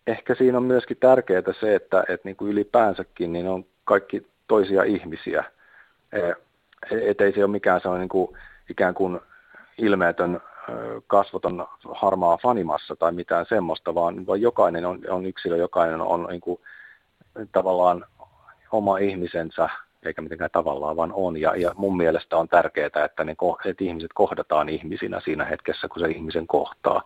ehkä 0.07 0.35
siinä 0.35 0.57
on 0.57 0.63
myöskin 0.63 0.97
tärkeää 0.99 1.41
se, 1.59 1.75
että, 1.75 2.03
että 2.09 2.27
niin 2.27 2.35
kuin 2.35 2.51
ylipäänsäkin 2.51 3.33
niin 3.33 3.47
on 3.47 3.65
kaikki 3.85 4.27
toisia 4.47 4.83
ihmisiä 4.83 5.43
että 6.91 7.23
ei 7.23 7.33
se 7.33 7.43
ole 7.43 7.51
mikään 7.51 7.81
sellainen 7.81 8.01
niin 8.01 8.09
kuin, 8.09 8.37
ikään 8.69 8.93
kuin 8.93 9.19
ilmeetön 9.77 10.41
kasvoton 11.07 11.67
harmaa 11.95 12.37
fanimassa 12.37 12.95
tai 12.95 13.11
mitään 13.11 13.45
semmoista, 13.49 13.95
vaan, 13.95 14.27
vaan 14.27 14.41
jokainen 14.41 14.85
on, 14.85 14.99
on 15.09 15.25
yksilö, 15.25 15.57
jokainen 15.57 16.01
on 16.01 16.27
niin 16.29 16.41
kuin, 16.41 16.59
tavallaan 17.51 18.05
oma 18.71 18.97
ihmisensä, 18.97 19.69
eikä 20.03 20.21
mitenkään 20.21 20.49
tavallaan, 20.53 20.95
vaan 20.95 21.11
on. 21.13 21.41
Ja, 21.41 21.55
ja 21.55 21.71
mun 21.77 21.97
mielestä 21.97 22.37
on 22.37 22.47
tärkeää, 22.47 23.05
että, 23.05 23.23
ne, 23.23 23.35
että 23.65 23.83
ihmiset 23.83 24.11
kohdataan 24.13 24.69
ihmisinä 24.69 25.19
siinä 25.19 25.45
hetkessä, 25.45 25.87
kun 25.87 25.99
se 25.99 26.07
ihmisen 26.07 26.47
kohtaa. 26.47 27.01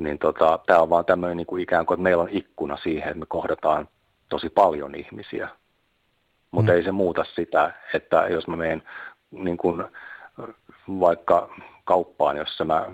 Niin 0.00 0.18
tota, 0.18 0.58
tämä 0.66 0.82
on 0.82 0.90
vaan 0.90 1.04
tämmöinen 1.04 1.36
niin 1.36 1.46
kuin 1.46 1.62
ikään 1.62 1.86
kuin, 1.86 1.94
että 1.94 2.02
meillä 2.02 2.22
on 2.22 2.28
ikkuna 2.32 2.76
siihen, 2.76 3.08
että 3.08 3.18
me 3.18 3.26
kohdataan 3.28 3.88
tosi 4.28 4.48
paljon 4.50 4.94
ihmisiä. 4.94 5.48
Mutta 6.50 6.72
mm. 6.72 6.76
ei 6.76 6.84
se 6.84 6.92
muuta 6.92 7.24
sitä, 7.34 7.72
että 7.94 8.26
jos 8.30 8.48
mä 8.48 8.56
menen 8.56 8.82
niin 9.30 9.56
kuin, 9.56 9.84
vaikka 10.88 11.50
kauppaan, 11.84 12.36
jossa 12.36 12.64
mä 12.64 12.86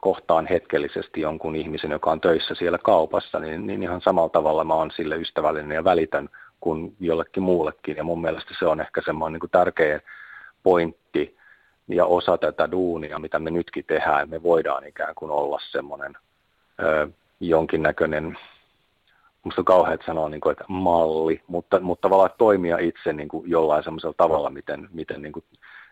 kohtaan 0.00 0.46
hetkellisesti 0.46 1.20
jonkun 1.20 1.56
ihmisen, 1.56 1.90
joka 1.90 2.10
on 2.10 2.20
töissä 2.20 2.54
siellä 2.54 2.78
kaupassa, 2.78 3.38
niin, 3.38 3.66
niin 3.66 3.82
ihan 3.82 4.00
samalla 4.00 4.28
tavalla 4.28 4.64
mä 4.64 4.74
oon 4.74 4.90
sille 4.90 5.16
ystävällinen 5.16 5.74
ja 5.74 5.84
välitän 5.84 6.28
kuin 6.60 6.96
jollekin 7.00 7.42
muullekin. 7.42 7.96
Ja 7.96 8.04
mun 8.04 8.20
mielestä 8.20 8.54
se 8.58 8.66
on 8.66 8.80
ehkä 8.80 9.02
semmoinen 9.04 9.32
niin 9.32 9.40
kuin 9.40 9.50
tärkeä 9.50 10.00
pointti 10.62 11.36
ja 11.88 12.04
osa 12.06 12.38
tätä 12.38 12.70
duunia, 12.70 13.18
mitä 13.18 13.38
me 13.38 13.50
nytkin 13.50 13.84
tehdään. 13.84 14.30
Me 14.30 14.42
voidaan 14.42 14.86
ikään 14.86 15.14
kuin 15.14 15.30
olla 15.30 15.58
semmoinen 15.70 16.16
ö, 16.82 17.08
jonkinnäköinen, 17.40 18.38
musta 19.44 19.60
on 19.60 19.64
kauhean 19.64 19.98
sanoa, 20.06 20.28
niin 20.28 20.40
kuin, 20.40 20.52
että 20.52 20.64
malli, 20.68 21.42
mutta, 21.46 21.80
mutta 21.80 22.02
tavallaan 22.02 22.30
toimia 22.38 22.78
itse 22.78 23.12
niin 23.12 23.28
kuin 23.28 23.50
jollain 23.50 23.84
semmoisella 23.84 24.14
tavalla, 24.16 24.50
miten, 24.50 24.88
miten 24.92 25.22
niin 25.22 25.32
kuin 25.32 25.44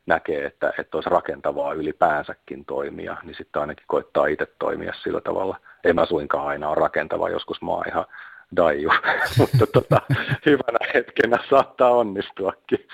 näkee, 0.07 0.45
että, 0.47 0.73
että 0.79 0.97
olisi 0.97 1.11
rakentavaa 1.11 1.73
ylipäänsäkin 1.73 2.65
toimia, 2.65 3.17
niin 3.23 3.35
sitten 3.35 3.63
ainakin 3.63 3.85
koittaa 3.87 4.27
itse 4.27 4.47
toimia 4.59 4.93
sillä 5.03 5.21
tavalla. 5.21 5.57
En 5.85 5.95
mä 5.95 6.07
suinkaan 6.07 6.47
aina 6.47 6.69
ole 6.69 6.77
rakentava, 6.77 7.29
joskus 7.29 7.63
mä 7.63 7.71
oon 7.71 7.89
ihan 7.89 8.05
daiju, 8.57 8.91
mutta 9.39 9.67
tota, 9.67 10.01
hyvänä 10.47 10.79
hetkenä 10.95 11.39
saattaa 11.51 11.91
onnistuakin. 11.91 12.89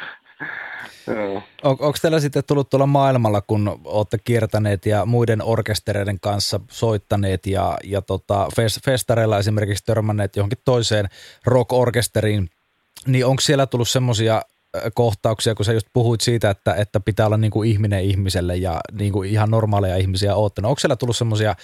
On, 1.63 1.77
onko 1.81 1.95
teillä 2.03 2.21
sitten 2.21 2.45
tullut 2.47 2.71
tuolla 2.71 2.87
maailmalla, 2.87 3.41
kun 3.41 3.81
olette 3.85 4.19
kiertäneet 4.19 4.87
ja 4.87 5.07
muiden 5.07 5.43
orkestereiden 5.43 6.21
kanssa 6.21 6.61
soittaneet 6.71 7.47
ja, 7.47 7.79
ja 7.85 8.03
tota, 8.03 8.49
festareilla 8.85 9.39
esimerkiksi 9.39 9.85
törmänneet 9.85 10.37
johonkin 10.37 10.59
toiseen 10.65 11.09
rock-orkesteriin, 11.45 12.51
niin 13.07 13.27
onko 13.27 13.41
siellä 13.41 13.67
tullut 13.67 13.89
semmoisia 13.89 14.43
kohtauksia, 14.95 15.55
kun 15.55 15.65
sä 15.65 15.73
just 15.73 15.87
puhuit 15.93 16.21
siitä, 16.21 16.51
että, 16.51 16.75
että 16.75 17.01
pitää 17.01 17.27
olla 17.27 17.37
niin 17.37 17.51
kuin 17.51 17.71
ihminen 17.71 18.05
ihmiselle 18.05 18.57
ja 18.57 18.81
niin 18.93 19.13
kuin 19.13 19.31
ihan 19.31 19.51
normaaleja 19.51 19.97
ihmisiä 19.97 20.35
oottanut. 20.35 20.69
Onko 20.69 20.79
siellä 20.79 20.97
tullut 20.97 21.17
semmoisia, 21.17 21.55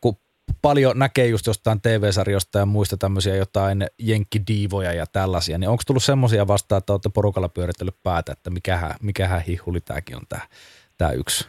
kun 0.00 0.16
paljon 0.64 0.98
näkee 0.98 1.26
just 1.26 1.46
jostain 1.46 1.80
TV-sarjosta 1.80 2.58
ja 2.58 2.66
muista 2.66 2.96
tämmöisiä 2.96 3.36
jotain 3.36 3.86
jenkkidiivoja 3.98 4.92
ja 4.92 5.06
tällaisia, 5.12 5.58
niin 5.58 5.68
onko 5.68 5.82
tullut 5.86 6.02
semmoisia 6.02 6.46
vastaan, 6.46 6.78
että 6.78 6.92
olette 6.92 7.08
porukalla 7.14 7.48
pyöritellyt 7.48 8.02
päätä, 8.02 8.32
että 8.32 8.50
mikähän, 8.50 8.94
mikähän 9.02 9.40
hihuli 9.40 9.80
tämäkin 9.80 10.16
on 10.16 10.22
tämä, 10.28 10.42
tämä 10.98 11.10
yksi? 11.10 11.48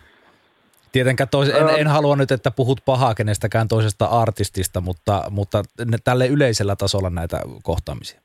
Tietenkään 0.91 1.29
tois, 1.29 1.49
en, 1.49 1.69
en, 1.77 1.87
halua 1.87 2.15
nyt, 2.15 2.31
että 2.31 2.51
puhut 2.51 2.81
pahaa 2.85 3.15
kenestäkään 3.15 3.67
toisesta 3.67 4.05
artistista, 4.05 4.81
mutta, 4.81 5.23
mutta 5.29 5.63
tälle 6.03 6.27
yleisellä 6.27 6.75
tasolla 6.75 7.09
näitä 7.09 7.39
kohtaamisia. 7.63 8.21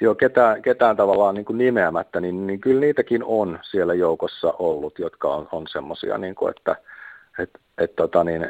Joo, 0.00 0.14
ketään, 0.14 0.62
ketään 0.62 0.96
tavallaan 0.96 1.34
niin 1.34 1.44
kuin 1.44 1.58
nimeämättä, 1.58 2.20
niin, 2.20 2.46
niin 2.46 2.60
kyllä 2.60 2.80
niitäkin 2.80 3.24
on 3.24 3.58
siellä 3.62 3.94
joukossa 3.94 4.54
ollut, 4.58 4.98
jotka 4.98 5.34
on, 5.34 5.48
on 5.52 5.66
semmoisia, 5.72 6.18
niin 6.18 6.34
että 6.50 6.76
et, 7.38 7.50
et, 7.78 7.96
tota 7.96 8.24
niin, 8.24 8.46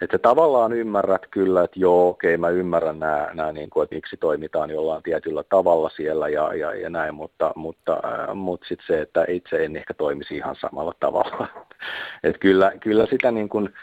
että 0.00 0.18
tavallaan 0.18 0.72
ymmärrät 0.72 1.22
kyllä, 1.30 1.64
että 1.64 1.80
joo, 1.80 2.08
okei, 2.08 2.36
mä 2.36 2.48
ymmärrän 2.48 2.98
nämä, 2.98 3.30
nämä 3.34 3.52
niin 3.52 3.70
kuin, 3.70 3.84
että 3.84 3.94
miksi 3.94 4.16
toimitaan 4.16 4.70
jollain 4.70 5.02
tietyllä 5.02 5.44
tavalla 5.48 5.90
siellä 5.96 6.28
ja, 6.28 6.54
ja, 6.54 6.74
ja 6.74 6.90
näin, 6.90 7.14
mutta, 7.14 7.52
mutta, 7.56 7.92
äh, 8.04 8.34
mutta 8.34 8.66
sitten 8.68 8.86
se, 8.86 9.00
että 9.00 9.24
itse 9.28 9.64
en 9.64 9.76
ehkä 9.76 9.94
toimisi 9.94 10.36
ihan 10.36 10.56
samalla 10.56 10.92
tavalla. 11.00 11.48
että 12.24 12.38
kyllä, 12.38 12.72
kyllä 12.80 13.06
sitä 13.06 13.30
niin 13.30 13.48
kuin, 13.48 13.74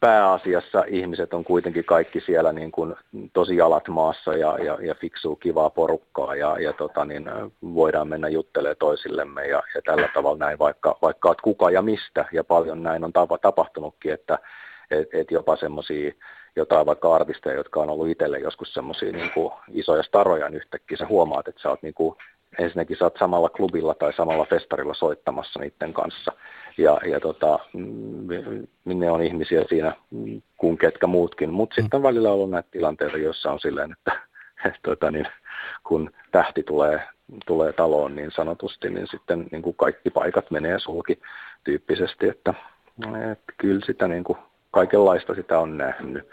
pääasiassa 0.00 0.84
ihmiset 0.86 1.34
on 1.34 1.44
kuitenkin 1.44 1.84
kaikki 1.84 2.20
siellä 2.20 2.52
niin 2.52 2.72
kuin 2.72 2.94
tosi 3.32 3.56
jalat 3.56 3.88
maassa 3.88 4.36
ja, 4.36 4.58
ja, 4.58 4.78
ja 4.82 4.94
fiksuu 4.94 5.36
kivaa 5.36 5.70
porukkaa 5.70 6.34
ja, 6.34 6.58
ja 6.58 6.72
tota 6.72 7.04
niin, 7.04 7.24
voidaan 7.74 8.08
mennä 8.08 8.28
juttelemaan 8.28 8.76
toisillemme 8.78 9.46
ja, 9.46 9.62
ja 9.74 9.82
tällä 9.84 10.08
tavalla 10.14 10.38
näin, 10.38 10.58
vaikka, 10.58 10.98
vaikka 11.02 11.34
kuka 11.42 11.70
ja 11.70 11.82
mistä 11.82 12.24
ja 12.32 12.44
paljon 12.44 12.82
näin 12.82 13.04
on 13.04 13.12
tapa, 13.12 13.38
tapahtunutkin, 13.38 14.12
että 14.12 14.38
et, 15.00 15.08
et 15.12 15.30
jopa 15.30 15.56
semmoisia 15.56 16.12
jotain 16.56 16.86
vaikka 16.86 17.14
artisteja, 17.14 17.56
jotka 17.56 17.80
on 17.80 17.90
ollut 17.90 18.08
itselle 18.08 18.38
joskus 18.38 18.74
semmoisia 18.74 19.12
niin 19.12 19.30
isoja 19.72 20.02
staroja, 20.02 20.48
niin 20.48 20.56
yhtäkkiä 20.56 20.96
sä 20.96 21.06
huomaat, 21.06 21.48
että 21.48 21.62
sä 21.62 21.70
oot 21.70 21.82
niin 21.82 21.94
kuin, 21.94 22.16
ensinnäkin 22.58 22.96
sä 22.96 23.04
oot 23.04 23.16
samalla 23.18 23.48
klubilla 23.48 23.94
tai 23.94 24.12
samalla 24.12 24.46
festarilla 24.50 24.94
soittamassa 24.94 25.60
niiden 25.60 25.92
kanssa– 25.92 26.32
ja, 26.78 27.00
ja 27.06 27.20
tota, 27.20 27.58
mm, 27.72 28.66
ne 28.84 29.10
on 29.10 29.22
ihmisiä 29.22 29.64
siinä 29.68 29.96
kuin 30.56 30.78
ketkä 30.78 31.06
muutkin. 31.06 31.50
Mutta 31.50 31.74
sitten 31.74 31.98
on 31.98 32.02
välillä 32.02 32.32
ollut 32.32 32.50
näitä 32.50 32.68
tilanteita, 32.70 33.18
joissa 33.18 33.52
on 33.52 33.60
silleen, 33.60 33.92
että, 33.92 34.20
että 34.66 34.78
tota, 34.82 35.10
niin, 35.10 35.26
kun 35.84 36.10
tähti 36.32 36.62
tulee, 36.62 37.00
tulee 37.46 37.72
taloon 37.72 38.16
niin 38.16 38.30
sanotusti, 38.30 38.90
niin 38.90 39.06
sitten 39.10 39.46
niin 39.50 39.62
kuin 39.62 39.76
kaikki 39.76 40.10
paikat 40.10 40.50
menee 40.50 40.78
sulki 40.78 41.18
tyyppisesti, 41.64 42.28
että, 42.28 42.54
että 43.32 43.52
kyllä 43.58 43.86
sitä 43.86 44.08
niin 44.08 44.24
kuin, 44.24 44.38
kaikenlaista 44.74 45.34
sitä 45.34 45.58
on 45.58 45.76
nähnyt 45.76 46.28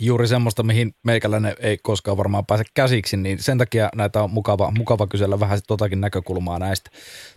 juuri 0.00 0.26
semmoista, 0.26 0.62
mihin 0.62 0.94
meikäläinen 1.02 1.54
ei 1.58 1.78
koskaan 1.78 2.16
varmaan 2.16 2.46
pääse 2.46 2.64
käsiksi, 2.74 3.16
niin 3.16 3.38
sen 3.38 3.58
takia 3.58 3.88
näitä 3.94 4.22
on 4.22 4.30
mukava, 4.30 4.72
mukava 4.78 5.06
kysellä 5.06 5.40
vähän 5.40 5.58
totakin 5.66 6.00
näkökulmaa 6.00 6.58
näistä. 6.58 6.90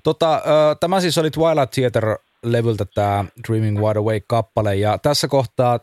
Tota, 0.04 0.42
tämä 0.80 1.00
siis 1.00 1.18
oli 1.18 1.32
Twilight 1.32 1.72
Theater-levyltä 1.72 2.86
tämä 2.94 3.26
Dreaming 3.48 3.80
Wide 3.80 4.00
Awake-kappale, 4.00 4.76
ja 4.76 4.98
tässä 4.98 5.28
kohtaa 5.28 5.80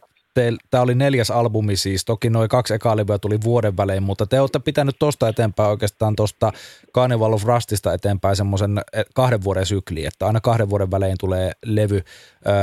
tämä 0.71 0.83
oli 0.83 0.95
neljäs 0.95 1.31
albumi 1.31 1.77
siis, 1.77 2.05
toki 2.05 2.31
noin 2.31 2.49
kaksi 2.49 2.75
ekaa 2.75 2.97
levyä 2.97 3.19
tuli 3.19 3.39
vuoden 3.45 3.77
välein, 3.77 4.03
mutta 4.03 4.27
te 4.27 4.41
olette 4.41 4.59
pitänyt 4.59 4.97
tuosta 4.99 5.29
eteenpäin 5.29 5.71
oikeastaan 5.71 6.17
tuosta 6.17 6.53
Carnival 6.95 7.33
of 7.33 7.45
Rustista 7.45 7.93
eteenpäin 7.93 8.37
semmoisen 8.37 8.79
e, 8.93 9.03
kahden 9.15 9.45
vuoden 9.45 9.67
sykli, 9.67 10.07
että 10.07 10.27
aina 10.27 10.41
kahden 10.41 10.71
vuoden 10.71 10.91
välein 10.91 11.17
tulee 11.21 11.53
levy, 11.67 11.97
öö, 11.97 12.55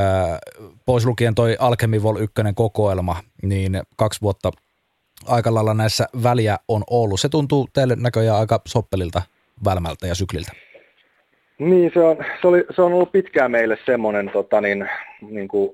pois 0.86 1.06
lukien 1.06 1.34
toi 1.34 1.56
Alchemy 1.58 2.02
Vol 2.02 2.16
1 2.16 2.34
kokoelma, 2.54 3.16
niin 3.42 3.82
kaksi 3.96 4.20
vuotta 4.20 4.50
aika 5.26 5.54
lailla 5.54 5.74
näissä 5.74 6.06
väliä 6.22 6.56
on 6.68 6.82
ollut. 6.90 7.20
Se 7.20 7.28
tuntuu 7.28 7.68
teille 7.72 7.96
näköjään 7.96 8.38
aika 8.38 8.60
soppelilta, 8.66 9.22
välmältä 9.64 10.06
ja 10.06 10.14
sykliltä. 10.14 10.52
Niin, 11.58 11.90
se 11.94 12.00
on, 12.00 12.16
se, 12.40 12.46
oli, 12.46 12.64
se 12.76 12.82
on 12.82 12.92
ollut 12.92 13.12
pitkään 13.12 13.50
meille 13.50 13.78
semmoinen 13.86 14.30
tota, 14.32 14.60
niin, 14.60 14.88
niin 15.30 15.48
kuin, 15.48 15.70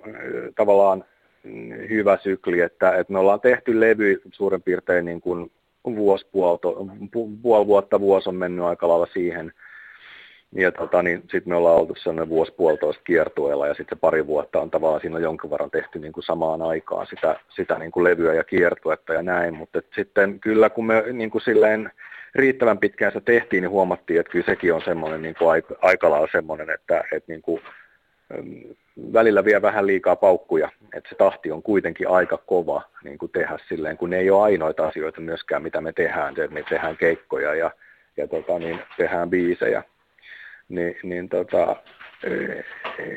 tavallaan 0.57 1.05
hyvä 1.89 2.19
sykli, 2.23 2.61
että, 2.61 2.97
että 2.97 3.13
me 3.13 3.19
ollaan 3.19 3.41
tehty 3.41 3.81
levy 3.81 4.21
suurin 4.33 4.63
piirtein 4.63 5.05
niin 5.05 5.21
kuin 5.21 5.51
vuosi, 5.85 6.27
puolto, 6.33 6.87
puoli 7.43 7.67
vuotta, 7.67 8.01
vuosi 8.01 8.29
on 8.29 8.37
mennyt 8.37 8.65
aika 8.65 8.89
lailla 8.89 9.07
siihen. 9.13 9.53
Ja 10.53 10.73
tota, 10.73 11.03
niin 11.03 11.21
sitten 11.21 11.49
me 11.49 11.57
ollaan 11.57 11.77
oltu 11.77 11.95
sellainen 11.95 12.29
vuosi 12.29 12.53
puolitoista 12.53 13.03
kiertueella 13.03 13.67
ja 13.67 13.75
sitten 13.75 13.97
se 13.97 14.01
pari 14.01 14.27
vuotta 14.27 14.61
on 14.61 14.71
tavallaan 14.71 15.01
siinä 15.01 15.19
jonkin 15.19 15.51
verran 15.51 15.71
tehty 15.71 15.99
niin 15.99 16.13
kuin 16.13 16.25
samaan 16.25 16.63
aikaan 16.63 17.07
sitä, 17.07 17.41
sitä 17.49 17.79
niin 17.79 17.91
kuin 17.91 18.05
levyä 18.05 18.35
ja 18.35 18.45
kiertuetta 18.45 19.15
ja 19.15 19.23
näin. 19.23 19.55
Mutta 19.55 19.83
sitten 19.95 20.41
kyllä 20.41 20.71
kun 20.71 20.87
me 20.87 21.05
niin 21.13 21.31
kuin 21.31 21.43
silleen 21.43 21.91
riittävän 22.35 22.79
pitkään 22.79 23.13
se 23.13 23.21
tehtiin, 23.21 23.63
niin 23.63 23.71
huomattiin, 23.71 24.21
että 24.21 24.33
kyllä 24.33 24.47
sekin 24.47 24.75
on 24.75 24.83
semmoinen 24.85 25.23
niin 25.23 25.35
kuin 25.39 25.51
aika, 25.51 25.75
aika 25.83 26.11
lailla 26.11 26.29
semmoinen, 26.33 26.71
että, 26.71 27.05
että 27.13 27.33
niin 27.33 27.43
kuin, 27.43 27.61
välillä 29.13 29.45
vie 29.45 29.63
vähän 29.63 29.87
liikaa 29.87 30.17
paukkuja, 30.17 30.69
että 30.95 31.09
se 31.09 31.15
tahti 31.15 31.53
on 31.53 31.63
kuitenkin 31.63 32.09
aika 32.09 32.39
kova 32.39 32.83
niin 33.05 33.19
kuin 33.19 33.33
tehdä 33.33 33.59
silleen, 33.69 33.97
kun 33.97 34.11
ne 34.11 34.19
ei 34.19 34.31
ole 34.31 34.43
ainoita 34.43 34.87
asioita 34.87 35.21
myöskään, 35.21 35.63
mitä 35.63 35.81
me 35.81 35.93
tehdään, 35.93 36.29
että 36.29 36.55
me 36.55 36.63
tehdään 36.69 36.97
keikkoja 36.97 37.55
ja, 37.55 37.71
ja 38.17 38.29
tota, 38.29 38.59
niin, 38.59 38.81
tehdään 38.97 39.31
biisejä, 39.31 39.83
niin, 40.69 40.97
niin, 41.03 41.29
tota, 41.29 41.77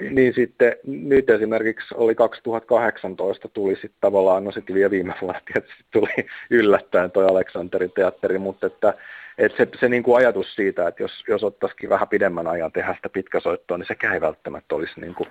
niin 0.09 0.33
sitten 0.33 0.75
nyt 0.83 1.29
esimerkiksi 1.29 1.95
oli 1.97 2.15
2018 2.15 3.47
tuli 3.47 3.75
sitten 3.75 4.01
tavallaan, 4.01 4.43
no 4.43 4.51
sitten 4.51 4.75
vielä 4.75 4.91
viime 4.91 5.13
vuonna 5.21 5.41
tietysti 5.53 5.83
tuli 5.91 6.27
yllättäen 6.49 7.11
toi 7.11 7.25
Aleksanterin 7.25 7.91
teatteri, 7.91 8.37
mutta 8.37 8.67
että 8.67 8.93
et 9.37 9.53
se, 9.57 9.67
se 9.79 9.89
niin 9.89 10.03
kuin 10.03 10.17
ajatus 10.17 10.55
siitä, 10.55 10.87
että 10.87 11.03
jos, 11.03 11.23
jos 11.27 11.43
ottaisikin 11.43 11.89
vähän 11.89 12.07
pidemmän 12.07 12.47
ajan 12.47 12.71
tehdä 12.71 12.93
sitä 12.95 13.09
pitkäsoittoa, 13.09 13.77
niin 13.77 13.87
sekään 13.87 14.13
ei 14.13 14.21
välttämättä 14.21 14.75
olisi 14.75 15.01
niin 15.01 15.15
kuin 15.15 15.29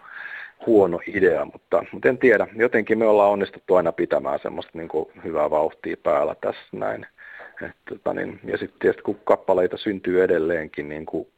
huono 0.67 1.01
idea, 1.07 1.45
mutta, 1.45 1.85
mutta 1.93 2.09
en 2.09 2.19
tiedä. 2.19 2.47
Jotenkin 2.57 2.99
me 2.99 3.07
ollaan 3.07 3.31
onnistuttu 3.31 3.75
aina 3.75 3.93
pitämään 3.93 4.39
semmoista 4.43 4.79
niin 4.79 4.89
kuin 4.89 5.09
hyvää 5.25 5.51
vauhtia 5.51 5.97
päällä 6.03 6.35
tässä 6.41 6.63
näin. 6.73 7.07
Et, 7.63 7.77
tota, 7.89 8.15
niin, 8.15 8.41
ja 8.45 8.59
sitten 8.59 8.79
tietysti 8.81 9.03
kun 9.03 9.21
kappaleita 9.25 9.77
syntyy 9.77 10.23
edelleenkin, 10.23 10.89
niin 10.89 11.07
kuin 11.07 11.29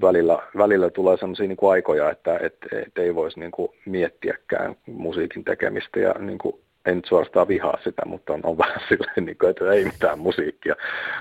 välillä, 0.00 0.38
välillä 0.56 0.90
tulee 0.90 1.16
sellaisia 1.16 1.48
niin 1.48 1.56
kuin 1.56 1.72
aikoja, 1.72 2.10
että 2.10 2.38
et, 2.42 2.56
et 2.72 2.98
ei 2.98 3.14
voisi 3.14 3.40
niin 3.40 3.50
kuin 3.50 3.68
miettiäkään 3.86 4.76
musiikin 4.86 5.44
tekemistä 5.44 6.00
ja 6.00 6.14
niin 6.18 6.38
kuin, 6.38 6.60
en 6.86 6.96
nyt 6.96 7.04
suorastaan 7.04 7.48
vihaa 7.48 7.78
sitä, 7.84 8.02
mutta 8.06 8.32
on, 8.32 8.40
on 8.42 8.58
vähän 8.58 8.80
silleen, 8.88 9.24
niin 9.24 9.38
kuin, 9.38 9.50
että 9.50 9.72
ei 9.72 9.84
mitään 9.84 10.18
musiikkia. 10.18 10.74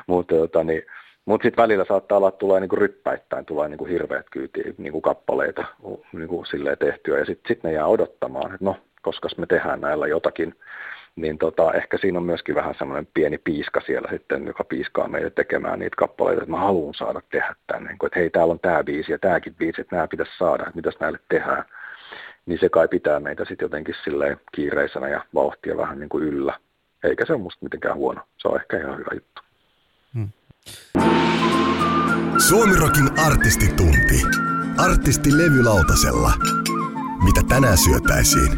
Mutta 0.07 0.35
tota, 0.35 0.63
niin, 0.63 0.83
mut 1.29 1.41
sitten 1.41 1.63
välillä 1.63 1.85
saattaa 1.87 2.17
olla, 2.17 2.27
että 2.27 2.39
tulee 2.39 2.59
niin 2.59 2.69
kuin 2.69 2.79
ryppäittäin, 2.79 3.45
tulee 3.45 3.69
niin 3.69 3.77
kuin 3.77 3.91
hirveät 3.91 4.25
kyyti 4.31 4.75
niin 4.77 4.91
kuin 4.91 5.01
kappaleita 5.01 5.65
niin 6.13 6.45
silleen 6.51 6.77
tehtyä 6.77 7.19
ja 7.19 7.25
sitten 7.25 7.47
sit 7.47 7.63
ne 7.63 7.71
jää 7.71 7.87
odottamaan, 7.87 8.53
että 8.53 8.65
no, 8.65 8.75
koska 9.01 9.29
me 9.37 9.45
tehdään 9.45 9.81
näillä 9.81 10.07
jotakin 10.07 10.55
niin 11.15 11.37
tota, 11.37 11.73
ehkä 11.73 11.97
siinä 11.97 12.19
on 12.19 12.25
myöskin 12.25 12.55
vähän 12.55 12.75
semmoinen 12.77 13.07
pieni 13.13 13.37
piiska 13.37 13.81
siellä 13.81 14.09
sitten, 14.11 14.47
joka 14.47 14.63
piiskaa 14.63 15.07
meille 15.07 15.29
tekemään 15.29 15.79
niitä 15.79 15.95
kappaleita, 15.95 16.41
että 16.41 16.51
mä 16.51 16.59
haluan 16.59 16.93
saada 16.93 17.21
tehdä 17.31 17.55
tämän, 17.67 17.83
niin 17.83 17.97
kuin, 17.97 18.07
että 18.07 18.19
hei, 18.19 18.29
täällä 18.29 18.51
on 18.51 18.59
tämä 18.59 18.83
biisi 18.83 19.11
ja 19.11 19.19
tämäkin 19.19 19.55
biisi, 19.55 19.81
että 19.81 19.95
nämä 19.95 20.07
pitäisi 20.07 20.37
saada, 20.37 20.63
että 20.63 20.75
mitäs 20.75 20.99
näille 20.99 21.19
tehdään. 21.29 21.63
Niin 22.45 22.59
se 22.59 22.69
kai 22.69 22.87
pitää 22.87 23.19
meitä 23.19 23.45
sitten 23.45 23.65
jotenkin 23.65 23.95
silleen 24.03 24.39
kiireisenä 24.51 25.09
ja 25.09 25.25
vauhtia 25.33 25.77
vähän 25.77 25.99
niin 25.99 26.09
kuin 26.09 26.23
yllä. 26.23 26.59
Eikä 27.03 27.25
se 27.25 27.33
ole 27.33 27.41
musta 27.41 27.65
mitenkään 27.65 27.95
huono. 27.95 28.21
Se 28.37 28.47
on 28.47 28.59
ehkä 28.61 28.77
ihan 28.77 28.97
hyvä 28.97 29.11
juttu. 29.13 29.41
Hmm. 30.13 30.29
Suomirokin 32.49 33.19
artistitunti. 33.19 34.21
Artisti 34.77 35.37
levylautasella. 35.37 36.31
Mitä 37.23 37.41
tänään 37.49 37.77
syötäisiin? 37.77 38.51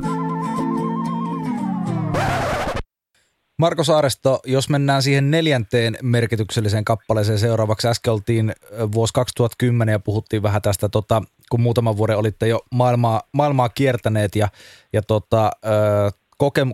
Marko 3.57 3.83
Saaristo, 3.83 4.39
jos 4.45 4.69
mennään 4.69 5.03
siihen 5.03 5.31
neljänteen 5.31 5.97
merkitykselliseen 6.01 6.85
kappaleeseen 6.85 7.39
seuraavaksi. 7.39 7.87
Äsken 7.87 8.13
oltiin 8.13 8.53
vuosi 8.91 9.13
2010 9.13 9.93
ja 9.93 9.99
puhuttiin 9.99 10.43
vähän 10.43 10.61
tästä, 10.61 10.89
tota, 10.89 11.21
kun 11.49 11.61
muutaman 11.61 11.97
vuoden 11.97 12.17
olitte 12.17 12.47
jo 12.47 12.61
maailmaa, 12.71 13.21
maailmaa 13.31 13.69
kiertäneet 13.69 14.35
ja, 14.35 14.47
ja 14.93 15.01
tota, 15.01 15.51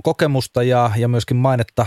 kokemusta 0.03 0.63
ja, 0.63 0.91
ja 0.97 1.07
myöskin 1.07 1.37
mainetta 1.37 1.85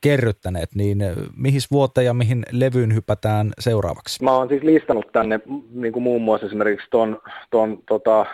kerryttäneet, 0.00 0.68
niin 0.74 0.98
mihin 1.36 1.60
vuoteen 1.70 2.04
ja 2.04 2.14
mihin 2.14 2.42
levyyn 2.52 2.94
hypätään 2.94 3.50
seuraavaksi? 3.58 4.24
Mä 4.24 4.32
oon 4.32 4.48
siis 4.48 4.62
listannut 4.62 5.12
tänne 5.12 5.40
niin 5.70 5.92
kuin 5.92 6.02
muun 6.02 6.22
muassa 6.22 6.46
esimerkiksi 6.46 6.86
ton, 6.90 7.22
ton 7.50 7.82
tota, 7.88 8.26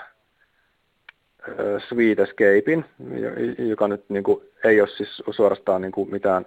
Sweet 1.88 2.18
Escapein, 2.18 2.84
joka 3.58 3.88
nyt 3.88 4.04
niin 4.08 4.24
kuin, 4.24 4.40
ei 4.64 4.80
ole 4.80 4.88
siis 4.96 5.22
suorastaan 5.30 5.82
niin 5.82 5.92
kuin 5.92 6.10
mitään 6.10 6.46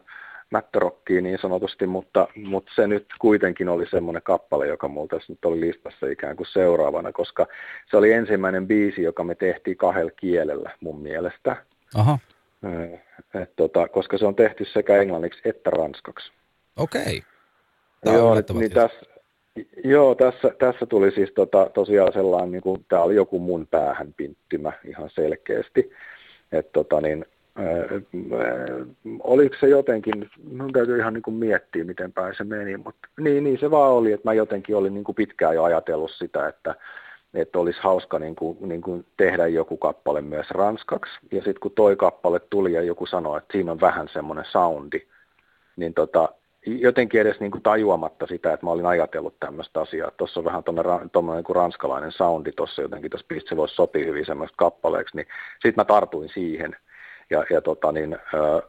mättärokkiä 0.51 1.21
niin 1.21 1.39
sanotusti, 1.41 1.87
mutta, 1.87 2.27
mutta 2.43 2.71
se 2.75 2.87
nyt 2.87 3.05
kuitenkin 3.19 3.69
oli 3.69 3.85
semmoinen 3.89 4.23
kappale, 4.23 4.67
joka 4.67 4.87
multa 4.87 5.19
nyt 5.27 5.45
oli 5.45 5.61
listassa 5.61 6.07
ikään 6.07 6.35
kuin 6.35 6.47
seuraavana, 6.47 7.11
koska 7.11 7.47
se 7.91 7.97
oli 7.97 8.13
ensimmäinen 8.13 8.67
biisi, 8.67 9.01
joka 9.01 9.23
me 9.23 9.35
tehtiin 9.35 9.77
kahdella 9.77 10.11
kielellä 10.11 10.71
mun 10.79 11.01
mielestä. 11.01 11.55
Aha. 11.95 12.19
Et 13.41 13.55
tota, 13.55 13.87
koska 13.87 14.17
se 14.17 14.25
on 14.25 14.35
tehty 14.35 14.65
sekä 14.65 15.01
englanniksi 15.01 15.41
että 15.45 15.69
ranskaksi. 15.69 16.31
Okei. 16.77 17.23
Okay. 18.03 18.15
Joo, 18.15 18.35
niin 18.53 18.71
tässä, 18.71 19.05
Joo, 19.83 20.15
tässä, 20.15 20.51
tässä 20.59 20.85
tuli 20.85 21.11
siis 21.11 21.31
tota, 21.35 21.69
tosiaan 21.73 22.13
sellainen, 22.13 22.51
niin 22.51 22.61
kuin, 22.61 22.85
tämä 22.89 23.01
oli 23.01 23.15
joku 23.15 23.39
mun 23.39 23.67
päähän 23.67 24.13
pinttymä 24.17 24.71
ihan 24.85 25.09
selkeästi. 25.09 25.91
Että 26.51 26.71
tota, 26.73 27.01
niin, 27.01 27.25
äh, 27.59 28.01
oliko 29.19 29.55
se 29.59 29.67
jotenkin, 29.67 30.29
minun 30.43 30.73
täytyy 30.73 30.97
ihan 30.97 31.13
niin 31.13 31.21
kuin 31.21 31.35
miettiä, 31.35 31.83
miten 31.83 32.13
päin 32.13 32.35
se 32.37 32.43
meni, 32.43 32.77
mutta 32.77 33.07
niin, 33.19 33.43
niin 33.43 33.59
se 33.59 33.71
vaan 33.71 33.91
oli, 33.91 34.11
että 34.11 34.29
mä 34.29 34.33
jotenkin 34.33 34.75
olin 34.75 34.93
niin 34.93 35.03
kuin 35.03 35.15
pitkään 35.15 35.55
jo 35.55 35.63
ajatellut 35.63 36.11
sitä, 36.11 36.47
että, 36.47 36.75
että 37.33 37.59
olisi 37.59 37.79
hauska 37.83 38.19
niin 38.19 38.35
kuin, 38.35 38.57
niin 38.61 38.81
kuin 38.81 39.05
tehdä 39.17 39.47
joku 39.47 39.77
kappale 39.77 40.21
myös 40.21 40.51
ranskaksi. 40.51 41.11
Ja 41.31 41.37
sitten 41.37 41.59
kun 41.61 41.71
toi 41.71 41.95
kappale 41.95 42.39
tuli 42.39 42.73
ja 42.73 42.81
joku 42.81 43.05
sanoi, 43.05 43.37
että 43.37 43.51
siinä 43.51 43.71
on 43.71 43.81
vähän 43.81 44.07
semmoinen 44.13 44.45
soundi, 44.51 45.01
niin 45.75 45.93
tota, 45.93 46.29
jotenkin 46.65 47.21
edes 47.21 47.39
niin 47.39 47.51
kuin 47.51 47.63
tajuamatta 47.63 48.27
sitä, 48.27 48.53
että 48.53 48.65
mä 48.65 48.71
olin 48.71 48.85
ajatellut 48.85 49.39
tämmöistä 49.39 49.81
asiaa. 49.81 50.11
Tuossa 50.11 50.39
on 50.39 50.43
vähän 50.43 50.63
tuommoinen 51.11 51.43
niin 51.47 51.55
ranskalainen 51.55 52.11
soundi 52.11 52.51
tuossa 52.51 52.81
jotenkin, 52.81 53.11
tuossa 53.11 53.49
se 53.49 53.57
voisi 53.57 53.75
sopia 53.75 54.05
hyvin 54.05 54.25
semmoista 54.25 54.57
kappaleeksi, 54.57 55.15
niin 55.15 55.27
sitten 55.53 55.73
mä 55.75 55.85
tartuin 55.85 56.29
siihen. 56.29 56.75
Ja, 57.29 57.45
ja 57.49 57.61
tota 57.61 57.91
niin, 57.91 58.13
äh, 58.13 58.61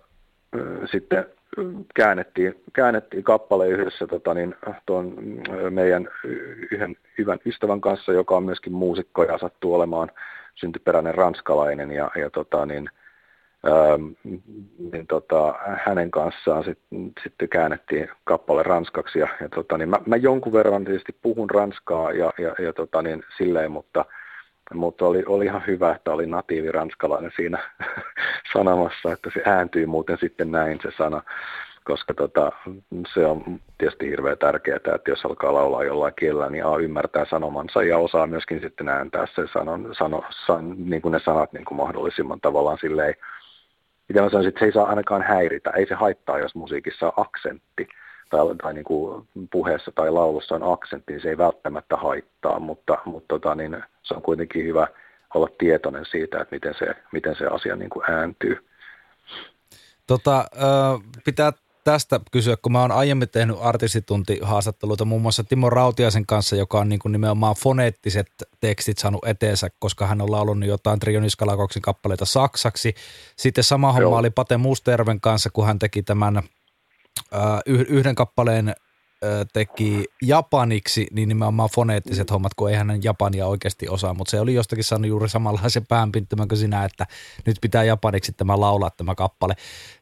sitten 0.92 1.26
käännettiin, 1.94 2.62
käännettiin 2.72 3.24
kappale 3.24 3.68
yhdessä 3.68 4.06
tota 4.06 4.34
niin, 4.34 4.54
tuon 4.86 5.14
meidän 5.70 6.08
yhden 6.70 6.96
hyvän 7.18 7.38
ystävän 7.46 7.80
kanssa, 7.80 8.12
joka 8.12 8.36
on 8.36 8.44
myöskin 8.44 8.72
muusikko 8.72 9.24
ja 9.24 9.38
sattuu 9.38 9.74
olemaan 9.74 10.10
syntyperäinen 10.54 11.14
ranskalainen. 11.14 11.92
Ja, 11.92 12.10
ja 12.16 12.30
tota 12.30 12.66
niin, 12.66 12.90
Ähm, 13.66 14.36
niin 14.92 15.06
tota, 15.06 15.54
hänen 15.86 16.10
kanssaan 16.10 16.64
sit, 16.64 16.78
sitten 17.22 17.48
käännettiin 17.48 18.08
kappale 18.24 18.62
ranskaksi 18.62 19.18
ja, 19.18 19.28
ja 19.40 19.48
tota, 19.48 19.78
niin 19.78 19.88
mä, 19.88 19.96
mä, 20.06 20.16
jonkun 20.16 20.52
verran 20.52 20.84
tietysti 20.84 21.16
puhun 21.22 21.50
ranskaa 21.50 22.12
ja, 22.12 22.32
ja, 22.38 22.54
ja 22.64 22.72
tota, 22.72 23.02
niin, 23.02 23.22
silleen, 23.38 23.72
mutta, 23.72 24.04
mutta 24.74 25.06
oli, 25.06 25.22
oli 25.26 25.44
ihan 25.44 25.62
hyvä, 25.66 25.94
että 25.94 26.12
oli 26.12 26.26
natiivi 26.26 26.72
ranskalainen 26.72 27.32
siinä 27.36 27.58
sanomassa, 28.52 29.12
että 29.12 29.30
se 29.34 29.42
ääntyy 29.46 29.86
muuten 29.86 30.18
sitten 30.18 30.50
näin 30.50 30.78
se 30.82 30.90
sana, 30.98 31.22
koska 31.84 32.14
tota, 32.14 32.52
se 33.14 33.26
on 33.26 33.60
tietysti 33.78 34.10
hirveän 34.10 34.38
tärkeää, 34.38 34.76
että 34.76 35.10
jos 35.10 35.24
alkaa 35.24 35.54
laulaa 35.54 35.84
jollain 35.84 36.14
kielellä, 36.18 36.50
niin 36.50 36.66
A 36.66 36.76
ymmärtää 36.76 37.24
sanomansa 37.24 37.82
ja 37.82 37.98
osaa 37.98 38.26
myöskin 38.26 38.60
sitten 38.60 38.88
ääntää 38.88 39.26
sen 39.34 39.48
sanon, 39.52 39.94
sano, 39.98 40.24
san, 40.46 40.74
niin 40.78 41.02
kuin 41.02 41.12
ne 41.12 41.20
sanat 41.24 41.52
niin 41.52 41.64
kuin 41.64 41.76
mahdollisimman 41.76 42.40
tavallaan 42.40 42.78
silleen 42.80 43.14
miten 44.10 44.22
mä 44.22 44.30
sanoisin, 44.30 44.48
että 44.48 44.58
se 44.58 44.64
ei 44.64 44.72
saa 44.72 44.88
ainakaan 44.88 45.22
häiritä. 45.22 45.70
Ei 45.70 45.86
se 45.86 45.94
haittaa, 45.94 46.38
jos 46.38 46.54
musiikissa 46.54 47.06
on 47.06 47.12
aksentti 47.16 47.88
tai, 48.30 48.56
tai 48.62 48.74
niin 48.74 48.84
kuin 48.84 49.28
puheessa 49.52 49.92
tai 49.94 50.10
laulussa 50.10 50.54
on 50.54 50.72
aksentti, 50.72 51.12
niin 51.12 51.22
se 51.22 51.28
ei 51.28 51.38
välttämättä 51.38 51.96
haittaa, 51.96 52.60
mutta, 52.60 52.98
mutta 53.04 53.28
tota, 53.28 53.54
niin 53.54 53.82
se 54.02 54.14
on 54.14 54.22
kuitenkin 54.22 54.64
hyvä 54.64 54.86
olla 55.34 55.48
tietoinen 55.58 56.06
siitä, 56.10 56.40
että 56.40 56.54
miten 56.54 56.74
se, 56.78 56.86
miten 57.12 57.36
se 57.36 57.46
asia 57.46 57.76
niin 57.76 57.90
kuin 57.90 58.10
ääntyy. 58.10 58.66
Tota, 60.06 60.44
pitää 61.24 61.52
tästä 61.84 62.20
kysyä, 62.30 62.56
kun 62.62 62.72
mä 62.72 62.80
oon 62.80 62.92
aiemmin 62.92 63.28
tehnyt 63.28 63.56
artistituntihaastatteluita 63.60 65.04
muun 65.04 65.22
muassa 65.22 65.44
Timo 65.44 65.70
Rautiaisen 65.70 66.26
kanssa, 66.26 66.56
joka 66.56 66.80
on 66.80 66.88
niin 66.88 66.98
kuin 66.98 67.12
nimenomaan 67.12 67.54
foneettiset 67.58 68.26
tekstit 68.60 68.98
saanut 68.98 69.26
eteensä, 69.26 69.68
koska 69.78 70.06
hän 70.06 70.20
on 70.20 70.30
laulunut 70.30 70.68
jotain 70.68 71.00
Trion 71.00 71.24
Iskalakoksin 71.24 71.82
kappaleita 71.82 72.24
saksaksi. 72.24 72.94
Sitten 73.36 73.64
sama 73.64 73.92
homma 73.92 74.02
Joo. 74.02 74.18
oli 74.18 74.30
Pate 74.30 74.56
Musterven 74.56 75.20
kanssa, 75.20 75.50
kun 75.52 75.66
hän 75.66 75.78
teki 75.78 76.02
tämän 76.02 76.42
yhden 77.66 78.14
kappaleen 78.14 78.74
teki 79.52 80.04
japaniksi, 80.22 81.06
niin 81.12 81.28
nimenomaan 81.28 81.68
foneettiset 81.74 82.30
hommat, 82.30 82.54
kun 82.54 82.70
ei 82.70 82.76
hänen 82.76 83.04
japania 83.04 83.46
oikeasti 83.46 83.88
osaa, 83.88 84.14
mutta 84.14 84.30
se 84.30 84.40
oli 84.40 84.54
jostakin 84.54 84.84
saanut 84.84 85.08
juuri 85.08 85.28
samanlaisen 85.28 85.86
päänpinttymän 85.86 86.48
kuin 86.48 86.58
sinä, 86.58 86.84
että 86.84 87.06
nyt 87.46 87.56
pitää 87.60 87.84
japaniksi 87.84 88.32
tämä 88.32 88.60
laulaa 88.60 88.90
tämä 88.90 89.14
kappale. 89.14 89.54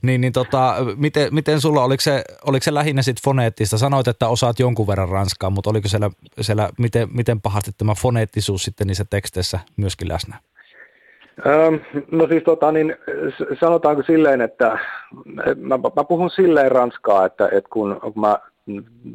Niin, 0.03 0.21
niin 0.21 0.33
tota, 0.33 0.75
miten, 0.97 1.35
miten 1.35 1.61
sulla, 1.61 1.85
oliko 1.85 2.01
se, 2.01 2.25
oliko 2.45 2.65
se 2.65 2.75
lähinnä 2.75 3.03
sitten 3.03 3.25
foneettista? 3.25 3.79
Sanoit, 3.79 4.09
että 4.09 4.29
osaat 4.29 4.59
jonkun 4.59 4.87
verran 4.87 5.09
ranskaa, 5.09 5.51
mutta 5.51 5.71
oliko 5.71 5.89
siellä, 5.89 6.11
siellä 6.41 6.71
miten, 6.79 7.09
miten 7.13 7.41
pahasti 7.41 7.71
tämä 7.79 7.95
foneettisuus 7.95 8.63
sitten 8.63 8.87
niissä 8.87 9.05
teksteissä 9.05 9.61
myöskin 9.77 10.09
läsnä? 10.09 10.41
No 12.11 12.27
siis 12.27 12.45
tota, 12.45 12.73
niin, 12.73 12.97
sanotaanko 13.61 14.03
silleen, 14.03 14.41
että 14.41 14.79
mä, 15.57 15.79
mä 15.97 16.05
puhun 16.09 16.31
silleen 16.31 16.73
ranskaa, 16.73 17.27
että, 17.27 17.49
että 17.53 17.71
kun, 17.71 18.01
mä 18.15 18.39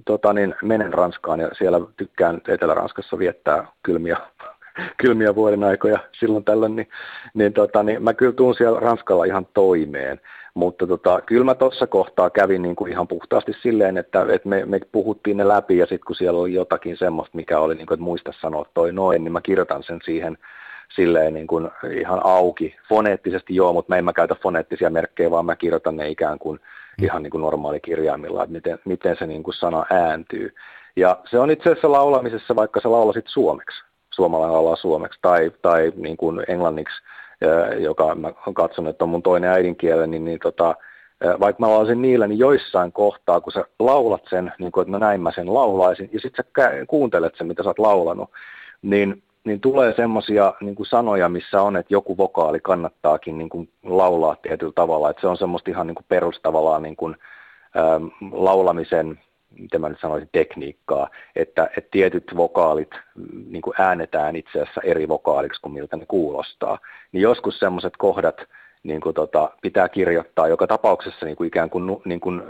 tota, 0.05 0.33
niin 0.33 0.55
menen 0.63 0.93
Ranskaan 0.93 1.39
ja 1.39 1.49
siellä 1.57 1.81
tykkään 1.97 2.41
Etelä-Ranskassa 2.47 3.19
viettää 3.19 3.67
kylmiä, 3.83 4.17
kylmiä 5.01 5.35
vuoden 5.35 5.63
aikoja 5.63 5.99
silloin 6.19 6.43
tällöin, 6.43 6.75
niin, 6.75 6.87
niin, 7.33 7.53
tota, 7.53 7.83
niin 7.83 8.03
mä 8.03 8.13
kyllä 8.13 8.33
tuun 8.33 8.55
siellä 8.55 8.79
Ranskalla 8.79 9.25
ihan 9.25 9.47
toimeen. 9.53 10.21
Mutta 10.53 10.87
tota, 10.87 11.21
kyllä 11.21 11.45
mä 11.45 11.55
tuossa 11.55 11.87
kohtaa 11.87 12.29
kävin 12.29 12.61
niin 12.61 12.75
kuin 12.75 12.91
ihan 12.91 13.07
puhtaasti 13.07 13.53
silleen, 13.61 13.97
että, 13.97 14.25
että 14.29 14.49
me, 14.49 14.65
me 14.65 14.79
puhuttiin 14.91 15.37
ne 15.37 15.47
läpi 15.47 15.77
ja 15.77 15.85
sitten 15.85 16.05
kun 16.07 16.15
siellä 16.15 16.39
oli 16.39 16.53
jotakin 16.53 16.97
semmoista, 16.97 17.37
mikä 17.37 17.59
oli, 17.59 17.75
niin 17.75 17.87
kuin, 17.87 17.95
että 17.95 18.03
muista 18.03 18.33
sanoa 18.41 18.65
toi 18.73 18.91
noin, 18.91 19.23
niin 19.23 19.31
mä 19.31 19.41
kirjoitan 19.41 19.83
sen 19.83 19.99
siihen 20.03 20.37
silleen 20.95 21.33
niin 21.33 21.47
kuin 21.47 21.69
ihan 21.97 22.21
auki. 22.23 22.75
Foneettisesti 22.89 23.55
joo, 23.55 23.73
mutta 23.73 23.93
mä 23.93 23.97
en 23.97 24.05
mä 24.05 24.13
käytä 24.13 24.35
foneettisia 24.35 24.89
merkkejä, 24.89 25.31
vaan 25.31 25.45
mä 25.45 25.55
kirjoitan 25.55 25.95
ne 25.95 26.09
ikään 26.09 26.39
kuin– 26.39 26.59
Mm. 26.97 27.05
ihan 27.05 27.23
niin 27.23 27.31
kuin 27.31 27.41
normaali 27.41 27.79
kirjaimilla, 27.79 28.43
että 28.43 28.53
miten, 28.53 28.79
miten 28.85 29.15
se 29.19 29.27
niin 29.27 29.43
kuin 29.43 29.53
sana 29.53 29.85
ääntyy. 29.91 30.55
Ja 30.95 31.19
se 31.29 31.39
on 31.39 31.51
itse 31.51 31.69
asiassa 31.69 31.91
laulamisessa, 31.91 32.55
vaikka 32.55 32.79
sä 32.83 32.91
laulasit 32.91 33.25
suomeksi, 33.27 33.83
suomalainen 34.13 34.53
laulaa 34.53 34.75
suomeksi, 34.75 35.19
tai, 35.21 35.51
tai 35.61 35.93
niin 35.95 36.17
kuin 36.17 36.43
englanniksi, 36.47 37.03
joka 37.79 38.15
mä 38.15 38.31
katson, 38.53 38.87
että 38.87 39.05
on 39.05 39.09
mun 39.09 39.23
toinen 39.23 39.49
äidinkieleni, 39.49 40.11
niin, 40.11 40.25
niin 40.25 40.39
tota, 40.39 40.75
vaikka 41.39 41.59
mä 41.59 41.69
laulasin 41.69 42.01
niillä, 42.01 42.27
niin 42.27 42.39
joissain 42.39 42.91
kohtaa, 42.91 43.41
kun 43.41 43.53
sä 43.53 43.65
laulat 43.79 44.21
sen, 44.29 44.53
niin 44.59 44.71
kuin, 44.71 44.81
että 44.81 44.91
mä 44.91 44.99
näin 44.99 45.21
mä 45.21 45.31
sen 45.31 45.53
laulaisin, 45.53 46.09
ja 46.13 46.19
sitten 46.19 46.45
sä 46.55 46.85
kuuntelet 46.87 47.33
sen, 47.37 47.47
mitä 47.47 47.63
sä 47.63 47.69
oot 47.69 47.79
laulanut, 47.79 48.29
niin, 48.81 49.23
niin 49.43 49.61
tulee 49.61 49.93
semmoisia 49.95 50.53
niin 50.61 50.75
sanoja, 50.89 51.29
missä 51.29 51.61
on, 51.61 51.77
että 51.77 51.93
joku 51.93 52.17
vokaali 52.17 52.59
kannattaakin 52.59 53.37
niin 53.37 53.49
kuin 53.49 53.69
laulaa 53.83 54.35
tietyllä 54.35 54.73
tavalla, 54.75 55.09
että 55.09 55.21
se 55.21 55.27
on 55.27 55.37
semmoista 55.37 55.71
ihan 55.71 55.87
niin 55.87 55.95
kuin 55.95 56.05
perustavallaan 56.09 56.83
niin 56.83 56.95
kuin, 56.95 57.15
ähm, 57.77 58.07
laulamisen 58.31 59.19
miten 59.59 59.81
mä 59.81 59.89
nyt 59.89 59.99
sanoisin, 59.99 60.29
tekniikkaa, 60.31 61.09
että, 61.35 61.69
että 61.77 61.89
tietyt 61.91 62.23
vokaalit 62.35 62.89
niin 63.49 63.61
kuin 63.61 63.81
äänetään 63.81 64.35
itse 64.35 64.61
asiassa 64.61 64.81
eri 64.83 65.07
vokaaliksi 65.07 65.61
kuin 65.61 65.73
miltä 65.73 65.97
ne 65.97 66.05
kuulostaa. 66.05 66.79
Niin 67.11 67.21
joskus 67.21 67.59
semmoiset 67.59 67.97
kohdat, 67.97 68.35
niin 68.83 69.01
kuin 69.01 69.15
tota, 69.15 69.49
pitää 69.61 69.89
kirjoittaa 69.89 70.47
joka 70.47 70.67
tapauksessa 70.67 71.25
niin 71.25 71.35
kuin 71.35 71.47
ikään 71.47 71.69
kuin, 71.69 72.01
niin 72.05 72.19
kuin 72.19 72.41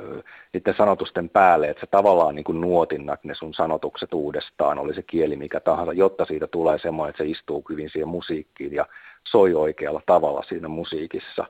niiden 0.53 0.73
sanotusten 0.77 1.29
päälle, 1.29 1.69
että 1.69 1.81
sä 1.81 1.87
tavallaan 1.87 2.35
niin 2.35 2.43
kuin 2.43 2.61
nuotinnat 2.61 3.23
ne 3.23 3.35
sun 3.35 3.53
sanotukset 3.53 4.13
uudestaan, 4.13 4.79
oli 4.79 4.93
se 4.93 5.01
kieli 5.01 5.35
mikä 5.35 5.59
tahansa, 5.59 5.93
jotta 5.93 6.25
siitä 6.25 6.47
tulee 6.47 6.79
semmoinen, 6.79 7.09
että 7.09 7.23
se 7.23 7.29
istuu 7.29 7.65
hyvin 7.69 7.89
siihen 7.89 8.07
musiikkiin 8.07 8.73
ja 8.73 8.85
soi 9.27 9.53
oikealla 9.53 10.01
tavalla 10.05 10.43
siinä 10.43 10.67
musiikissa. 10.67 11.45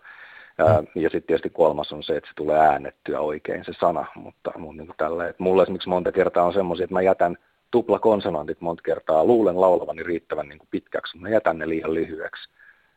Mm. 0.57 1.01
Ja 1.01 1.09
sitten 1.09 1.27
tietysti 1.27 1.49
kolmas 1.49 1.91
on 1.91 2.03
se, 2.03 2.17
että 2.17 2.27
se 2.27 2.33
tulee 2.35 2.59
äänettyä 2.59 3.19
oikein 3.19 3.65
se 3.65 3.71
sana, 3.79 4.05
mutta, 4.15 4.51
mutta 4.57 4.77
niin 4.77 4.87
kuin 4.87 4.97
tälle, 4.97 5.29
että 5.29 5.43
mulle 5.43 5.63
esimerkiksi 5.63 5.89
monta 5.89 6.11
kertaa 6.11 6.45
on 6.45 6.53
semmoisia, 6.53 6.83
että 6.83 6.93
mä 6.93 7.01
jätän 7.01 7.37
konsonantit 8.01 8.61
monta 8.61 8.83
kertaa, 8.85 9.25
luulen 9.25 9.61
laulavani 9.61 10.03
riittävän 10.03 10.49
niin 10.49 10.59
kuin 10.59 10.67
pitkäksi, 10.71 11.17
mä 11.17 11.29
jätän 11.29 11.57
ne 11.57 11.69
liian 11.69 11.93
lyhyeksi 11.93 12.49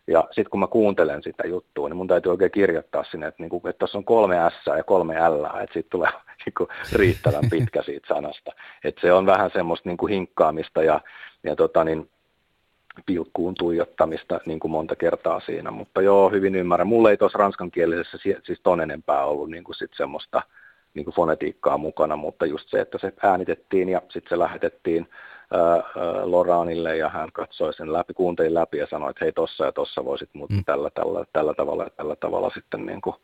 ja 0.07 0.25
sitten 0.25 0.51
kun 0.51 0.61
mä 0.61 0.67
kuuntelen 0.67 1.23
sitä 1.23 1.47
juttua, 1.47 1.89
niin 1.89 1.97
mun 1.97 2.07
täytyy 2.07 2.33
oikein 2.33 2.51
kirjoittaa 2.51 3.05
sinne, 3.05 3.27
että, 3.27 3.43
niinku, 3.43 3.57
että 3.57 3.79
tuossa 3.79 3.99
on 3.99 4.05
kolme 4.05 4.37
S 4.51 4.67
ja 4.67 4.85
kolme 4.85 5.29
L, 5.29 5.45
että 5.45 5.73
siitä 5.73 5.91
tulee 5.91 6.11
niinku, 6.47 6.69
riittävän 6.93 7.51
pitkä 7.51 7.83
siitä 7.83 8.09
sanasta. 8.09 8.53
Että 8.85 9.01
se 9.01 9.13
on 9.13 9.27
vähän 9.27 9.51
semmoista 9.53 9.89
niinku, 9.89 10.07
hinkkaamista 10.07 10.83
ja, 10.83 11.01
ja 11.43 11.57
tota, 11.57 11.85
niin, 11.85 12.11
pilkkuun 13.07 13.55
tuijottamista 13.55 14.41
niin 14.47 14.61
kuin 14.61 14.71
monta 14.71 14.97
kertaa 14.97 15.41
siinä, 15.41 15.71
mutta 15.71 16.03
joo, 16.03 16.31
hyvin 16.31 16.55
ymmärrän. 16.55 16.87
Mulla 16.87 17.11
ei 17.11 17.17
tuossa 17.17 17.39
ranskankielisessä 17.39 18.19
siis 18.43 18.61
ton 18.63 18.81
enempää 18.81 19.25
ollut 19.25 19.51
niin 19.51 19.65
kuin 19.65 19.77
sit 19.77 19.91
semmoista 19.97 20.43
niin 20.95 21.05
kuin 21.05 21.15
fonetiikkaa 21.15 21.79
mukana, 21.79 22.17
mutta 22.17 22.47
just 22.47 22.69
se, 22.69 22.81
että 22.81 22.99
se 22.99 23.13
äänitettiin 23.23 23.89
ja 23.89 24.03
sitten 24.09 24.29
se 24.29 24.39
lähetettiin 24.39 25.09
Loranille 26.25 26.97
ja 26.97 27.09
hän 27.09 27.33
katsoi 27.33 27.75
sen 27.75 27.93
läpi, 27.93 28.15
kuunteli 28.15 28.55
läpi 28.55 28.79
ja 28.79 28.87
sanoi, 28.91 29.11
että 29.11 29.25
hei 29.25 29.33
tossa 29.33 29.65
ja 29.65 29.73
tossa 29.73 30.05
voisit 30.05 30.31
mutta 30.33 30.55
mm. 30.55 30.65
tällä, 30.65 30.91
tällä, 30.91 31.25
tällä 31.33 31.55
tavalla 31.55 31.83
ja 31.83 31.91
tällä 31.91 32.17
tavalla 32.17 32.51
sitten 32.55 32.87
niin 32.87 33.01
kuin 33.01 33.17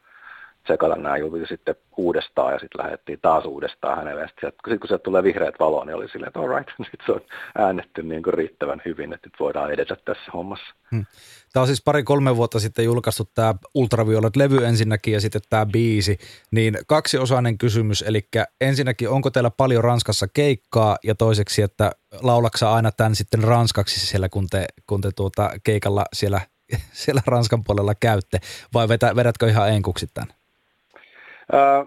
tsekata 0.64 0.96
nämä 0.96 1.16
jutut 1.16 1.48
sitten 1.48 1.74
uudestaan 1.96 2.52
ja 2.52 2.58
sitten 2.58 2.84
lähdettiin 2.84 3.18
taas 3.22 3.44
uudestaan 3.44 3.98
hänelle. 3.98 4.28
Sitten 4.28 4.52
sit, 4.68 4.80
kun 4.80 4.88
sieltä 4.88 5.02
tulee 5.02 5.22
vihreät 5.22 5.54
valoa, 5.60 5.84
niin 5.84 5.96
oli 5.96 6.08
silleen, 6.08 6.28
että 6.28 6.40
all 6.40 6.56
right, 6.56 6.70
nyt 6.78 7.02
se 7.06 7.12
on 7.12 7.20
äännetty 7.58 8.02
niin 8.02 8.22
kuin 8.22 8.34
riittävän 8.34 8.82
hyvin, 8.84 9.12
että 9.12 9.26
nyt 9.26 9.40
voidaan 9.40 9.72
edetä 9.72 9.96
tässä 10.04 10.30
hommassa. 10.34 10.74
Hmm. 10.90 11.06
Tämä 11.52 11.62
on 11.62 11.66
siis 11.66 11.82
pari-kolme 11.84 12.36
vuotta 12.36 12.60
sitten 12.60 12.84
julkaistu 12.84 13.24
tämä 13.34 13.54
Ultraviolet-levy 13.74 14.64
ensinnäkin 14.64 15.14
ja 15.14 15.20
sitten 15.20 15.42
tämä 15.50 15.66
biisi. 15.66 16.18
Niin 16.50 16.78
kaksiosainen 16.86 17.58
kysymys, 17.58 18.02
eli 18.02 18.28
ensinnäkin 18.60 19.08
onko 19.08 19.30
teillä 19.30 19.50
paljon 19.50 19.84
Ranskassa 19.84 20.26
keikkaa 20.28 20.96
ja 21.04 21.14
toiseksi, 21.14 21.62
että 21.62 21.92
laulaksa 22.22 22.74
aina 22.74 22.92
tämän 22.92 23.14
sitten 23.14 23.42
ranskaksi 23.42 24.00
siellä, 24.00 24.28
kun 24.28 24.46
te, 24.50 24.66
kun 24.86 25.00
te 25.00 25.10
tuota 25.16 25.50
keikalla 25.64 26.04
siellä, 26.12 26.40
siellä 26.92 27.22
Ranskan 27.26 27.64
puolella 27.64 27.94
käytte 27.94 28.38
vai 28.74 28.88
vedätkö 28.88 29.48
ihan 29.48 29.70
enkuksi 29.70 30.06
tämän? 30.14 30.41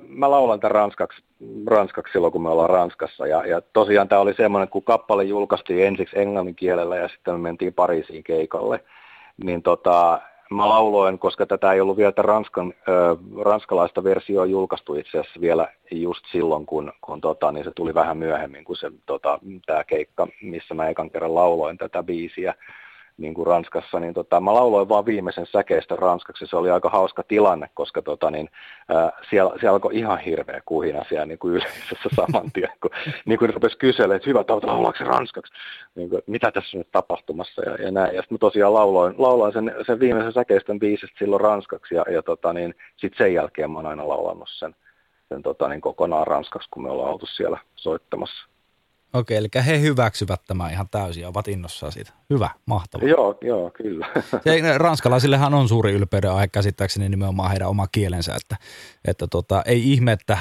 Mä 0.08 0.32
laulan 0.32 0.60
tämän 0.60 0.76
ranskaksi, 0.76 1.24
ranskaksi 1.68 2.12
silloin, 2.12 2.32
kun 2.32 2.42
me 2.42 2.50
ollaan 2.50 2.70
Ranskassa. 2.70 3.28
Ja, 3.28 3.46
ja 3.46 3.62
tosiaan 3.62 4.08
tämä 4.08 4.22
oli 4.22 4.34
semmoinen, 4.34 4.70
kun 4.70 4.84
kappale 4.84 5.24
julkaistiin 5.24 5.88
ensiksi 5.88 6.20
englannin 6.20 6.56
kielellä 6.56 6.96
ja 6.96 7.08
sitten 7.08 7.34
me 7.34 7.38
mentiin 7.38 7.74
Pariisiin 7.74 8.24
keikalle. 8.24 8.84
Niin 9.44 9.62
tota, 9.62 10.22
mä 10.52 10.70
lauloin, 10.70 11.20
koska 11.20 11.46
tätä 11.46 11.74
ei 11.74 11.82
ollut 11.82 11.98
vielä 11.98 12.14
Ranskan, 12.18 12.74
ö, 12.88 13.18
ranskalaista 13.42 14.04
versioa 14.04 14.46
julkaistu 14.46 14.96
itse 14.96 15.20
asiassa 15.20 15.42
vielä 15.42 15.68
just 15.92 16.26
silloin, 16.32 16.66
kun, 16.66 16.94
kun 17.02 17.22
tota, 17.22 17.52
niin 17.52 17.64
se 17.64 17.72
tuli 17.76 17.94
vähän 17.94 18.18
myöhemmin 18.18 18.64
kuin 18.64 18.78
tota, 19.06 19.40
tämä 19.66 19.84
keikka, 19.84 20.28
missä 20.42 20.74
mä 20.74 20.90
ekan 20.90 21.10
kerran 21.10 21.36
lauloin 21.36 21.78
tätä 21.78 22.04
biisiä 22.04 22.54
niin 23.18 23.34
kuin 23.34 23.48
Ranskassa, 23.48 24.00
niin 24.00 24.14
tota, 24.14 24.40
mä 24.40 24.54
lauloin 24.54 24.90
vaan 24.90 25.06
viimeisen 25.06 25.46
säkeistä 25.46 25.96
ranskaksi. 25.96 26.48
Se 26.48 26.58
oli 26.58 26.72
aika 26.72 26.90
hauska 26.90 27.24
tilanne, 27.28 27.70
koska 27.74 28.02
tota, 28.02 28.32
niin, 28.32 28.50
ää, 28.90 29.12
siellä, 29.30 29.52
siellä 29.60 29.74
alkoi 29.74 29.98
ihan 29.98 30.20
hirveä 30.20 30.62
kuhina 30.66 31.06
siellä 31.10 31.26
niin 31.26 31.40
kuin 31.40 31.54
yleisössä 31.54 32.10
saman 32.16 32.52
tien, 32.52 32.72
kun 32.82 32.92
niin 33.26 33.40
kuin 33.40 33.54
rupesi 33.54 33.78
kyselemään, 33.78 34.16
että 34.16 34.30
hyvä, 34.30 34.44
laulaako 34.64 35.04
ranskaksi? 35.04 35.54
Niin 35.96 36.10
kuin, 36.10 36.22
mitä 36.28 36.52
tässä 36.52 36.78
on 36.78 36.80
nyt 36.80 36.92
tapahtumassa 36.92 37.62
ja, 37.62 37.76
ja 37.76 37.92
näin. 37.92 38.16
Ja 38.16 38.22
sitten 38.22 38.36
mä 38.36 38.40
tosiaan 38.40 38.74
lauloin, 38.74 39.16
lauloin 39.18 39.54
sen, 39.54 39.76
sen 39.88 40.00
viimeisen 40.00 40.34
säkeistön 40.34 40.80
biisistä 40.80 41.20
silloin 41.20 41.42
ranskaksi 41.42 41.96
ja, 41.96 42.06
ja 42.12 42.24
tota, 42.24 42.54
niin, 42.54 42.76
sitten 42.98 43.18
sen 43.18 43.34
jälkeen 43.34 43.72
mä 43.72 43.78
oon 43.78 43.86
aina 43.86 44.08
laulannut 44.08 44.50
sen, 44.52 44.76
sen 45.30 45.42
tota, 45.42 45.68
niin 45.68 45.82
kokonaan 45.82 46.28
ranskaksi, 46.28 46.70
kun 46.72 46.84
me 46.84 46.90
ollaan 46.90 47.12
oltu 47.12 47.26
siellä 47.26 47.60
soittamassa. 47.76 48.55
Okei, 49.14 49.38
eli 49.38 49.48
he 49.68 49.82
hyväksyvät 49.82 50.42
tämän 50.48 50.72
ihan 50.72 50.88
täysin 50.92 51.22
ja 51.22 51.30
ovat 51.30 51.48
innossaan 51.48 51.92
siitä. 51.92 52.12
Hyvä, 52.30 52.50
mahtavaa. 52.66 53.08
Joo, 53.08 53.38
joo, 53.42 53.72
kyllä. 53.72 54.08
Ja 54.46 54.78
ranskalaisillehan 54.78 55.54
on 55.54 55.68
suuri 55.68 55.92
ylpeyden 55.92 56.32
aihe 56.32 56.48
käsittääkseni 56.48 57.10
nimenomaan 57.10 57.50
heidän 57.50 57.70
oma 57.70 57.88
kielensä, 57.92 58.36
että, 58.36 58.56
että 59.08 59.28
tota, 59.32 59.62
ei 59.66 59.92
ihme, 59.92 60.12
että 60.12 60.38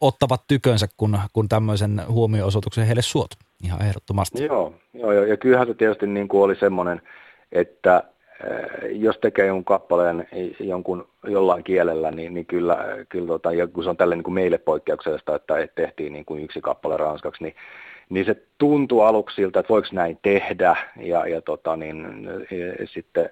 ottavat 0.00 0.40
tykönsä, 0.48 0.86
kun, 0.96 1.18
kun 1.32 1.48
tämmöisen 1.48 2.02
huomioon-osoituksen 2.08 2.86
heille 2.86 3.02
suot. 3.02 3.30
Ihan 3.64 3.82
ehdottomasti. 3.82 4.44
Joo, 4.44 4.74
joo 4.94 5.12
ja, 5.12 5.26
ja 5.26 5.36
kyllähän 5.36 5.66
se 5.66 5.74
tietysti 5.74 6.06
niin 6.06 6.28
kuin 6.28 6.42
oli 6.42 6.56
semmoinen, 6.56 7.02
että 7.52 8.02
jos 8.90 9.18
tekee 9.18 9.46
jonkun 9.46 9.64
kappaleen 9.64 10.28
jonkun 10.60 11.08
jollain 11.24 11.64
kielellä, 11.64 12.10
niin, 12.10 12.34
niin 12.34 12.46
kyllä, 12.46 12.78
kyllä 13.08 13.26
tota, 13.26 13.52
ja 13.52 13.66
kun 13.66 13.84
se 13.84 13.90
on 13.90 13.96
tälle 13.96 14.14
niin 14.14 14.24
kuin 14.24 14.34
meille 14.34 14.58
poikkeuksellista, 14.58 15.34
että 15.34 15.54
tehtiin 15.74 16.12
niin 16.12 16.24
kuin 16.24 16.44
yksi 16.44 16.60
kappale 16.60 16.96
ranskaksi, 16.96 17.42
niin 17.42 17.54
niin 18.08 18.26
se 18.26 18.42
tuntuu 18.58 19.00
aluksi 19.00 19.36
siltä, 19.36 19.60
että 19.60 19.72
voiko 19.72 19.88
näin 19.92 20.18
tehdä, 20.22 20.76
ja, 20.96 21.26
ja, 21.26 21.42
tota, 21.42 21.76
niin, 21.76 22.06
ja 22.80 22.86
sitten 22.86 23.30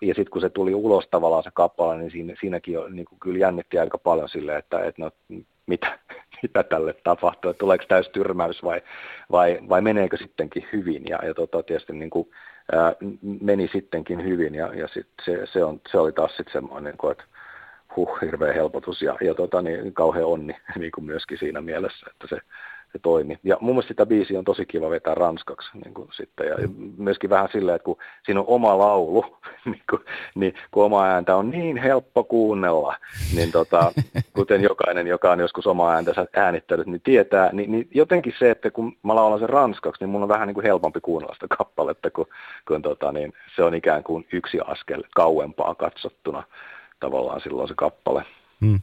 ja 0.00 0.14
sitten 0.14 0.30
kun 0.30 0.40
se 0.40 0.50
tuli 0.50 0.74
ulos 0.74 1.08
tavallaan 1.10 1.42
se 1.42 1.50
kappale, 1.54 1.98
niin 1.98 2.10
siinä, 2.10 2.34
siinäkin 2.40 2.74
jo, 2.74 2.88
niin 2.88 3.04
kuin 3.04 3.20
kyllä 3.20 3.38
jännitti 3.38 3.78
aika 3.78 3.98
paljon 3.98 4.28
silleen, 4.28 4.58
että, 4.58 4.84
että 4.84 5.02
no, 5.02 5.10
mitä, 5.66 5.98
mitä 6.42 6.62
tälle 6.62 6.94
tapahtuu, 7.04 7.50
että 7.50 7.58
tuleeko 7.58 7.84
täys 7.88 8.08
tyrmäys 8.08 8.62
vai, 8.62 8.82
vai, 9.30 9.58
vai 9.68 9.80
meneekö 9.80 10.16
sittenkin 10.16 10.68
hyvin. 10.72 11.02
Ja, 11.08 11.18
ja 11.26 11.34
tota, 11.34 11.62
tietysti 11.62 11.92
niin 11.92 12.10
kuin, 12.10 12.30
ää, 12.72 12.94
meni 13.40 13.68
sittenkin 13.72 14.24
hyvin 14.24 14.54
ja, 14.54 14.74
ja 14.74 14.88
sit 14.88 15.08
se, 15.24 15.46
se, 15.46 15.64
on, 15.64 15.80
se 15.88 15.98
oli 15.98 16.12
taas 16.12 16.36
sitten 16.36 16.52
semmoinen, 16.52 16.90
niin 16.90 16.98
kuin, 16.98 17.12
että 17.12 17.24
huh, 17.96 18.20
hirveä 18.20 18.52
helpotus 18.52 19.02
ja, 19.02 19.16
ja 19.20 19.34
tota, 19.34 19.62
niin, 19.62 19.94
kauhean 19.94 20.26
onni 20.26 20.56
niin 20.78 20.92
kuin 20.92 21.04
myöskin 21.04 21.38
siinä 21.38 21.60
mielessä, 21.60 22.06
että 22.10 22.26
se, 22.36 22.38
se 22.92 22.98
toimi. 22.98 23.38
Ja 23.44 23.56
mun 23.60 23.74
mielestä 23.74 23.88
sitä 23.88 24.06
biisiä 24.06 24.38
on 24.38 24.44
tosi 24.44 24.66
kiva 24.66 24.90
vetää 24.90 25.14
ranskaksi 25.14 25.70
niin 25.84 25.94
kuin 25.94 26.08
sitten. 26.12 26.46
Ja 26.46 26.56
myöskin 26.96 27.30
vähän 27.30 27.48
silleen, 27.52 27.76
että 27.76 27.84
kun 27.84 27.96
siinä 28.24 28.40
on 28.40 28.46
oma 28.48 28.78
laulu, 28.78 29.24
niin, 29.64 29.82
kuin, 29.90 30.02
niin 30.34 30.54
kun 30.70 30.84
oma 30.84 31.04
ääntä 31.06 31.36
on 31.36 31.50
niin 31.50 31.76
helppo 31.76 32.24
kuunnella, 32.24 32.96
niin 33.34 33.52
tota, 33.52 33.92
kuten 34.36 34.62
jokainen, 34.62 35.06
joka 35.06 35.30
on 35.30 35.40
joskus 35.40 35.66
oma 35.66 35.92
ääntänsä 35.92 36.26
äänittänyt, 36.36 36.86
niin 36.86 37.00
tietää, 37.00 37.50
niin, 37.52 37.72
niin 37.72 37.88
jotenkin 37.94 38.34
se, 38.38 38.50
että 38.50 38.70
kun 38.70 38.96
mä 39.02 39.14
laulan 39.14 39.38
sen 39.40 39.48
ranskaksi, 39.48 40.02
niin 40.02 40.10
mun 40.10 40.22
on 40.22 40.28
vähän 40.28 40.48
niin 40.48 40.54
kuin 40.54 40.66
helpompi 40.66 41.00
kuunnella 41.00 41.34
sitä 41.34 41.56
kappaletta, 41.58 42.10
kun, 42.10 42.26
kun 42.68 42.82
tota, 42.82 43.12
niin 43.12 43.32
se 43.56 43.62
on 43.62 43.74
ikään 43.74 44.04
kuin 44.04 44.26
yksi 44.32 44.58
askel 44.60 45.02
kauempaa 45.14 45.74
katsottuna 45.74 46.42
tavallaan 47.00 47.40
silloin 47.40 47.68
se 47.68 47.74
kappale. 47.76 48.24
Hmm. 48.60 48.80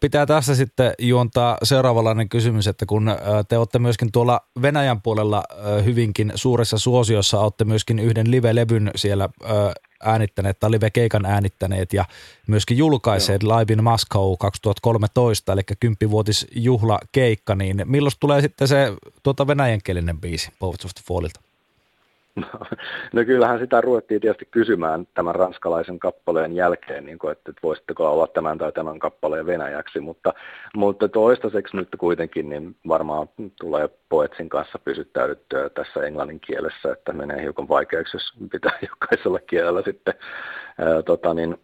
Pitää 0.00 0.26
tässä 0.26 0.54
sitten 0.54 0.94
juontaa 0.98 1.58
seuraavanlainen 1.62 2.28
kysymys, 2.28 2.66
että 2.66 2.86
kun 2.86 3.10
te 3.48 3.58
olette 3.58 3.78
myöskin 3.78 4.12
tuolla 4.12 4.40
Venäjän 4.62 5.02
puolella 5.02 5.44
hyvinkin 5.84 6.32
suuressa 6.34 6.78
suosiossa, 6.78 7.40
olette 7.40 7.64
myöskin 7.64 7.98
yhden 7.98 8.30
live-levyn 8.30 8.90
siellä 8.96 9.28
äänittäneet 10.04 10.60
tai 10.60 10.70
live-keikan 10.70 11.26
äänittäneet 11.26 11.92
ja 11.92 12.04
myöskin 12.46 12.78
julkaiseet 12.78 13.42
Joo. 13.42 13.58
Live 13.58 13.72
in 13.72 13.84
Moscow 13.84 14.34
2013, 14.40 15.52
eli 15.52 15.62
juhlakeikka, 16.54 17.54
niin 17.54 17.82
milloin 17.84 18.12
tulee 18.20 18.40
sitten 18.40 18.68
se 18.68 18.92
tuota 19.22 19.46
venäjänkielinen 19.46 20.20
biisi 20.20 20.50
Poets 20.58 20.84
of 20.84 20.90
the 20.94 21.02
Fallilta? 21.08 21.40
No, 22.36 22.46
no 23.12 23.24
kyllähän 23.24 23.58
sitä 23.58 23.80
ruvettiin 23.80 24.20
tietysti 24.20 24.48
kysymään 24.50 25.06
tämän 25.14 25.34
ranskalaisen 25.34 25.98
kappaleen 25.98 26.52
jälkeen, 26.52 27.06
niin 27.06 27.18
kuin, 27.18 27.32
että, 27.32 27.50
että 27.50 27.60
voisitteko 27.62 28.10
olla 28.10 28.26
tämän 28.26 28.58
tai 28.58 28.72
tämän 28.72 28.98
kappaleen 28.98 29.46
venäjäksi, 29.46 30.00
mutta, 30.00 30.34
mutta 30.76 31.08
toistaiseksi 31.08 31.76
nyt 31.76 31.88
kuitenkin 31.98 32.48
niin 32.48 32.76
varmaan 32.88 33.28
tulee 33.60 33.88
Poetsin 34.08 34.48
kanssa 34.48 34.78
pysyttäydyttyä 34.78 35.70
tässä 35.70 36.06
englannin 36.06 36.40
kielessä, 36.40 36.92
että 36.92 37.12
menee 37.12 37.42
hiukan 37.42 37.68
vaikeaksi, 37.68 38.16
jos 38.16 38.48
pitää 38.50 38.78
jokaisella 38.90 39.38
kielellä 39.38 39.82
sitten 39.82 40.14
ää, 40.78 41.02
tota, 41.02 41.34
niin, 41.34 41.56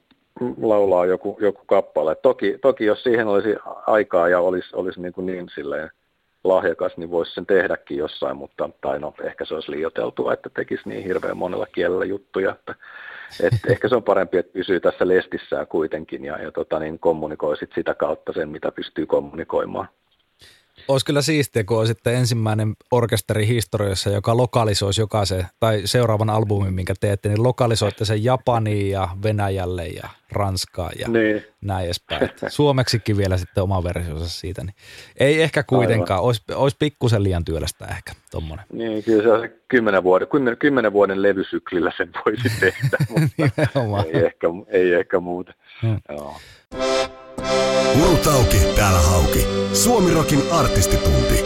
laulaa 0.63 1.07
joku, 1.07 1.39
joku 1.41 1.63
kappale. 1.67 2.15
Toki, 2.15 2.59
toki 2.63 2.85
jos 2.85 3.03
siihen 3.03 3.27
olisi 3.27 3.57
aikaa 3.87 4.29
ja 4.29 4.41
olisi, 4.41 4.77
olisi 4.77 5.01
niin, 5.01 5.13
kuin 5.13 5.27
niin 5.27 5.49
silleen 5.55 5.91
lahjakas, 6.45 6.97
niin 6.97 7.11
voisi 7.11 7.35
sen 7.35 7.47
tehdäkin 7.47 7.99
jossain, 7.99 8.37
mutta 8.37 8.71
tai 8.81 9.01
no, 9.01 9.15
ehkä 9.23 9.45
se 9.45 9.55
olisi 9.55 9.71
liioteltua, 9.71 10.33
että 10.33 10.51
tekisi 10.51 10.89
niin 10.89 11.05
hirveän 11.05 11.37
monella 11.37 11.67
kielellä 11.67 12.05
juttuja, 12.05 12.51
että 12.51 12.75
et 13.43 13.53
ehkä 13.69 13.89
se 13.89 13.97
on 13.97 14.03
parempi, 14.03 14.39
että 14.39 14.53
pysyy 14.53 14.81
tässä 14.81 15.09
lestissään 15.09 15.67
kuitenkin 15.67 16.25
ja, 16.25 16.43
ja 16.43 16.53
tota, 16.53 16.79
niin 16.79 16.99
kommunikoi 16.99 17.57
sit 17.57 17.71
sitä 17.75 17.95
kautta 17.95 18.33
sen, 18.33 18.49
mitä 18.49 18.73
pystyy 18.73 19.07
kommunikoimaan. 19.07 19.89
Olisi 20.89 21.07
kyllä 21.07 21.23
siistiä, 21.23 21.65
kun 21.65 21.87
sitten 21.87 22.15
ensimmäinen 22.15 22.75
orkesteri 22.91 23.47
historiassa, 23.47 24.11
joka 24.11 24.37
lokalisoisi 24.37 25.01
jokaisen, 25.01 25.47
tai 25.61 25.83
seuraavan 25.85 26.31
albumin, 26.31 26.75
minkä 26.75 26.95
teette, 27.01 27.29
niin 27.29 27.43
lokalisoitte 27.43 28.05
sen 28.05 28.25
Japaniin 28.25 28.91
ja 28.91 29.09
Venäjälle 29.23 29.87
ja 29.87 30.09
Ranskaan 30.33 30.93
ja 30.99 31.09
niin. 31.09 31.45
näin 31.61 31.85
edespäin. 31.85 32.31
Suomeksikin 32.49 33.17
vielä 33.17 33.37
sitten 33.37 33.63
oma 33.63 33.85
versionsa 33.85 34.29
siitä. 34.29 34.65
Niin 34.65 34.75
ei 35.17 35.43
ehkä 35.43 35.63
kuitenkaan, 35.63 36.23
olisi, 36.23 36.43
olisi 36.55 36.77
pikkusen 36.81 37.23
liian 37.23 37.45
työlästä 37.45 37.87
ehkä 37.87 38.13
tuommoinen. 38.31 38.67
Niin, 38.73 39.05
kyllä 39.05 39.23
se 39.23 39.33
on 39.33 39.41
se 39.41 39.53
kymmenen 39.69 40.03
vuoden, 40.03 40.29
kymmenen, 40.29 40.59
kymmenen 40.59 40.93
vuoden 40.93 41.23
levysyklillä 41.23 41.93
sen 41.97 42.11
voisi 42.27 42.61
tehdä, 42.61 42.99
mutta 43.11 44.05
ei, 44.13 44.25
ehkä, 44.25 44.47
ei 44.69 44.95
ehkä 44.95 45.21
muuta. 45.21 45.53
Hmm. 45.83 46.01
Joo. 46.09 46.37
Urutauki, 48.03 48.59
täällä 48.77 49.01
Hauki. 49.01 49.47
Suomirokin 49.73 50.43
artistitunti. 50.53 51.45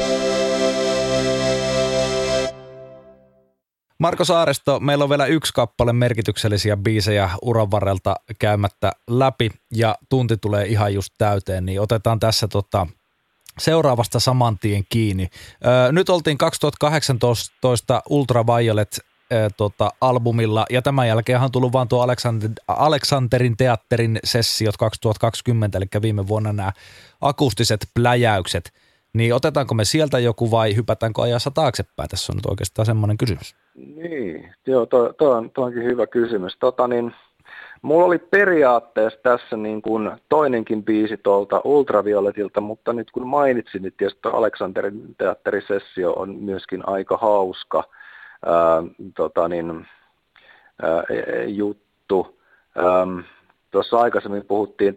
Marko 3.99 4.25
Saaristo, 4.25 4.81
meillä 4.81 5.05
on 5.05 5.11
vielä 5.11 5.27
yksi 5.27 5.53
kappale 5.53 5.93
merkityksellisiä 5.93 6.77
biisejä 6.77 7.31
uran 7.43 7.71
varrelta 7.71 8.15
käymättä 8.39 8.93
läpi 9.11 9.51
ja 9.75 9.95
tunti 10.09 10.37
tulee 10.37 10.67
ihan 10.67 10.95
just 10.95 11.15
täyteen, 11.19 11.67
niin 11.67 11.81
otetaan 11.81 12.21
tässä 12.21 12.49
tota, 12.49 12.87
seuraavasta 13.59 14.21
saman 14.21 14.59
tien 14.59 14.85
kiinni. 14.89 15.29
Öö, 15.67 15.93
nyt 15.93 16.09
oltiin 16.09 16.39
2018 16.39 18.03
Ultraviolet 18.11 19.01
tota, 19.57 19.91
albumilla, 20.01 20.67
ja 20.71 20.83
tämän 20.83 21.09
jälkeen 21.09 21.41
on 21.41 21.53
tullut 21.53 21.73
vaan 21.73 21.89
tuo 21.89 22.03
Aleksander, 22.03 22.51
Aleksanterin 22.69 23.57
teatterin 23.57 24.19
sessiot 24.25 24.77
2020, 24.77 25.79
eli 25.79 25.87
viime 26.03 26.29
vuonna 26.29 26.53
nämä 26.53 26.73
akustiset 27.21 27.81
pläjäykset. 27.95 28.73
Niin 29.13 29.35
otetaanko 29.35 29.75
me 29.75 29.85
sieltä 29.85 30.19
joku 30.19 30.51
vai 30.51 30.77
hypätäänkö 30.77 31.23
ajassa 31.23 31.51
taaksepäin? 31.51 32.09
Tässä 32.09 32.33
on 32.33 32.37
nyt 32.37 32.47
oikeastaan 32.47 32.87
semmoinen 32.87 33.19
kysymys. 33.19 33.55
Niin, 33.75 34.53
joo, 34.67 34.87
tuo, 34.87 35.13
tuo, 35.13 35.31
on, 35.31 35.51
tuo 35.51 35.65
onkin 35.65 35.85
hyvä 35.85 36.07
kysymys. 36.07 36.57
Tota 36.61 36.89
niin, 36.89 37.15
mulla 37.83 38.05
oli 38.05 38.19
periaatteessa 38.19 39.19
tässä 39.23 39.57
niin 39.57 39.83
kuin 39.83 40.11
toinenkin 40.29 40.85
biisi 40.85 41.17
tuolta 41.17 41.61
Ultravioletilta, 41.65 42.61
mutta 42.61 42.93
nyt 42.93 43.11
kun 43.11 43.27
mainitsin, 43.27 43.83
niin 43.83 43.95
tietysti 43.97 44.29
Aleksanterin 44.33 45.15
teatterisessio 45.19 46.13
on 46.13 46.35
myöskin 46.35 46.89
aika 46.89 47.17
hauska– 47.17 47.85
ää, 48.47 48.83
tota 49.17 49.49
niin, 49.49 49.87
ää, 50.83 51.03
juttu. 51.47 52.41
Tuossa 53.71 53.97
aikaisemmin 53.97 54.47
puhuttiin 54.47 54.97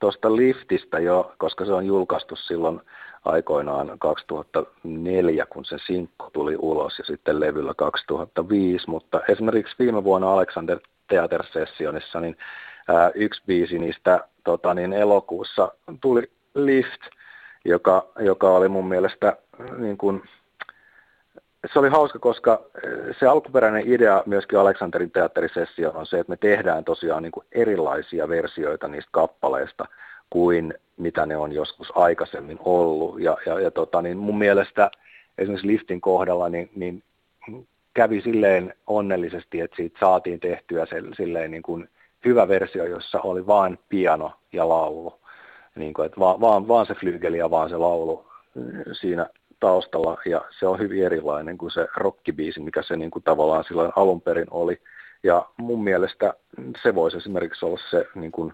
tuosta 0.00 0.36
liftistä 0.36 0.98
jo, 0.98 1.34
koska 1.38 1.64
se 1.64 1.72
on 1.72 1.86
julkaistu 1.86 2.36
silloin 2.36 2.80
aikoinaan 3.24 3.98
2004, 3.98 5.46
kun 5.46 5.64
se 5.64 5.76
sinkku 5.86 6.30
tuli 6.32 6.56
ulos 6.58 6.98
ja 6.98 7.04
sitten 7.04 7.40
levyllä 7.40 7.74
2005, 7.74 8.90
mutta 8.90 9.20
esimerkiksi 9.28 9.74
viime 9.78 10.04
vuonna 10.04 10.32
Alexander 10.32 10.78
Theater 11.08 11.42
Sessionissa 11.52 12.20
niin 12.20 12.36
ää, 12.88 13.10
yksi 13.14 13.42
biisi 13.46 13.78
niistä 13.78 14.28
tota 14.44 14.74
niin, 14.74 14.92
elokuussa 14.92 15.72
tuli 16.00 16.30
Lift, 16.54 17.00
joka, 17.64 18.06
joka 18.18 18.50
oli 18.50 18.68
mun 18.68 18.88
mielestä 18.88 19.36
niin 19.78 19.96
kuin, 19.98 20.22
se 21.72 21.78
oli 21.78 21.88
hauska, 21.88 22.18
koska 22.18 22.62
eh, 22.84 23.16
se 23.20 23.26
alkuperäinen 23.26 23.82
idea 23.86 24.22
myöskin 24.26 24.58
Aleksanterin 24.58 25.10
teatterisessio 25.10 25.90
on 25.90 26.06
se, 26.06 26.18
että 26.18 26.30
me 26.30 26.36
tehdään 26.36 26.84
tosiaan 26.84 27.22
niin 27.22 27.32
kuin 27.32 27.46
erilaisia 27.52 28.28
versioita 28.28 28.88
niistä 28.88 29.10
kappaleista 29.12 29.84
kuin 30.30 30.74
mitä 30.96 31.26
ne 31.26 31.36
on 31.36 31.52
joskus 31.52 31.92
aikaisemmin 31.94 32.58
ollut. 32.60 33.20
Ja, 33.20 33.36
ja, 33.46 33.60
ja 33.60 33.70
tota, 33.70 34.02
niin 34.02 34.18
mun 34.18 34.38
mielestä 34.38 34.90
esimerkiksi 35.38 35.66
Liftin 35.66 36.00
kohdalla 36.00 36.48
niin, 36.48 36.70
niin 36.76 37.02
kävi 37.94 38.20
silleen 38.20 38.74
onnellisesti, 38.86 39.60
että 39.60 39.76
siitä 39.76 39.98
saatiin 40.00 40.40
tehtyä 40.40 40.86
se, 40.86 41.02
silleen 41.16 41.50
niin 41.50 41.62
kuin 41.62 41.88
hyvä 42.24 42.48
versio, 42.48 42.84
jossa 42.84 43.20
oli 43.20 43.46
vain 43.46 43.78
piano 43.88 44.32
ja 44.52 44.68
laulu. 44.68 45.20
Niin 45.74 45.94
kuin, 45.94 46.06
että 46.06 46.20
vaan, 46.20 46.40
vaan, 46.40 46.68
vaan 46.68 46.86
se 46.86 46.94
flygeli 46.94 47.38
ja 47.38 47.50
vaan 47.50 47.68
se 47.68 47.76
laulu 47.76 48.26
siinä 48.92 49.26
taustalla 49.60 50.20
ja 50.26 50.44
se 50.58 50.66
on 50.66 50.78
hyvin 50.78 51.04
erilainen 51.04 51.58
kuin 51.58 51.70
se 51.70 51.86
rockibiisi, 51.96 52.60
mikä 52.60 52.82
se 52.82 52.96
niin 52.96 53.10
kuin 53.10 53.22
tavallaan 53.22 53.64
silloin 53.64 53.92
alun 53.96 54.20
perin 54.20 54.46
oli. 54.50 54.80
Ja 55.22 55.46
mun 55.56 55.84
mielestä 55.84 56.34
se 56.82 56.94
voisi 56.94 57.16
esimerkiksi 57.16 57.66
olla 57.66 57.80
se 57.90 58.06
niin 58.14 58.32
kuin 58.32 58.52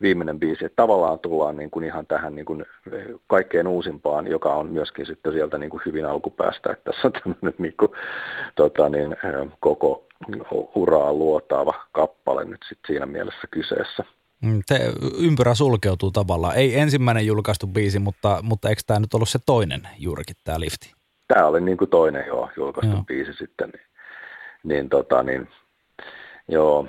viimeinen 0.00 0.40
biisi, 0.40 0.64
että 0.64 0.82
tavallaan 0.82 1.18
tullaan 1.18 1.56
niin 1.56 1.70
kuin 1.70 1.84
ihan 1.84 2.06
tähän 2.06 2.34
niin 2.34 2.46
kuin 2.46 2.66
kaikkein 3.26 3.66
uusimpaan, 3.66 4.26
joka 4.26 4.54
on 4.54 4.66
myöskin 4.66 5.06
sitten 5.06 5.32
sieltä 5.32 5.58
niin 5.58 5.70
kuin 5.70 5.82
hyvin 5.86 6.06
alkupäästä, 6.06 6.72
että 6.72 6.92
tässä 6.92 7.08
on 7.08 7.12
tämmöinen 7.12 7.54
niin 7.58 7.74
kuin, 7.78 7.90
tota 8.54 8.88
niin, 8.88 9.16
koko 9.60 10.06
uraa 10.74 11.12
luotaava 11.12 11.74
kappale 11.92 12.44
nyt 12.44 12.60
sitten 12.68 12.86
siinä 12.86 13.06
mielessä 13.06 13.48
kyseessä. 13.50 14.04
Mm, 14.40 14.60
te, 14.68 14.92
ympyrä 15.18 15.54
sulkeutuu 15.54 16.10
tavallaan. 16.10 16.56
Ei 16.56 16.78
ensimmäinen 16.78 17.26
julkaistu 17.26 17.66
biisi, 17.66 17.98
mutta, 17.98 18.38
mutta 18.42 18.68
eikö 18.68 18.82
tämä 18.86 19.00
nyt 19.00 19.14
ollut 19.14 19.28
se 19.28 19.38
toinen 19.46 19.88
juurikin, 19.98 20.36
tämä 20.44 20.60
lifti? 20.60 20.92
Tämä 21.28 21.46
oli 21.46 21.60
niin 21.60 21.76
kuin 21.76 21.90
toinen 21.90 22.26
joo, 22.26 22.50
julkaistu 22.56 22.96
joo. 22.96 23.04
biisi 23.04 23.32
sitten. 23.32 23.70
Niin, 23.70 23.86
niin, 24.64 24.88
tota, 24.88 25.22
niin, 25.22 25.48
joo. 26.48 26.86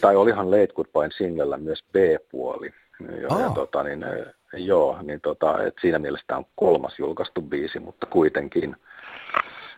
Tai 0.00 0.16
olihan 0.16 0.50
Late 0.50 0.72
Goodbye 0.76 1.08
singlellä 1.18 1.56
myös 1.56 1.84
B-puoli. 1.92 2.70
Ja, 3.00 3.40
ja 3.40 3.50
tota, 3.54 3.82
niin, 3.82 4.04
joo, 4.52 5.02
niin 5.02 5.20
tota, 5.20 5.62
et 5.62 5.74
siinä 5.80 5.98
mielessä 5.98 6.24
tämä 6.26 6.38
on 6.38 6.46
kolmas 6.56 6.98
julkaistu 6.98 7.42
biisi, 7.42 7.78
mutta 7.78 8.06
kuitenkin– 8.06 8.76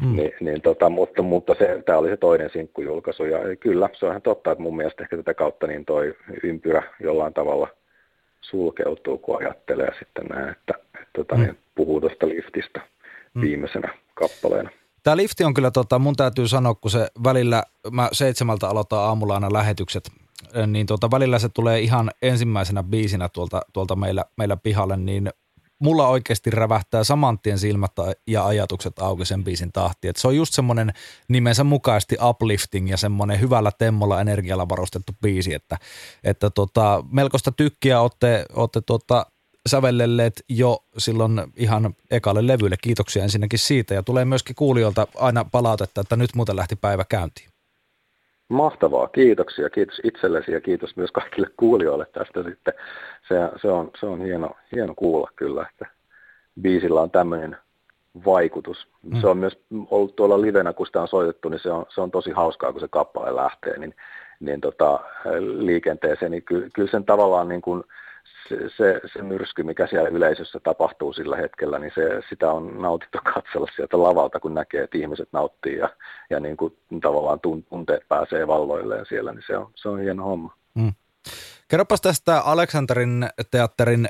Mm. 0.02 0.16
Niin, 0.16 0.32
niin 0.40 0.62
tota, 0.62 0.90
mutta, 0.90 1.22
mutta 1.22 1.54
se, 1.58 1.82
tämä 1.86 1.98
oli 1.98 2.08
se 2.08 2.16
toinen 2.16 2.50
sinkkujulkaisu 2.52 3.24
ja 3.24 3.56
kyllä 3.60 3.88
se 3.92 4.06
on 4.06 4.12
ihan 4.12 4.22
totta, 4.22 4.52
että 4.52 4.62
mun 4.62 4.76
mielestä 4.76 5.02
ehkä 5.02 5.16
tätä 5.16 5.34
kautta 5.34 5.66
niin 5.66 5.84
toi 5.84 6.14
ympyrä 6.42 6.82
jollain 7.00 7.34
tavalla 7.34 7.68
sulkeutuu, 8.40 9.18
kun 9.18 9.38
ajattelee 9.38 9.90
sitten 9.98 10.26
näin, 10.26 10.48
että, 10.48 10.74
että 10.78 11.10
tota, 11.16 11.34
mm. 11.34 11.42
niin, 11.42 11.58
puhuu 11.74 12.00
tuosta 12.00 12.28
liftistä 12.28 12.80
mm. 13.34 13.40
viimeisenä 13.40 13.94
kappaleena. 14.14 14.70
Tämä 15.02 15.16
lifti 15.16 15.44
on 15.44 15.54
kyllä, 15.54 15.70
tota, 15.70 15.98
mun 15.98 16.16
täytyy 16.16 16.48
sanoa, 16.48 16.74
kun 16.74 16.90
se 16.90 17.06
välillä, 17.24 17.62
mä 17.90 18.08
seitsemältä 18.12 18.68
aloitan 18.68 18.98
aamulla 18.98 19.34
aina 19.34 19.52
lähetykset, 19.52 20.10
niin 20.66 20.86
tota, 20.86 21.10
välillä 21.10 21.38
se 21.38 21.48
tulee 21.48 21.80
ihan 21.80 22.10
ensimmäisenä 22.22 22.82
biisinä 22.82 23.28
tuolta, 23.28 23.60
tuolta 23.72 23.96
meillä, 23.96 24.24
meillä 24.36 24.56
pihalle, 24.56 24.96
niin 24.96 25.30
mulla 25.80 26.08
oikeasti 26.08 26.50
rävähtää 26.50 27.04
saman 27.04 27.38
tien 27.38 27.58
silmät 27.58 27.92
ja 28.26 28.46
ajatukset 28.46 28.98
auki 28.98 29.24
sen 29.24 29.44
biisin 29.44 29.72
tahti. 29.72 30.08
Et 30.08 30.16
se 30.16 30.28
on 30.28 30.36
just 30.36 30.54
semmoinen 30.54 30.92
nimensä 31.28 31.64
mukaisesti 31.64 32.16
uplifting 32.22 32.90
ja 32.90 32.96
semmoinen 32.96 33.40
hyvällä 33.40 33.70
temmolla 33.78 34.20
energialla 34.20 34.68
varustettu 34.68 35.12
biisi, 35.22 35.54
että, 35.54 35.78
että 36.24 36.50
tota, 36.50 37.04
melkoista 37.10 37.52
tykkiä 37.52 38.00
olette, 38.00 38.44
olette 38.54 38.80
tota, 38.80 39.26
sävellelleet 39.66 40.44
jo 40.48 40.84
silloin 40.98 41.42
ihan 41.56 41.94
ekalle 42.10 42.46
levylle. 42.46 42.76
Kiitoksia 42.82 43.22
ensinnäkin 43.22 43.58
siitä 43.58 43.94
ja 43.94 44.02
tulee 44.02 44.24
myöskin 44.24 44.56
kuulijoilta 44.56 45.06
aina 45.16 45.44
palautetta, 45.44 46.00
että 46.00 46.16
nyt 46.16 46.34
muuten 46.34 46.56
lähti 46.56 46.76
päivä 46.76 47.04
käyntiin. 47.04 47.49
Mahtavaa, 48.50 49.08
kiitoksia. 49.08 49.70
Kiitos 49.70 50.00
itsellesi 50.04 50.52
ja 50.52 50.60
kiitos 50.60 50.96
myös 50.96 51.10
kaikille 51.12 51.46
kuulijoille 51.56 52.06
tästä 52.12 52.42
sitten. 52.42 52.74
Se, 53.28 53.34
se, 53.62 53.68
on, 53.68 53.90
se 54.00 54.06
on 54.06 54.20
hieno, 54.20 54.50
hieno 54.72 54.94
kuulla 54.94 55.30
kyllä, 55.36 55.66
että 55.70 55.86
biisillä 56.62 57.00
on 57.00 57.10
tämmöinen 57.10 57.56
vaikutus. 58.26 58.88
Mm. 59.02 59.20
Se 59.20 59.26
on 59.26 59.38
myös 59.38 59.58
ollut 59.90 60.16
tuolla 60.16 60.40
livenä, 60.40 60.72
kun 60.72 60.86
sitä 60.86 61.00
on 61.00 61.08
soitettu, 61.08 61.48
niin 61.48 61.60
se 61.60 61.70
on, 61.70 61.86
se 61.88 62.00
on 62.00 62.10
tosi 62.10 62.30
hauskaa, 62.30 62.72
kun 62.72 62.80
se 62.80 62.88
kappale 62.90 63.36
lähtee 63.36 63.78
niin, 63.78 63.94
niin 64.40 64.60
tota, 64.60 65.00
liikenteeseen. 65.58 66.30
Niin 66.30 66.44
ky, 66.44 66.70
kyllä 66.74 66.90
sen 66.90 67.04
tavallaan 67.04 67.48
niin 67.48 67.62
kuin, 67.62 67.84
se, 68.76 69.00
se, 69.12 69.22
myrsky, 69.22 69.62
mikä 69.62 69.86
siellä 69.86 70.08
yleisössä 70.08 70.60
tapahtuu 70.60 71.12
sillä 71.12 71.36
hetkellä, 71.36 71.78
niin 71.78 71.92
se, 71.94 72.20
sitä 72.28 72.52
on 72.52 72.82
nautittu 72.82 73.18
katsella 73.34 73.66
sieltä 73.76 74.02
lavalta, 74.02 74.40
kun 74.40 74.54
näkee, 74.54 74.82
että 74.82 74.98
ihmiset 74.98 75.28
nauttii 75.32 75.76
ja, 75.76 75.90
ja 76.30 76.40
niin 76.40 76.56
kuin 76.56 76.76
tavallaan 77.02 77.40
tunteet 77.40 78.08
pääsee 78.08 78.46
valloilleen 78.46 79.06
siellä, 79.08 79.32
niin 79.32 79.44
se 79.46 79.56
on, 79.56 79.70
se 79.74 79.88
on 79.88 80.00
hieno 80.00 80.24
homma. 80.24 80.54
Mm. 80.74 80.92
Kerropas 81.68 82.00
tästä 82.00 82.40
Aleksanterin 82.40 83.28
teatterin 83.50 84.08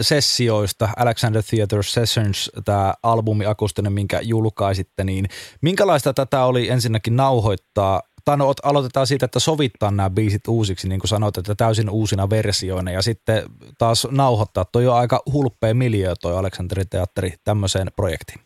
sessioista, 0.00 0.88
Alexander 0.96 1.42
Theater 1.50 1.82
Sessions, 1.82 2.50
tämä 2.64 2.94
albumi 3.02 3.46
akustinen, 3.46 3.92
minkä 3.92 4.20
julkaisitte, 4.22 5.04
niin 5.04 5.26
minkälaista 5.60 6.14
tätä 6.14 6.44
oli 6.44 6.70
ensinnäkin 6.70 7.16
nauhoittaa 7.16 8.02
tai 8.24 8.36
no, 8.36 8.52
aloitetaan 8.62 9.06
siitä, 9.06 9.24
että 9.24 9.40
sovittaa 9.40 9.90
nämä 9.90 10.10
biisit 10.10 10.48
uusiksi, 10.48 10.88
niin 10.88 11.00
kuin 11.00 11.08
sanoit, 11.08 11.38
että 11.38 11.54
täysin 11.54 11.90
uusina 11.90 12.30
versioina 12.30 12.90
ja 12.90 13.02
sitten 13.02 13.42
taas 13.78 14.08
nauhoittaa. 14.10 14.64
Toi 14.72 14.86
on 14.86 14.96
aika 14.96 15.22
hulppea 15.32 15.74
miljöö 15.74 16.14
toi 16.22 16.36
Aleksanterin 16.36 16.88
teatteri 16.90 17.34
tämmöiseen 17.44 17.88
projektiin. 17.96 18.40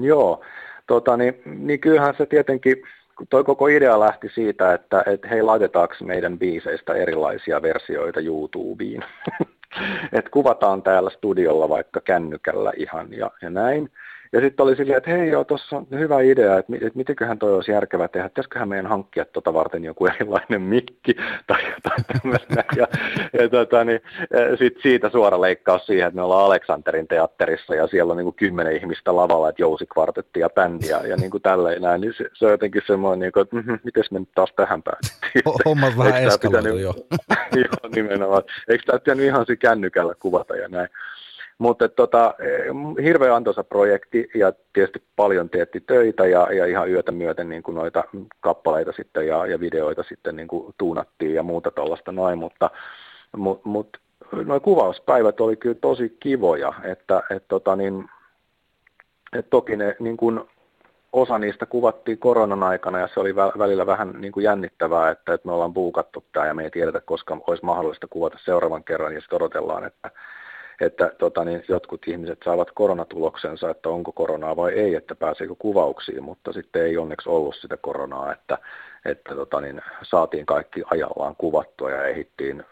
Joo, 0.00 0.40
tota, 0.86 1.16
niin, 1.16 1.42
niin 1.44 1.80
kyllähän 1.80 2.14
se 2.18 2.26
tietenkin, 2.26 2.76
toi 3.30 3.44
koko 3.44 3.66
idea 3.66 4.00
lähti 4.00 4.28
siitä, 4.34 4.74
että 4.74 5.02
et 5.06 5.20
hei 5.30 5.42
laitetaanko 5.42 5.94
meidän 6.04 6.38
biiseistä 6.38 6.94
erilaisia 6.94 7.62
versioita 7.62 8.20
YouTubeen. 8.20 9.04
että 10.18 10.30
kuvataan 10.30 10.82
täällä 10.82 11.10
studiolla 11.10 11.68
vaikka 11.68 12.00
kännykällä 12.00 12.72
ihan 12.76 13.12
ja, 13.12 13.30
ja 13.42 13.50
näin. 13.50 13.90
Ja 14.32 14.40
sitten 14.40 14.64
oli 14.66 14.76
silleen, 14.76 14.98
että 14.98 15.10
hei 15.10 15.28
joo, 15.28 15.44
tuossa 15.44 15.76
on 15.76 15.86
hyvä 15.90 16.20
idea, 16.20 16.58
että, 16.58 16.72
että 16.74 16.90
mitenköhän 16.94 17.38
toi 17.38 17.54
olisi 17.54 17.72
järkevää 17.72 18.08
tehdä, 18.08 18.28
pitäisiköhän 18.28 18.68
meidän 18.68 18.86
hankkia 18.86 19.24
tuota 19.24 19.54
varten 19.54 19.84
joku 19.84 20.06
erilainen 20.06 20.62
mikki 20.62 21.14
tai 21.46 21.62
jotain 21.70 22.04
tämmöistä. 22.12 22.64
Ja, 22.76 22.86
ja 23.40 23.48
tota, 23.48 23.84
niin, 23.84 24.00
sitten 24.58 24.82
siitä 24.82 25.10
suora 25.10 25.40
leikkaus 25.40 25.86
siihen, 25.86 26.06
että 26.06 26.16
me 26.16 26.22
ollaan 26.22 26.44
Aleksanterin 26.44 27.08
teatterissa 27.08 27.74
ja 27.74 27.86
siellä 27.86 28.10
on 28.10 28.16
niin 28.16 28.24
kuin 28.24 28.36
kymmenen 28.36 28.76
ihmistä 28.76 29.16
lavalla, 29.16 29.48
että 29.48 29.62
jousikvartetti 29.62 30.40
ja 30.40 30.50
bändi 30.50 30.88
ja, 30.88 31.06
ja 31.06 31.16
niin 31.16 31.30
kuin 31.30 31.42
tälleen 31.42 31.82
näin, 31.82 32.00
niin 32.00 32.14
se, 32.16 32.24
se 32.32 32.44
on 32.46 32.50
jotenkin 32.50 32.82
semmoinen, 32.86 33.20
niin 33.20 33.32
kuin, 33.32 33.42
että 33.42 33.56
mm, 33.56 33.78
miten 33.84 34.04
me 34.10 34.18
nyt 34.18 34.32
taas 34.34 34.52
tähän 34.56 34.82
päädyttiin. 34.82 35.42
Hommat 35.64 35.98
vähän 35.98 36.22
eskaloitu 36.22 36.78
jo. 36.78 36.94
joo, 37.56 37.90
nimenomaan. 37.94 38.42
Eikö 38.68 38.84
tämä 38.86 38.98
pitänyt 38.98 39.24
ihan 39.24 39.46
siinä 39.46 39.56
kännykällä 39.56 40.14
kuvata 40.18 40.56
ja 40.56 40.68
näin. 40.68 40.88
Mutta 41.60 41.88
tota, 41.88 42.34
hirveän 43.02 43.34
antoisa 43.34 43.64
projekti 43.64 44.30
ja 44.34 44.52
tietysti 44.72 45.02
paljon 45.16 45.50
teetti 45.50 45.80
töitä 45.80 46.26
ja, 46.26 46.52
ja 46.52 46.66
ihan 46.66 46.90
yötä 46.90 47.12
myöten 47.12 47.48
niin 47.48 47.62
kuin 47.62 47.74
noita 47.74 48.04
kappaleita 48.40 48.92
sitten 48.92 49.26
ja, 49.26 49.46
ja 49.46 49.60
videoita 49.60 50.02
sitten 50.02 50.36
niin 50.36 50.48
kuin 50.48 50.74
tuunattiin 50.78 51.34
ja 51.34 51.42
muuta 51.42 51.70
tuollaista 51.70 52.12
noin, 52.12 52.38
mutta 52.38 52.70
mut, 53.36 53.64
mut, 53.64 53.96
noin 54.44 54.60
kuvauspäivät 54.60 55.40
oli 55.40 55.56
kyllä 55.56 55.78
tosi 55.80 56.16
kivoja, 56.20 56.72
että 56.84 57.22
et 57.30 57.44
tota 57.48 57.76
niin, 57.76 58.08
et 59.32 59.50
toki 59.50 59.76
ne 59.76 59.96
niin 59.98 60.16
kuin 60.16 60.40
osa 61.12 61.38
niistä 61.38 61.66
kuvattiin 61.66 62.18
koronan 62.18 62.62
aikana 62.62 62.98
ja 62.98 63.08
se 63.14 63.20
oli 63.20 63.36
välillä 63.36 63.86
vähän 63.86 64.14
niin 64.18 64.32
kuin 64.32 64.44
jännittävää, 64.44 65.10
että, 65.10 65.34
että 65.34 65.48
me 65.48 65.52
ollaan 65.52 65.74
buukattu 65.74 66.24
tämä 66.32 66.46
ja 66.46 66.54
me 66.54 66.64
ei 66.64 66.70
tiedetä, 66.70 67.00
koska 67.00 67.38
olisi 67.46 67.64
mahdollista 67.64 68.06
kuvata 68.10 68.38
seuraavan 68.44 68.84
kerran 68.84 69.14
ja 69.14 69.20
sitten 69.20 69.36
odotellaan, 69.36 69.84
että 69.84 70.10
että 70.80 71.12
tota, 71.18 71.44
niin 71.44 71.64
jotkut 71.68 72.08
ihmiset 72.08 72.38
saavat 72.44 72.70
koronatuloksensa, 72.70 73.70
että 73.70 73.88
onko 73.88 74.12
koronaa 74.12 74.56
vai 74.56 74.72
ei, 74.72 74.94
että 74.94 75.14
pääseekö 75.14 75.54
kuvauksiin, 75.58 76.24
mutta 76.24 76.52
sitten 76.52 76.82
ei 76.82 76.98
onneksi 76.98 77.28
ollut 77.28 77.54
sitä 77.54 77.76
koronaa, 77.76 78.32
että, 78.32 78.58
että 79.04 79.34
tota, 79.34 79.60
niin 79.60 79.80
saatiin 80.02 80.46
kaikki 80.46 80.82
ajallaan 80.90 81.36
kuvattua 81.36 81.90
ja 81.90 82.04
ehittiin, 82.04 82.64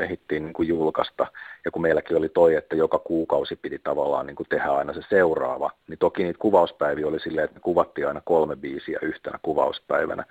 ehittiin 0.00 0.44
niin 0.44 0.52
kuin 0.52 0.68
julkaista. 0.68 1.26
Ja 1.64 1.70
kun 1.70 1.82
meilläkin 1.82 2.16
oli 2.16 2.28
toi, 2.28 2.54
että 2.54 2.76
joka 2.76 2.98
kuukausi 2.98 3.56
piti 3.56 3.80
tavallaan 3.84 4.26
niin 4.26 4.36
kuin 4.36 4.48
tehdä 4.48 4.70
aina 4.70 4.92
se 4.92 5.00
seuraava, 5.08 5.70
niin 5.88 5.98
toki 5.98 6.22
niitä 6.24 6.38
kuvauspäiviä 6.38 7.06
oli 7.06 7.20
silleen, 7.20 7.44
että 7.44 7.54
me 7.54 7.60
kuvattiin 7.60 8.08
aina 8.08 8.22
kolme 8.24 8.56
biisiä 8.56 8.98
yhtenä 9.02 9.38
kuvauspäivänä. 9.42 10.24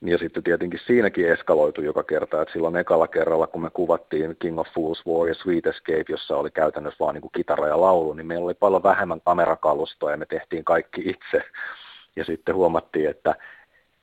Ja 0.00 0.18
sitten 0.18 0.42
tietenkin 0.42 0.80
siinäkin 0.86 1.28
eskaloitu 1.32 1.82
joka 1.82 2.02
kerta, 2.02 2.42
että 2.42 2.52
silloin 2.52 2.76
ekalla 2.76 3.08
kerralla, 3.08 3.46
kun 3.46 3.62
me 3.62 3.70
kuvattiin 3.70 4.36
King 4.38 4.58
of 4.58 4.66
Fools 4.74 5.06
War 5.06 5.28
ja 5.28 5.34
Sweet 5.34 5.66
Escape, 5.66 6.04
jossa 6.08 6.36
oli 6.36 6.50
käytännössä 6.50 7.04
vain 7.04 7.14
niin 7.14 7.30
kitara 7.34 7.68
ja 7.68 7.80
laulu, 7.80 8.12
niin 8.12 8.26
meillä 8.26 8.44
oli 8.44 8.54
paljon 8.54 8.82
vähemmän 8.82 9.20
kamerakalustoa 9.20 10.10
ja 10.10 10.16
me 10.16 10.26
tehtiin 10.26 10.64
kaikki 10.64 11.00
itse. 11.00 11.44
Ja 12.16 12.24
sitten 12.24 12.54
huomattiin, 12.54 13.10
että, 13.10 13.34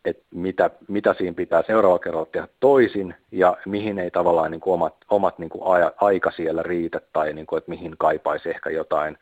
että 0.06 0.24
mitä, 0.36 0.70
mitä 0.88 1.14
siinä 1.14 1.34
pitää 1.34 1.64
seuraavalla 1.68 2.04
kerralla 2.04 2.30
tehdä 2.32 2.48
toisin 2.60 3.16
ja 3.32 3.58
mihin 3.66 4.00
ei 4.00 4.12
tavallaan 4.12 4.52
niin 4.52 4.62
kuin 4.62 4.74
omat, 4.74 4.96
omat 5.10 5.40
niin 5.40 5.50
kuin 5.50 5.64
aika 6.02 6.32
siellä 6.32 6.64
riitä 6.64 7.02
tai 7.14 7.34
niin 7.34 7.46
kuin, 7.46 7.58
että 7.58 7.70
mihin 7.70 7.96
kaipaisi 7.98 8.50
ehkä 8.50 8.70
jotain 8.70 9.18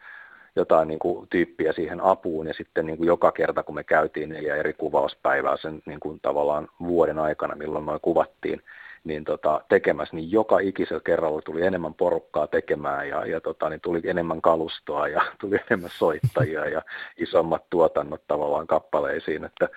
jotain 0.59 0.87
niin 0.87 0.99
kuin, 0.99 1.27
tyyppiä 1.29 1.73
siihen 1.73 2.01
apuun. 2.01 2.47
Ja 2.47 2.53
sitten 2.53 2.85
niin 2.85 2.97
kuin 2.97 3.07
joka 3.07 3.31
kerta 3.31 3.63
kun 3.63 3.75
me 3.75 3.83
käytiin 3.83 4.29
neljä 4.29 4.55
eri 4.55 4.73
kuvauspäivää 4.73 5.57
sen 5.57 5.81
niin 5.85 5.99
kuin, 5.99 6.19
tavallaan 6.21 6.67
vuoden 6.79 7.19
aikana, 7.19 7.55
milloin 7.55 7.85
noin 7.85 7.99
kuvattiin, 8.01 8.61
niin 9.03 9.23
tota, 9.23 9.61
tekemässä, 9.69 10.15
niin 10.15 10.31
joka 10.31 10.59
ikisellä 10.59 11.01
kerralla 11.05 11.41
tuli 11.41 11.65
enemmän 11.65 11.93
porukkaa 11.93 12.47
tekemään 12.47 13.09
ja, 13.09 13.25
ja 13.25 13.41
tota, 13.41 13.69
niin 13.69 13.81
tuli 13.81 14.01
enemmän 14.03 14.41
kalustoa 14.41 15.07
ja 15.07 15.21
tuli 15.41 15.59
enemmän 15.69 15.91
soittajia 15.93 16.69
ja 16.69 16.81
isommat 17.17 17.63
tuotannot 17.69 18.21
tavallaan 18.27 18.67
kappaleisiin, 18.67 19.45
että 19.45 19.69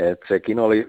et 0.00 0.20
sekin 0.28 0.58
oli 0.58 0.86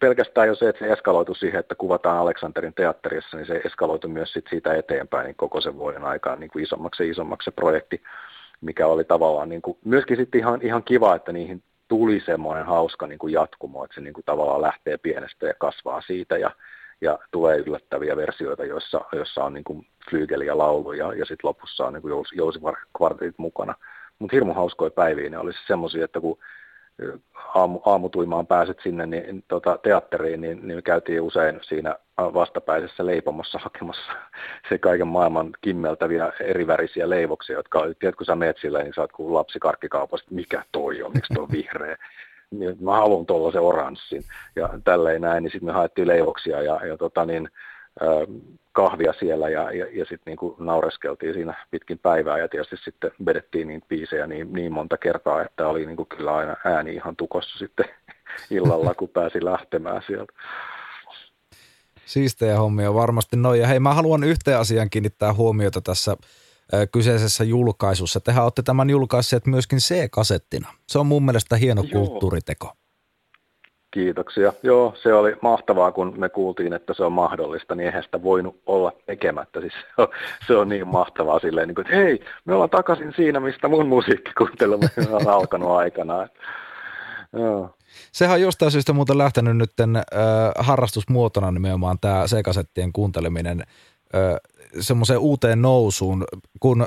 pelkästään 0.00 0.48
jo 0.48 0.54
se, 0.54 0.68
että 0.68 0.84
se 0.86 0.92
eskaloitu 0.92 1.34
siihen, 1.34 1.60
että 1.60 1.74
kuvataan 1.74 2.18
Aleksanterin 2.18 2.74
teatterissa, 2.74 3.36
niin 3.36 3.46
se 3.46 3.60
eskaloitu 3.64 4.08
myös 4.08 4.32
sit 4.32 4.44
siitä 4.50 4.74
eteenpäin 4.74 5.26
niin 5.26 5.36
koko 5.36 5.60
sen 5.60 5.78
vuoden 5.78 6.04
aikaan 6.04 6.40
niin 6.40 6.50
kuin 6.50 6.64
isommaksi 6.64 7.02
ja 7.02 7.10
isommaksi 7.10 7.44
se 7.44 7.50
projekti, 7.50 8.02
mikä 8.60 8.86
oli 8.86 9.04
tavallaan 9.04 9.48
niin 9.48 9.62
kuin, 9.62 9.78
myöskin 9.84 10.16
sitten 10.16 10.38
ihan, 10.38 10.60
ihan 10.62 10.82
kiva, 10.84 11.14
että 11.14 11.32
niihin 11.32 11.62
tuli 11.88 12.22
semmoinen 12.26 12.66
hauska 12.66 13.06
niin 13.06 13.18
kuin 13.18 13.32
jatkumo, 13.32 13.84
että 13.84 13.94
se 13.94 14.00
niin 14.00 14.14
kuin 14.14 14.24
tavallaan 14.24 14.62
lähtee 14.62 14.98
pienestä 14.98 15.46
ja 15.46 15.54
kasvaa 15.58 16.00
siitä 16.00 16.38
ja, 16.38 16.50
ja 17.00 17.18
tulee 17.30 17.58
yllättäviä 17.58 18.16
versioita, 18.16 18.64
joissa, 18.64 19.00
joissa 19.12 19.44
on 19.44 19.54
niin 19.54 19.64
kuin 19.64 19.86
flyygeli 20.10 20.46
ja 20.46 20.58
laulu 20.58 20.92
ja, 20.92 21.14
ja 21.14 21.24
sitten 21.24 21.48
lopussa 21.48 21.86
on 21.86 21.92
niin 21.92 22.02
kuin 22.02 22.24
jousikvartetit 22.34 23.38
mukana. 23.38 23.74
Mutta 24.18 24.36
hirmu 24.36 24.54
hauskoja 24.54 24.90
päiviä 24.90 25.30
ne 25.30 25.38
olisi 25.38 25.58
semmoisia, 25.66 26.04
että 26.04 26.20
kun 26.20 26.38
aamu, 27.54 27.80
aamutuimaan 27.86 28.46
pääset 28.46 28.78
sinne 28.82 29.06
niin, 29.06 29.44
tota, 29.48 29.78
teatteriin, 29.82 30.40
niin, 30.40 30.66
niin 30.66 30.76
me 30.76 30.82
käytiin 30.82 31.20
usein 31.20 31.60
siinä 31.62 31.96
vastapäisessä 32.18 33.06
leipomossa 33.06 33.58
hakemassa 33.64 34.12
se 34.68 34.78
kaiken 34.78 35.08
maailman 35.08 35.50
kimmeltäviä 35.60 36.32
erivärisiä 36.40 37.10
leivoksia, 37.10 37.56
jotka 37.56 37.78
oli, 37.78 37.94
tiedät, 37.94 38.16
kun 38.16 38.26
sä 38.26 38.36
meet 38.36 38.56
sillä, 38.60 38.82
niin 38.82 38.94
sä 38.94 39.00
oot 39.00 39.12
kuin 39.12 39.34
lapsi 39.34 39.58
karkkikaupasta, 39.58 40.34
mikä 40.34 40.64
toi 40.72 41.02
on, 41.02 41.12
miksi 41.14 41.34
toi 41.34 41.42
on 41.42 41.52
vihreä. 41.52 41.96
Niin, 42.52 42.76
mä 42.80 42.92
haluan 42.92 43.26
tuollaisen 43.26 43.60
oranssin 43.60 44.22
ja 44.56 44.68
tälleen 44.84 45.20
näin, 45.20 45.42
niin 45.42 45.50
sitten 45.50 45.66
me 45.66 45.72
haettiin 45.72 46.08
leivoksia 46.08 46.62
ja, 46.62 46.86
ja 46.86 46.96
tota, 46.96 47.24
niin, 47.24 47.48
kahvia 48.72 49.12
siellä 49.18 49.48
ja, 49.48 49.72
ja, 49.72 49.86
ja 49.92 50.04
sitten 50.04 50.36
niin 50.42 50.54
naureskeltiin 50.58 51.34
siinä 51.34 51.66
pitkin 51.70 51.98
päivää 51.98 52.38
ja 52.38 52.48
tietysti 52.48 52.76
sitten 52.76 53.10
vedettiin 53.26 53.68
niin 53.68 53.82
biisejä 53.88 54.26
niin, 54.26 54.52
niin 54.52 54.72
monta 54.72 54.96
kertaa, 54.96 55.42
että 55.42 55.68
oli 55.68 55.86
niin 55.86 55.96
kuin 55.96 56.08
kyllä 56.08 56.36
aina 56.36 56.56
ääni 56.64 56.94
ihan 56.94 57.16
tukossa 57.16 57.58
sitten 57.58 57.84
illalla, 58.50 58.94
kun 58.94 59.08
pääsi 59.08 59.44
lähtemään 59.44 60.02
sieltä. 60.06 60.32
Siistejä 62.06 62.56
hommia 62.56 62.94
varmasti 62.94 63.36
noin. 63.36 63.60
Ja 63.60 63.66
hei, 63.66 63.80
mä 63.80 63.94
haluan 63.94 64.24
yhteen 64.24 64.58
asian 64.58 64.90
kiinnittää 64.90 65.34
huomiota 65.34 65.80
tässä 65.80 66.16
kyseisessä 66.92 67.44
julkaisussa. 67.44 68.20
Tehän 68.20 68.44
olette 68.44 68.62
tämän 68.62 68.90
julkaisseet 68.90 69.46
myöskin 69.46 69.78
C-kasettina. 69.78 70.68
Se 70.88 70.98
on 70.98 71.06
mun 71.06 71.24
mielestä 71.24 71.56
hieno 71.56 71.82
Joo. 71.82 72.06
kulttuuriteko. 72.06 72.72
Kiitoksia. 73.92 74.52
Joo, 74.62 74.94
se 75.02 75.14
oli 75.14 75.36
mahtavaa, 75.42 75.92
kun 75.92 76.14
me 76.16 76.28
kuultiin, 76.28 76.72
että 76.72 76.94
se 76.94 77.04
on 77.04 77.12
mahdollista, 77.12 77.74
niin 77.74 77.86
eihän 77.86 78.02
sitä 78.02 78.22
voinut 78.22 78.60
olla 78.66 78.92
tekemättä. 79.06 79.60
Siis 79.60 79.72
se, 79.72 80.02
on, 80.02 80.08
se 80.46 80.56
on 80.56 80.68
niin 80.68 80.88
mahtavaa 80.88 81.38
silleen, 81.38 81.68
niin 81.68 81.74
kuin, 81.74 81.86
että 81.86 81.96
hei, 81.96 82.20
me 82.44 82.54
ollaan 82.54 82.70
takaisin 82.70 83.12
siinä, 83.16 83.40
mistä 83.40 83.68
mun 83.68 83.88
musiikkikuuntelemme 83.88 84.88
on 85.10 85.28
alkanut 85.38 85.70
aikana. 85.70 86.28
Joo. 87.32 87.70
Sehän 88.12 88.34
on 88.34 88.40
jostain 88.40 88.70
syystä 88.70 88.92
muuten 88.92 89.18
lähtenyt 89.18 89.56
nyt 89.56 89.72
äh, 89.80 89.96
harrastusmuotona 90.58 91.50
nimenomaan 91.50 91.98
tämä 92.00 92.26
sekasettien 92.26 92.92
kuunteleminen 92.92 93.60
äh, 94.14 94.20
semmoiseen 94.80 95.18
uuteen 95.18 95.62
nousuun, 95.62 96.24
kun 96.60 96.82
ö, 96.82 96.86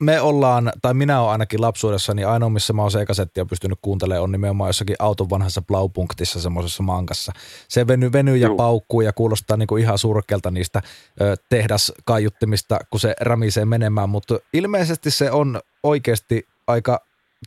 me 0.00 0.20
ollaan, 0.20 0.72
tai 0.82 0.94
minä 0.94 1.20
olen 1.20 1.32
ainakin 1.32 1.60
lapsuudessani 1.60 2.24
ainoa, 2.24 2.48
missä 2.48 2.72
mä 2.72 2.82
oon 2.82 2.90
sekasettia 2.90 3.46
pystynyt 3.46 3.78
kuuntelemaan, 3.82 4.22
on 4.22 4.32
nimenomaan 4.32 4.68
jossakin 4.68 4.96
auton 4.98 5.30
vanhassa 5.30 5.62
blaupunktissa 5.62 6.40
semmoisessa 6.40 6.82
mankassa. 6.82 7.32
Se 7.68 7.86
veny, 7.86 8.12
venyy 8.12 8.36
ja 8.36 8.50
paukkuu 8.56 9.00
ja 9.00 9.12
kuulostaa 9.12 9.56
niinku 9.56 9.76
ihan 9.76 9.98
surkealta 9.98 10.50
niistä 10.50 10.82
ö, 11.20 11.36
tehdaskaiuttimista, 11.48 12.78
kun 12.90 13.00
se 13.00 13.14
rämisee 13.20 13.64
menemään, 13.64 14.08
mutta 14.08 14.38
ilmeisesti 14.52 15.10
se 15.10 15.30
on 15.30 15.60
oikeasti 15.82 16.46
aika 16.66 17.00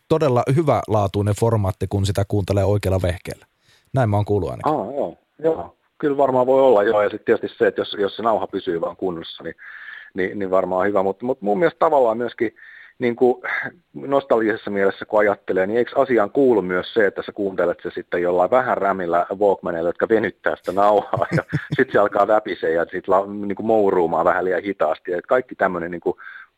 todella 0.07 0.43
hyvä 0.55 0.81
laatuinen 0.87 1.35
formaatti, 1.35 1.87
kun 1.87 2.05
sitä 2.05 2.25
kuuntelee 2.27 2.63
oikealla 2.65 3.01
vehkeellä. 3.01 3.45
Näin 3.93 4.09
mä 4.09 4.15
oon 4.15 4.25
kuullut 4.25 4.49
ainakin. 4.49 4.73
Ah, 4.73 4.95
joo, 4.95 5.17
joo 5.43 5.75
kyllä 6.01 6.17
varmaan 6.17 6.47
voi 6.47 6.61
olla 6.61 6.83
joo, 6.83 7.01
ja 7.01 7.09
sitten 7.09 7.25
tietysti 7.25 7.57
se, 7.57 7.67
että 7.67 7.81
jos, 7.81 7.95
jos 7.99 8.15
se 8.15 8.23
nauha 8.23 8.47
pysyy 8.47 8.81
vaan 8.81 8.95
kunnossa, 8.95 9.43
niin, 9.43 9.55
niin, 10.13 10.39
niin 10.39 10.51
varmaan 10.51 10.87
hyvä, 10.87 11.03
mutta, 11.03 11.25
mutta 11.25 11.45
mun 11.45 11.59
mielestä 11.59 11.79
tavallaan 11.79 12.17
myöskin 12.17 12.55
niin 12.99 13.15
kuin 13.15 13.43
nostalgisessa 13.93 14.71
mielessä, 14.71 15.05
kun 15.05 15.19
ajattelee, 15.19 15.67
niin 15.67 15.77
eikö 15.77 16.01
asiaan 16.01 16.31
kuulu 16.31 16.61
myös 16.61 16.93
se, 16.93 17.07
että 17.07 17.21
sä 17.25 17.31
kuuntelet 17.31 17.77
se 17.83 17.89
sitten 17.95 18.21
jollain 18.21 18.51
vähän 18.51 18.77
rämillä 18.77 19.25
Walkmanilla, 19.39 19.89
jotka 19.89 20.09
venyttää 20.09 20.55
sitä 20.55 20.71
nauhaa, 20.71 21.25
ja 21.37 21.43
sitten 21.75 21.91
se 21.91 21.99
alkaa 21.99 22.27
väpisee 22.27 22.71
ja 22.71 22.85
sitten 22.85 23.47
niin 23.47 23.55
kuin 23.55 23.65
mouruumaan 23.65 24.25
vähän 24.25 24.45
liian 24.45 24.63
hitaasti, 24.63 25.13
että 25.13 25.27
kaikki 25.27 25.55
tämmöinen 25.55 25.91
niin 25.91 26.01
kuin 26.01 26.15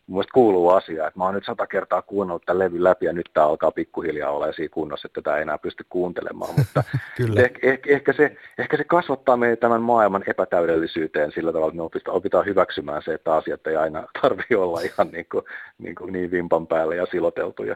mun 0.07 0.23
kuuluu 0.33 0.69
asia, 0.69 1.07
että 1.07 1.19
mä 1.19 1.23
oon 1.25 1.33
nyt 1.33 1.45
sata 1.45 1.67
kertaa 1.67 2.01
kuunnellut 2.01 2.45
tämän 2.45 2.59
levyn 2.59 2.83
läpi 2.83 3.05
ja 3.05 3.13
nyt 3.13 3.29
tämä 3.33 3.47
alkaa 3.47 3.71
pikkuhiljaa 3.71 4.31
olla 4.31 4.51
siinä 4.51 4.73
kunnossa, 4.73 5.05
että 5.05 5.21
tätä 5.21 5.35
ei 5.37 5.41
enää 5.41 5.57
pysty 5.57 5.85
kuuntelemaan, 5.89 6.53
mutta 6.57 6.83
Kyllä. 7.17 7.41
Ehkä, 7.41 7.59
ehkä, 7.63 7.89
ehkä, 7.89 8.13
se, 8.13 8.37
ehkä 8.57 8.77
se 8.77 8.83
kasvattaa 8.83 9.37
meitä 9.37 9.59
tämän 9.59 9.81
maailman 9.81 10.23
epätäydellisyyteen 10.27 11.31
sillä 11.31 11.51
tavalla, 11.51 11.67
että 11.67 11.77
me 11.77 11.83
opitaan, 11.83 12.17
opitaan 12.17 12.45
hyväksymään 12.45 13.01
se, 13.01 13.13
että 13.13 13.33
asiat 13.33 13.67
ei 13.67 13.75
aina 13.75 14.07
tarvitse 14.21 14.57
olla 14.57 14.81
ihan 14.81 15.07
niin, 15.11 15.25
kuin, 15.31 15.43
niin, 15.77 15.95
kuin 15.95 16.13
niin 16.13 16.31
vimpan 16.31 16.67
päälle 16.67 16.95
ja 16.95 17.05
siloteltuja. 17.11 17.75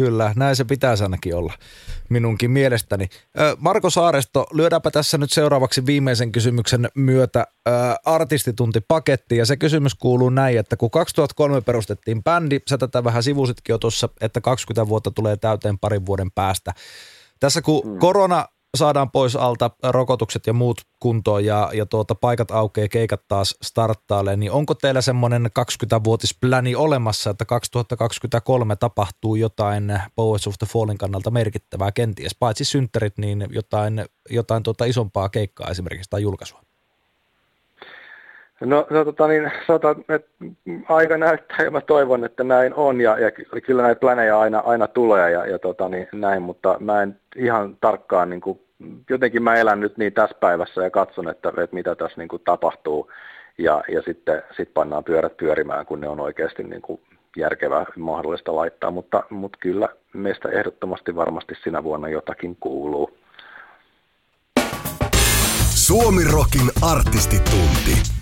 Kyllä, 0.00 0.32
näin 0.36 0.56
se 0.56 0.64
pitäisi 0.64 1.02
ainakin 1.02 1.34
olla 1.34 1.52
minunkin 2.08 2.50
mielestäni. 2.50 3.08
Marko 3.58 3.90
Saaresto, 3.90 4.46
lyödäänpä 4.52 4.90
tässä 4.90 5.18
nyt 5.18 5.32
seuraavaksi 5.32 5.86
viimeisen 5.86 6.32
kysymyksen 6.32 6.88
myötä 6.94 7.46
artistituntipaketti. 8.04 9.36
Ja 9.36 9.46
se 9.46 9.56
kysymys 9.56 9.94
kuuluu 9.94 10.30
näin, 10.30 10.58
että 10.58 10.76
kun 10.76 10.90
2003 10.90 11.60
perustettiin 11.60 12.24
bändi, 12.24 12.60
sä 12.70 12.78
tätä 12.78 13.04
vähän 13.04 13.22
sivusitkin 13.22 13.72
jo 13.72 13.78
tuossa, 13.78 14.08
että 14.20 14.40
20 14.40 14.88
vuotta 14.88 15.10
tulee 15.10 15.36
täyteen 15.36 15.78
parin 15.78 16.06
vuoden 16.06 16.30
päästä. 16.30 16.74
Tässä 17.40 17.62
kun 17.62 17.82
mm. 17.86 17.98
korona 17.98 18.46
saadaan 18.76 19.10
pois 19.10 19.36
alta 19.36 19.70
rokotukset 19.82 20.46
ja 20.46 20.52
muut 20.52 20.80
kuntoon 21.00 21.44
ja, 21.44 21.70
ja 21.74 21.86
tuota, 21.86 22.14
paikat 22.14 22.50
aukeaa, 22.50 22.88
keikat 22.88 23.28
taas 23.28 23.56
starttailee, 23.62 24.36
niin 24.36 24.52
onko 24.52 24.74
teillä 24.74 25.00
semmoinen 25.00 25.50
20-vuotispläni 25.58 26.74
olemassa, 26.74 27.30
että 27.30 27.44
2023 27.44 28.76
tapahtuu 28.76 29.34
jotain 29.34 30.00
Poets 30.16 30.46
of 30.46 30.54
the 30.58 30.66
Fallin 30.66 30.98
kannalta 30.98 31.30
merkittävää 31.30 31.92
kenties, 31.92 32.36
paitsi 32.38 32.64
synttärit, 32.64 33.18
niin 33.18 33.46
jotain, 33.50 34.04
jotain 34.30 34.62
tuota 34.62 34.84
isompaa 34.84 35.28
keikkaa 35.28 35.70
esimerkiksi 35.70 36.10
tai 36.10 36.22
julkaisua? 36.22 36.69
No, 38.60 38.86
no 38.90 39.04
tota, 39.04 39.26
niin, 39.26 39.50
sanotaan, 39.66 40.04
että 40.08 40.30
aika 40.88 41.18
näyttää 41.18 41.56
ja 41.64 41.70
mä 41.70 41.80
toivon, 41.80 42.24
että 42.24 42.44
näin 42.44 42.74
on 42.74 43.00
ja, 43.00 43.18
ja 43.18 43.30
kyllä 43.66 43.82
näitä 43.82 44.00
planeja 44.00 44.40
aina, 44.40 44.58
aina 44.58 44.86
tulee 44.86 45.30
ja, 45.30 45.46
ja 45.46 45.58
tota, 45.58 45.88
niin, 45.88 46.08
näin, 46.12 46.42
mutta 46.42 46.76
mä 46.80 47.02
en 47.02 47.20
ihan 47.36 47.76
tarkkaan, 47.80 48.30
niin 48.30 48.40
kuin, 48.40 48.60
jotenkin 49.10 49.42
mä 49.42 49.54
elän 49.54 49.80
nyt 49.80 49.98
niin 49.98 50.12
tässä 50.12 50.36
päivässä 50.40 50.82
ja 50.82 50.90
katson, 50.90 51.28
että, 51.28 51.48
että 51.48 51.74
mitä 51.76 51.94
tässä 51.94 52.20
niin 52.20 52.28
kuin, 52.28 52.42
tapahtuu 52.44 53.10
ja, 53.58 53.82
ja 53.88 54.02
sitten 54.02 54.42
sit 54.56 54.74
pannaan 54.74 55.04
pyörät 55.04 55.36
pyörimään, 55.36 55.86
kun 55.86 56.00
ne 56.00 56.08
on 56.08 56.20
oikeasti 56.20 56.62
niin 56.62 56.82
kuin, 56.82 57.00
järkevää 57.36 57.84
mahdollista 57.96 58.56
laittaa, 58.56 58.90
mutta, 58.90 59.22
mutta 59.30 59.58
kyllä 59.60 59.88
meistä 60.12 60.48
ehdottomasti 60.48 61.16
varmasti 61.16 61.54
sinä 61.64 61.84
vuonna 61.84 62.08
jotakin 62.08 62.56
kuuluu. 62.60 63.10
Suomi 65.86 66.24
Rokin 66.32 66.70
artistitunti. 66.82 68.20